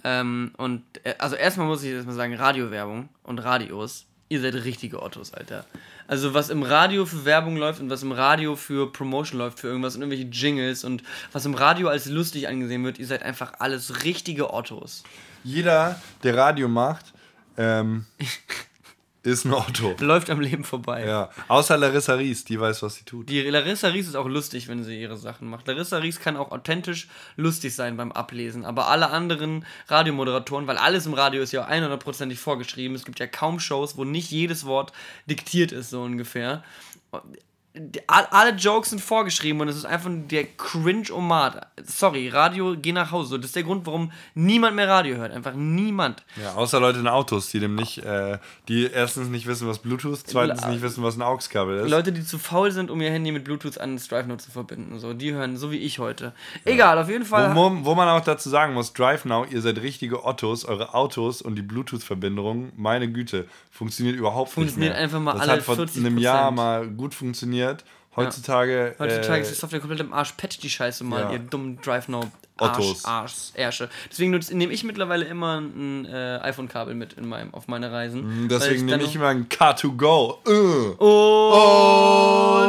[0.04, 5.02] Ähm, und äh, also erstmal muss ich erstmal sagen, Radiowerbung und Radios, ihr seid richtige
[5.02, 5.64] Ottos, Alter.
[6.08, 9.68] Also was im Radio für Werbung läuft und was im Radio für Promotion läuft, für
[9.68, 11.02] irgendwas und irgendwelche Jingles und
[11.32, 15.04] was im Radio als lustig angesehen wird, ihr seid einfach alles richtige Ottos.
[15.44, 17.12] Jeder, der Radio macht,
[17.56, 18.06] ähm,
[19.26, 19.94] ist ein Otto.
[20.00, 21.04] Läuft am Leben vorbei.
[21.04, 23.28] Ja, außer Larissa Ries, die weiß, was sie tut.
[23.28, 25.66] Die Larissa Ries ist auch lustig, wenn sie ihre Sachen macht.
[25.66, 31.06] Larissa Ries kann auch authentisch lustig sein beim Ablesen, aber alle anderen Radiomoderatoren, weil alles
[31.06, 34.92] im Radio ist ja 100%ig vorgeschrieben, es gibt ja kaum Shows, wo nicht jedes Wort
[35.26, 36.62] diktiert ist, so ungefähr.
[38.06, 41.66] Alle Jokes sind vorgeschrieben und es ist einfach der Cringe-Omat.
[41.84, 43.38] Sorry, Radio, geh nach Hause.
[43.38, 45.32] Das ist der Grund, warum niemand mehr Radio hört.
[45.32, 46.24] Einfach niemand.
[46.42, 50.20] Ja, außer Leute in Autos, die dem nicht, äh, die erstens nicht wissen, was Bluetooth,
[50.24, 51.90] zweitens nicht wissen, was ein AUX-Kabel ist.
[51.90, 54.50] Leute, die zu faul sind, um ihr Handy mit Bluetooth an das Drive Note zu
[54.50, 54.98] verbinden.
[54.98, 56.32] So, die hören, so wie ich heute.
[56.64, 57.54] Egal, auf jeden Fall.
[57.54, 60.94] Wo, wo, wo man auch dazu sagen muss, Drive Now, ihr seid richtige Ottos, eure
[60.94, 65.02] Autos und die Bluetooth-Verbindung, meine Güte, funktioniert überhaupt Funktioniert nicht mehr.
[65.02, 65.96] einfach mal das alle hat vor 40%.
[65.98, 67.65] einem Jahr mal gut funktioniert.
[68.16, 70.32] Heutzutage, Heutzutage äh, ist die Software komplett im Arsch.
[70.38, 71.32] Patch die Scheiße mal, Ja.
[71.32, 73.04] ihr dummen Drive Now Arsch, Ottos.
[73.04, 73.90] Arsch, Ärsche.
[74.10, 78.24] Deswegen nehme ich mittlerweile immer ein äh, iPhone-Kabel mit in meinem, auf meine Reisen.
[78.24, 80.38] weil Hm, deswegen nehme ich immer ein Car2Go.
[80.48, 80.96] Uh.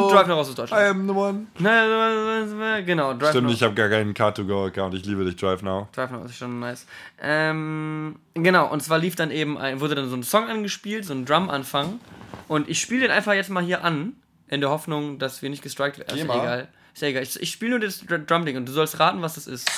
[0.04, 0.84] Und Drive Now raus aus I Deutschland.
[0.90, 1.48] am the one.
[1.60, 3.54] Na, Genau, Drive Stimmt, Now.
[3.54, 4.96] ich habe gar keinen Car2Go-Account.
[4.96, 5.88] Ich liebe dich, Drive Now.
[5.94, 6.86] Drive Now ist schon nice.
[7.22, 11.14] Ähm, genau, und zwar lief dann eben, ein, wurde dann so ein Song angespielt, so
[11.14, 12.02] ein Drum-Anfang.
[12.50, 14.14] Und ich spiele den einfach jetzt mal hier an,
[14.48, 16.18] in der Hoffnung, dass wir nicht gestrikt werden.
[16.18, 16.68] Ist ja egal.
[16.94, 17.24] Ist ja egal.
[17.24, 19.70] Ich, ich spiele nur das Dr- Drum-Ding und du sollst raten, was das ist.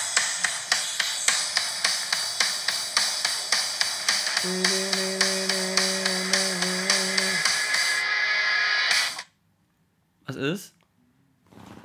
[10.26, 10.76] Was ist?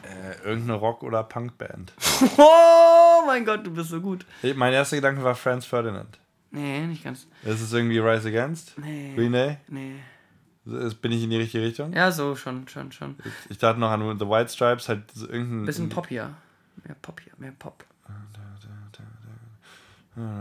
[0.03, 1.93] Äh, irgendeine Rock- oder Punkband.
[2.39, 4.27] Oh mein Gott, du bist so gut.
[4.55, 6.19] Mein erster Gedanke war Franz Ferdinand.
[6.51, 7.27] Nee, nicht ganz.
[7.43, 8.77] Ist es irgendwie Rise Against?
[8.79, 9.15] Nee.
[9.17, 9.57] Green Day?
[9.69, 9.95] Nee.
[10.65, 11.93] Bin ich in die richtige Richtung?
[11.93, 13.17] Ja, so, schon, schon, schon.
[13.51, 15.67] Ich dachte noch an The White Stripes, halt so irgendein.
[15.67, 16.31] Bisschen poppier.
[16.85, 17.85] Mehr poppier, mehr Pop.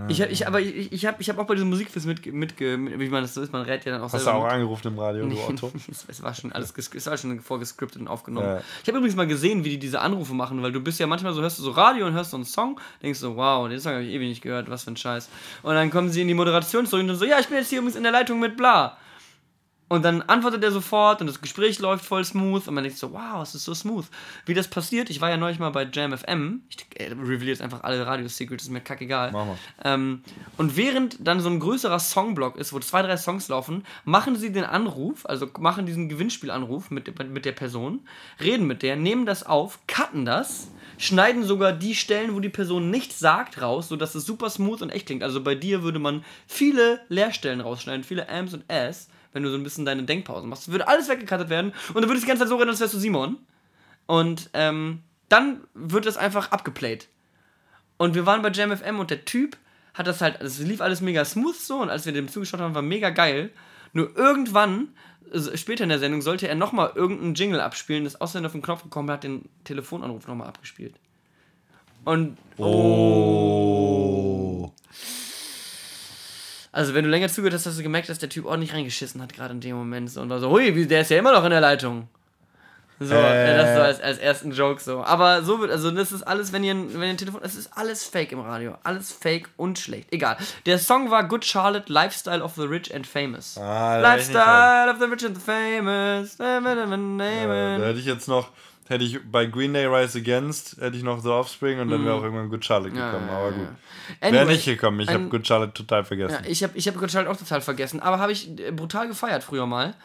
[0.07, 2.59] Ich, hab- ich, aber ich, ich habe ich hab auch bei diesem Musikquiz mit, mit,
[2.59, 4.51] wie man das so ist, man rät ja dann auch Hast du auch mit.
[4.51, 5.71] angerufen im Radio, du Otto?
[6.07, 8.45] es, war schon alles es war schon vorgescriptet und aufgenommen.
[8.45, 8.61] Ja.
[8.83, 11.33] Ich habe übrigens mal gesehen, wie die diese Anrufe machen, weil du bist ja manchmal
[11.33, 13.93] so, hörst du so Radio und hörst so einen Song, denkst so, wow, den Song
[13.93, 15.27] habe ich ewig nicht gehört, was für ein Scheiß.
[15.63, 17.79] Und dann kommen sie in die Moderation zurück und so, ja, ich bin jetzt hier
[17.79, 18.97] übrigens in der Leitung mit bla.
[19.93, 23.13] Und dann antwortet er sofort und das Gespräch läuft voll smooth und man denkt so,
[23.13, 24.05] wow, es ist so smooth.
[24.47, 27.61] Wie das passiert, ich war ja neulich mal bei Jam FM, ich äh, reveal jetzt
[27.61, 29.31] einfach alle Radio-Secrets, ist mir kackegal.
[29.31, 29.57] Mach mal.
[29.83, 30.23] Ähm,
[30.57, 34.51] und während dann so ein größerer Songblock ist, wo zwei, drei Songs laufen, machen sie
[34.51, 37.99] den Anruf, also machen diesen Gewinnspielanruf mit, mit der Person,
[38.41, 42.89] reden mit der, nehmen das auf, cutten das, schneiden sogar die Stellen, wo die Person
[42.89, 45.21] nichts sagt, raus, sodass es super smooth und echt klingt.
[45.21, 49.57] Also bei dir würde man viele Leerstellen rausschneiden, viele Ams und S, wenn du so
[49.57, 50.71] ein bisschen deine Denkpausen machst.
[50.71, 52.93] Würde alles weggekattet werden und dann würde es die ganze Zeit so reden, als wärst
[52.93, 53.37] du Simon.
[54.05, 57.07] Und ähm, dann wird das einfach abgeplayt.
[57.97, 59.57] Und wir waren bei JamFM und der Typ
[59.93, 62.75] hat das halt, es lief alles mega smooth so und als wir dem zugeschaut haben,
[62.75, 63.51] war mega geil.
[63.93, 64.89] Nur irgendwann,
[65.55, 68.83] später in der Sendung, sollte er nochmal irgendeinen Jingle abspielen, das außerdem auf den Knopf
[68.83, 70.95] gekommen hat, den Telefonanruf nochmal abgespielt.
[72.03, 72.37] Und.
[72.57, 73.83] Oh.
[76.73, 79.31] Also, wenn du länger zugehört hast, hast du gemerkt, dass der Typ ordentlich reingeschissen hat,
[79.33, 80.09] gerade in dem Moment.
[80.09, 82.09] So, und war so, hui, der ist ja immer noch in der Leitung.
[82.99, 83.57] So, Äh.
[83.57, 85.03] das so als, als ersten Joke so.
[85.03, 87.69] Aber so wird, also das ist alles, wenn ihr, wenn ihr ein Telefon, es ist
[87.75, 88.75] alles fake im Radio.
[88.83, 90.11] Alles fake und schlecht.
[90.11, 90.37] Egal.
[90.65, 93.57] Der Song war Good Charlotte, Lifestyle of the Rich and Famous.
[93.57, 93.99] Ah.
[93.99, 96.37] Lifestyle of the Rich and the Famous.
[96.39, 98.49] Ja, da hätte ich jetzt noch,
[98.87, 102.15] hätte ich bei Green Day Rise Against, hätte ich noch The Offspring und dann wäre
[102.15, 103.29] auch irgendwann Good Charlotte gekommen.
[103.29, 103.67] aber gut.
[104.19, 104.37] Wäre Mhm.
[104.37, 104.99] Anyway, nicht gekommen.
[104.99, 106.37] Ich habe Good Charlotte total vergessen.
[106.43, 109.07] Ja, ich habe ich hab Good Charlotte auch total vergessen, aber habe ich äh, brutal
[109.07, 109.95] gefeiert früher mal.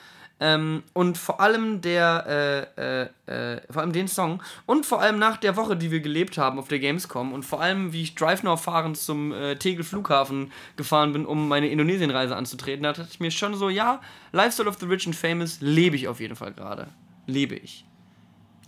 [0.41, 5.19] Ähm, und vor allem der, äh, äh, äh, vor allem den Song und vor allem
[5.19, 8.15] nach der Woche, die wir gelebt haben auf der Gamescom und vor allem, wie ich
[8.15, 13.09] Drive Now fahrend zum äh, Tegel Flughafen gefahren bin, um meine Indonesienreise anzutreten, da dachte
[13.11, 14.01] ich mir schon so, ja,
[14.31, 16.87] Lifestyle of the Rich and Famous lebe ich auf jeden Fall gerade.
[17.27, 17.85] Lebe ich.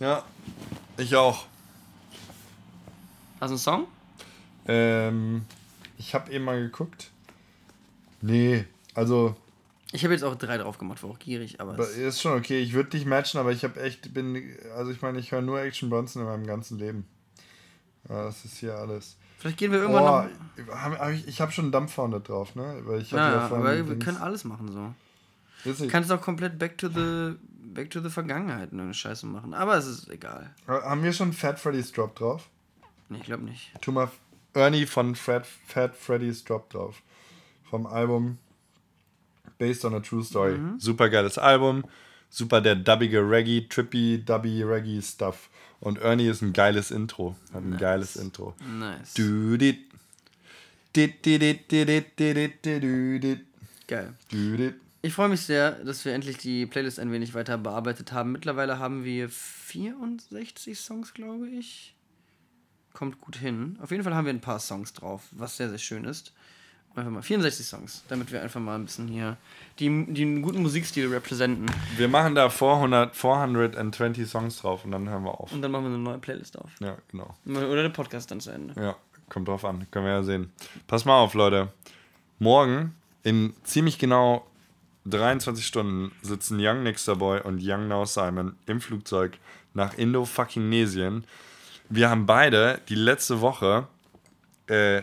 [0.01, 0.23] Ja,
[0.97, 1.45] ich auch.
[3.39, 3.87] Hast du einen Song?
[4.67, 5.45] Ähm,
[5.99, 7.11] ich habe eben mal geguckt.
[8.21, 9.35] Nee, also
[9.91, 12.59] Ich habe jetzt auch drei drauf gemacht, war auch gierig, aber es- ist schon okay.
[12.61, 14.41] Ich würde dich matchen, aber ich habe echt, bin,
[14.75, 17.05] also ich meine, ich höre nur Action Bronson in meinem ganzen Leben.
[18.09, 19.17] Ja, das ist hier alles.
[19.37, 20.75] vielleicht gehen wir irgendwann Oh, noch.
[20.75, 22.81] hab, hab ich ich habe schon einen Dampffound drauf, ne?
[22.85, 24.95] Weil ich Ja, ja, aber wir können alles machen so.
[25.65, 27.35] Nicht- kannst auch komplett back to the
[27.73, 30.53] back to the Vergangenheit eine Scheiße machen, aber es ist egal.
[30.67, 32.49] Haben wir schon Fat Freddy's Drop drauf?
[33.09, 33.71] Nee, ich glaube nicht.
[33.81, 34.09] Tu mal
[34.53, 37.01] Ernie von Fred, Fat Freddy's Drop drauf.
[37.69, 38.37] Vom Album
[39.57, 40.57] Based on a True Story.
[40.57, 40.79] Mhm.
[40.79, 41.83] Super geiles Album.
[42.29, 45.49] Super der dubbige Reggae, trippy, dubby Reggae Stuff.
[45.79, 47.35] Und Ernie ist ein geiles Intro.
[47.53, 48.53] Hat ein geiles Intro.
[48.77, 49.13] Nice.
[49.13, 49.79] Du dit.
[50.95, 53.39] Dit, dit, dit, dit, dit, dit, dit, du, dit.
[53.87, 54.13] Geil.
[54.29, 54.75] Du, dit.
[55.03, 58.31] Ich freue mich sehr, dass wir endlich die Playlist ein wenig weiter bearbeitet haben.
[58.31, 61.95] Mittlerweile haben wir 64 Songs, glaube ich.
[62.93, 63.79] Kommt gut hin.
[63.81, 66.33] Auf jeden Fall haben wir ein paar Songs drauf, was sehr, sehr schön ist.
[66.93, 69.37] Einfach mal 64 Songs, damit wir einfach mal ein bisschen hier
[69.79, 71.73] die, den guten Musikstil repräsentieren.
[71.95, 75.51] Wir machen da 400, 420 Songs drauf und dann hören wir auf.
[75.51, 76.69] Und dann machen wir eine neue Playlist auf.
[76.79, 77.33] Ja, genau.
[77.47, 78.79] Oder der Podcast dann zu Ende.
[78.79, 78.95] Ja,
[79.29, 79.89] kommt drauf an.
[79.89, 80.51] Können wir ja sehen.
[80.85, 81.71] Pass mal auf, Leute.
[82.37, 82.93] Morgen
[83.23, 84.45] in ziemlich genau
[85.05, 89.37] 23 Stunden sitzen Young Nixter Boy und Young Now Simon im Flugzeug
[89.73, 91.25] nach Indo-Fucking-Nesien.
[91.89, 93.87] Wir haben beide die letzte Woche
[94.67, 95.01] äh,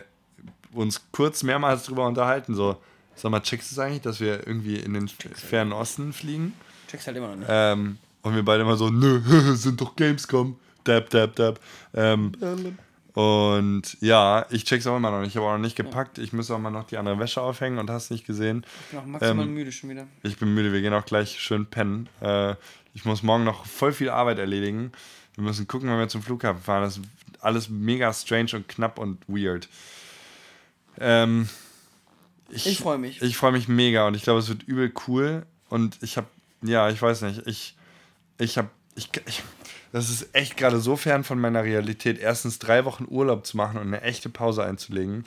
[0.71, 2.55] uns kurz mehrmals drüber unterhalten.
[2.55, 2.81] So,
[3.15, 6.53] sag mal, checkst du es eigentlich, dass wir irgendwie in den fernen Osten fliegen?
[6.89, 7.47] Check's halt immer noch nicht.
[7.49, 9.19] Ähm, und wir beide immer so, nö,
[9.55, 10.57] sind doch Gamescom.
[10.83, 11.59] Dab, dab, dab.
[11.93, 12.31] Ähm,
[13.19, 15.31] und ja, ich check's auch immer noch nicht.
[15.31, 16.19] Ich habe auch noch nicht gepackt.
[16.19, 18.65] Ich muss auch mal noch die andere Wäsche aufhängen und hast nicht gesehen.
[18.85, 20.07] Ich bin auch maximal ähm, müde schon wieder.
[20.23, 22.07] Ich bin müde, wir gehen auch gleich schön pennen.
[22.21, 22.55] Äh,
[22.93, 24.93] ich muss morgen noch voll viel Arbeit erledigen.
[25.35, 26.83] Wir müssen gucken, wenn wir zum Flughafen fahren.
[26.83, 27.03] Das ist
[27.41, 29.67] alles mega strange und knapp und weird.
[30.97, 31.49] Ähm,
[32.49, 33.21] Ich freu mich.
[33.21, 35.45] Ich freue mich mega und ich glaube, es wird übel cool.
[35.67, 36.27] Und ich habe,
[36.61, 37.75] ja, ich weiß nicht, ich,
[38.37, 39.43] ich habe, ich, ich,
[39.91, 43.77] das ist echt gerade so fern von meiner Realität, erstens drei Wochen Urlaub zu machen
[43.79, 45.23] und eine echte Pause einzulegen.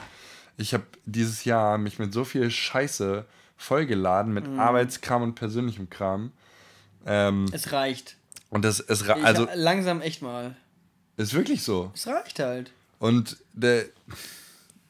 [0.56, 3.24] Ich habe dieses Jahr mich mit so viel Scheiße
[3.56, 6.32] vollgeladen, mit Arbeitskram und persönlichem Kram.
[7.06, 8.16] Ähm, Es reicht.
[8.50, 10.54] und das es ra- Ich, also langsam echt mal.
[11.16, 11.90] ist wirklich so.
[11.94, 12.70] Es reicht halt.
[12.98, 13.86] Und der,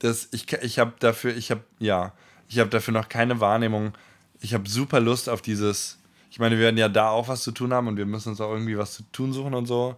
[0.00, 2.12] das, ich, ich habe dafür, ich habe, ja,
[2.48, 3.94] ich habe dafür noch keine Wahrnehmung.
[4.40, 5.98] Ich habe super Lust auf dieses,
[6.32, 8.40] ich meine, wir werden ja da auch was zu tun haben und wir müssen uns
[8.40, 9.96] auch irgendwie was zu tun suchen und so.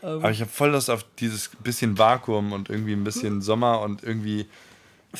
[0.00, 4.04] Aber ich habe voll Lust auf dieses bisschen Vakuum und irgendwie ein bisschen Sommer und
[4.04, 4.46] irgendwie,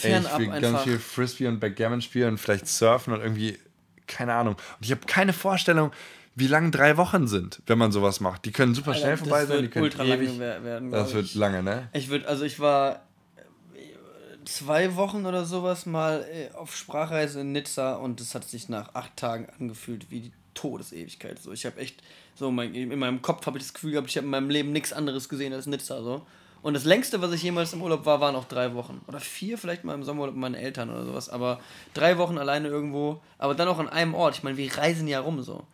[0.03, 0.85] ey, ich will ganz einfach.
[0.85, 3.59] viel Frisbee und Backgammon spielen und vielleicht surfen und irgendwie,
[4.07, 4.55] keine Ahnung.
[4.55, 5.91] Und ich habe keine Vorstellung,
[6.37, 8.45] wie lang drei Wochen sind, wenn man sowas macht.
[8.45, 10.39] Die können super schnell das vorbei sein, die können ultra ewig.
[10.39, 10.93] werden.
[10.93, 11.35] Das wird ich.
[11.35, 11.89] lange, ne?
[11.93, 13.03] Ich würde, also ich war
[14.45, 18.95] zwei Wochen oder sowas mal äh, auf Sprachreise in Nizza und es hat sich nach
[18.95, 21.39] acht Tagen angefühlt wie die Todesewigkeit.
[21.41, 22.03] So, ich habe echt
[22.35, 24.73] so mein, in meinem Kopf habe ich das Gefühl gehabt, ich habe in meinem Leben
[24.73, 26.27] nichts anderes gesehen als Nizza so.
[26.63, 29.01] Und das längste, was ich jemals im Urlaub war, waren auch drei Wochen.
[29.09, 31.29] Oder vier, vielleicht mal im Sommerurlaub mit meinen Eltern oder sowas.
[31.29, 31.61] Aber
[31.93, 33.21] drei Wochen alleine irgendwo.
[33.39, 34.37] Aber dann auch an einem Ort.
[34.37, 35.67] Ich meine, wir reisen ja rum so.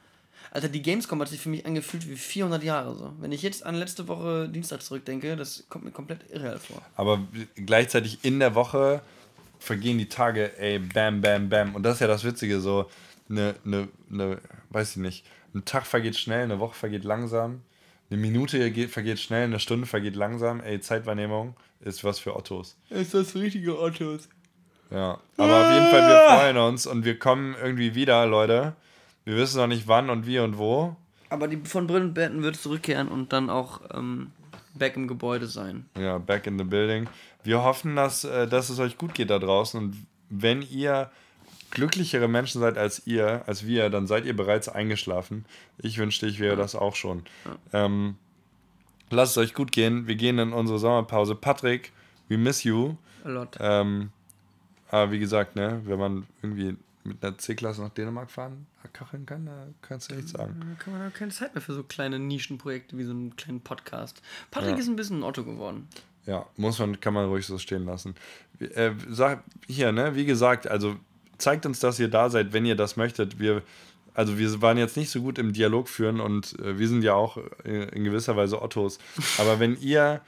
[0.51, 3.13] Alter, die Gamescom hat sich für mich angefühlt wie 400 Jahre so.
[3.21, 6.81] Wenn ich jetzt an letzte Woche Dienstag zurückdenke, das kommt mir komplett irreal vor.
[6.97, 7.21] Aber
[7.55, 9.03] gleichzeitig in der Woche
[9.59, 11.75] vergehen die Tage, ey, bam, bam, bam.
[11.75, 12.89] Und das ist ja das Witzige, so
[13.29, 14.39] eine, eine, eine
[14.71, 17.63] weiß ich nicht, ein Tag vergeht schnell, eine Woche vergeht langsam,
[18.11, 20.61] eine Minute geht, vergeht schnell, eine Stunde vergeht langsam.
[20.61, 22.77] Ey, Zeitwahrnehmung ist was für Ottos.
[22.89, 24.29] Ist das richtige Ottos.
[24.91, 28.75] Ja, aber auf jeden Fall, wir freuen uns und wir kommen irgendwie wieder, Leute.
[29.25, 30.97] Wir wissen noch nicht wann und wie und wo.
[31.29, 34.33] Aber die von Brillenbetten wird zurückkehren und dann auch ähm,
[34.75, 35.85] back im Gebäude sein.
[35.99, 37.07] Ja, back in the building.
[37.45, 41.11] Wir hoffen, dass, äh, dass es euch gut geht da draußen und wenn ihr
[41.79, 45.45] glücklichere Menschen seid als ihr, als wir, dann seid ihr bereits eingeschlafen.
[45.79, 47.23] Ich wünschte, ich wäre das auch schon.
[47.73, 48.17] Ähm,
[49.11, 50.09] lasst es euch gut gehen.
[50.09, 51.37] Wir gehen in unsere Sommerpause.
[51.37, 51.93] Patrick,
[52.27, 52.97] we miss you.
[53.23, 53.57] A lot.
[53.61, 54.11] Ähm,
[54.91, 59.47] aber wie gesagt, ne, wenn man irgendwie mit einer C-Klasse nach Dänemark fahren, kacheln kann,
[59.47, 60.57] da kannst du nichts sagen.
[60.59, 63.61] Da kann man auch keine Zeit mehr für so kleine Nischenprojekte wie so einen kleinen
[63.61, 64.21] Podcast.
[64.51, 64.79] Patrick ja.
[64.79, 65.87] ist ein bisschen ein Otto geworden.
[66.27, 68.17] Ja, muss man, kann man ruhig so stehen lassen.
[68.59, 70.97] Äh, sag, hier, ne, wie gesagt, also
[71.39, 73.39] zeigt uns, dass ihr da seid, wenn ihr das möchtet.
[73.39, 73.63] Wir,
[74.15, 77.15] also wir waren jetzt nicht so gut im Dialog führen und äh, wir sind ja
[77.15, 78.99] auch in, in gewisser Weise Ottos.
[79.39, 80.21] Aber wenn ihr,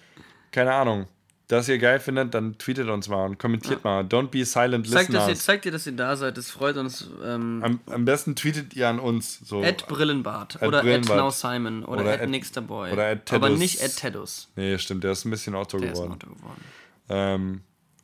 [0.53, 1.07] keine Ahnung,
[1.49, 3.91] das ihr geil findet, dann tweetet uns mal und kommentiert ja.
[3.91, 4.05] mal.
[4.05, 5.28] Don't be silent zeigt, listeners.
[5.28, 7.11] Ihr, zeigt ihr, dass ihr da seid, das freut uns.
[7.24, 9.41] Ähm, am, am, besten tweetet ihr an uns.
[9.41, 9.61] So.
[9.62, 11.19] At Brillenbart at oder Brillenbart.
[11.19, 12.93] at Now Simon oder, oder at, at Nixterboy.
[12.93, 14.49] Oder at Aber nicht at Tedus.
[14.55, 16.12] Nee, stimmt, der ist ein bisschen Otto der geworden.
[16.12, 16.65] Ist ein Otto geworden.
[17.09, 17.61] Ähm,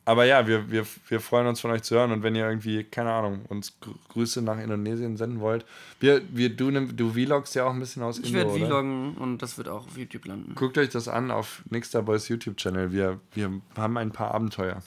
[0.07, 2.85] aber ja, wir, wir, wir freuen uns von euch zu hören und wenn ihr irgendwie,
[2.85, 3.77] keine Ahnung, uns
[4.09, 5.67] Grüße nach Indonesien senden wollt.
[5.99, 9.17] Wir, wir, du, du vlogst ja auch ein bisschen aus ich Indo, Ich werde vloggen
[9.17, 10.55] und das wird auch auf YouTube landen.
[10.55, 12.93] Guckt euch das an auf Nixter Boys YouTube-Channel.
[12.93, 14.81] Wir, wir haben ein paar Abenteuer.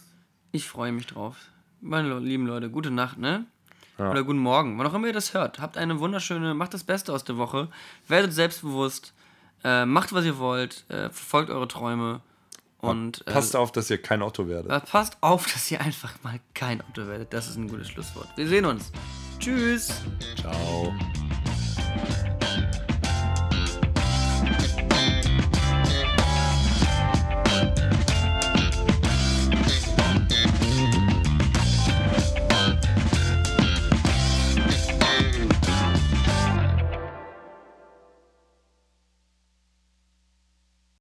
[0.54, 1.36] Ich freue mich drauf.
[1.82, 3.46] Meine lieben Leute, gute Nacht, ne?
[3.98, 4.12] Ja.
[4.12, 5.60] Oder guten Morgen, wann auch immer ihr das hört.
[5.60, 7.68] Habt eine wunderschöne, macht das Beste aus der Woche.
[8.08, 9.14] Werdet selbstbewusst.
[9.66, 10.86] Äh, macht, was ihr wollt.
[10.88, 12.22] Äh, verfolgt eure Träume.
[12.82, 14.86] Und, äh, passt auf, dass ihr kein Otto werdet.
[14.86, 17.34] Passt auf, dass ihr einfach mal kein Otto werdet.
[17.34, 18.28] Das ist ein gutes Schlusswort.
[18.36, 18.92] Wir sehen uns.
[19.40, 19.94] Tschüss.
[20.38, 20.94] Ciao.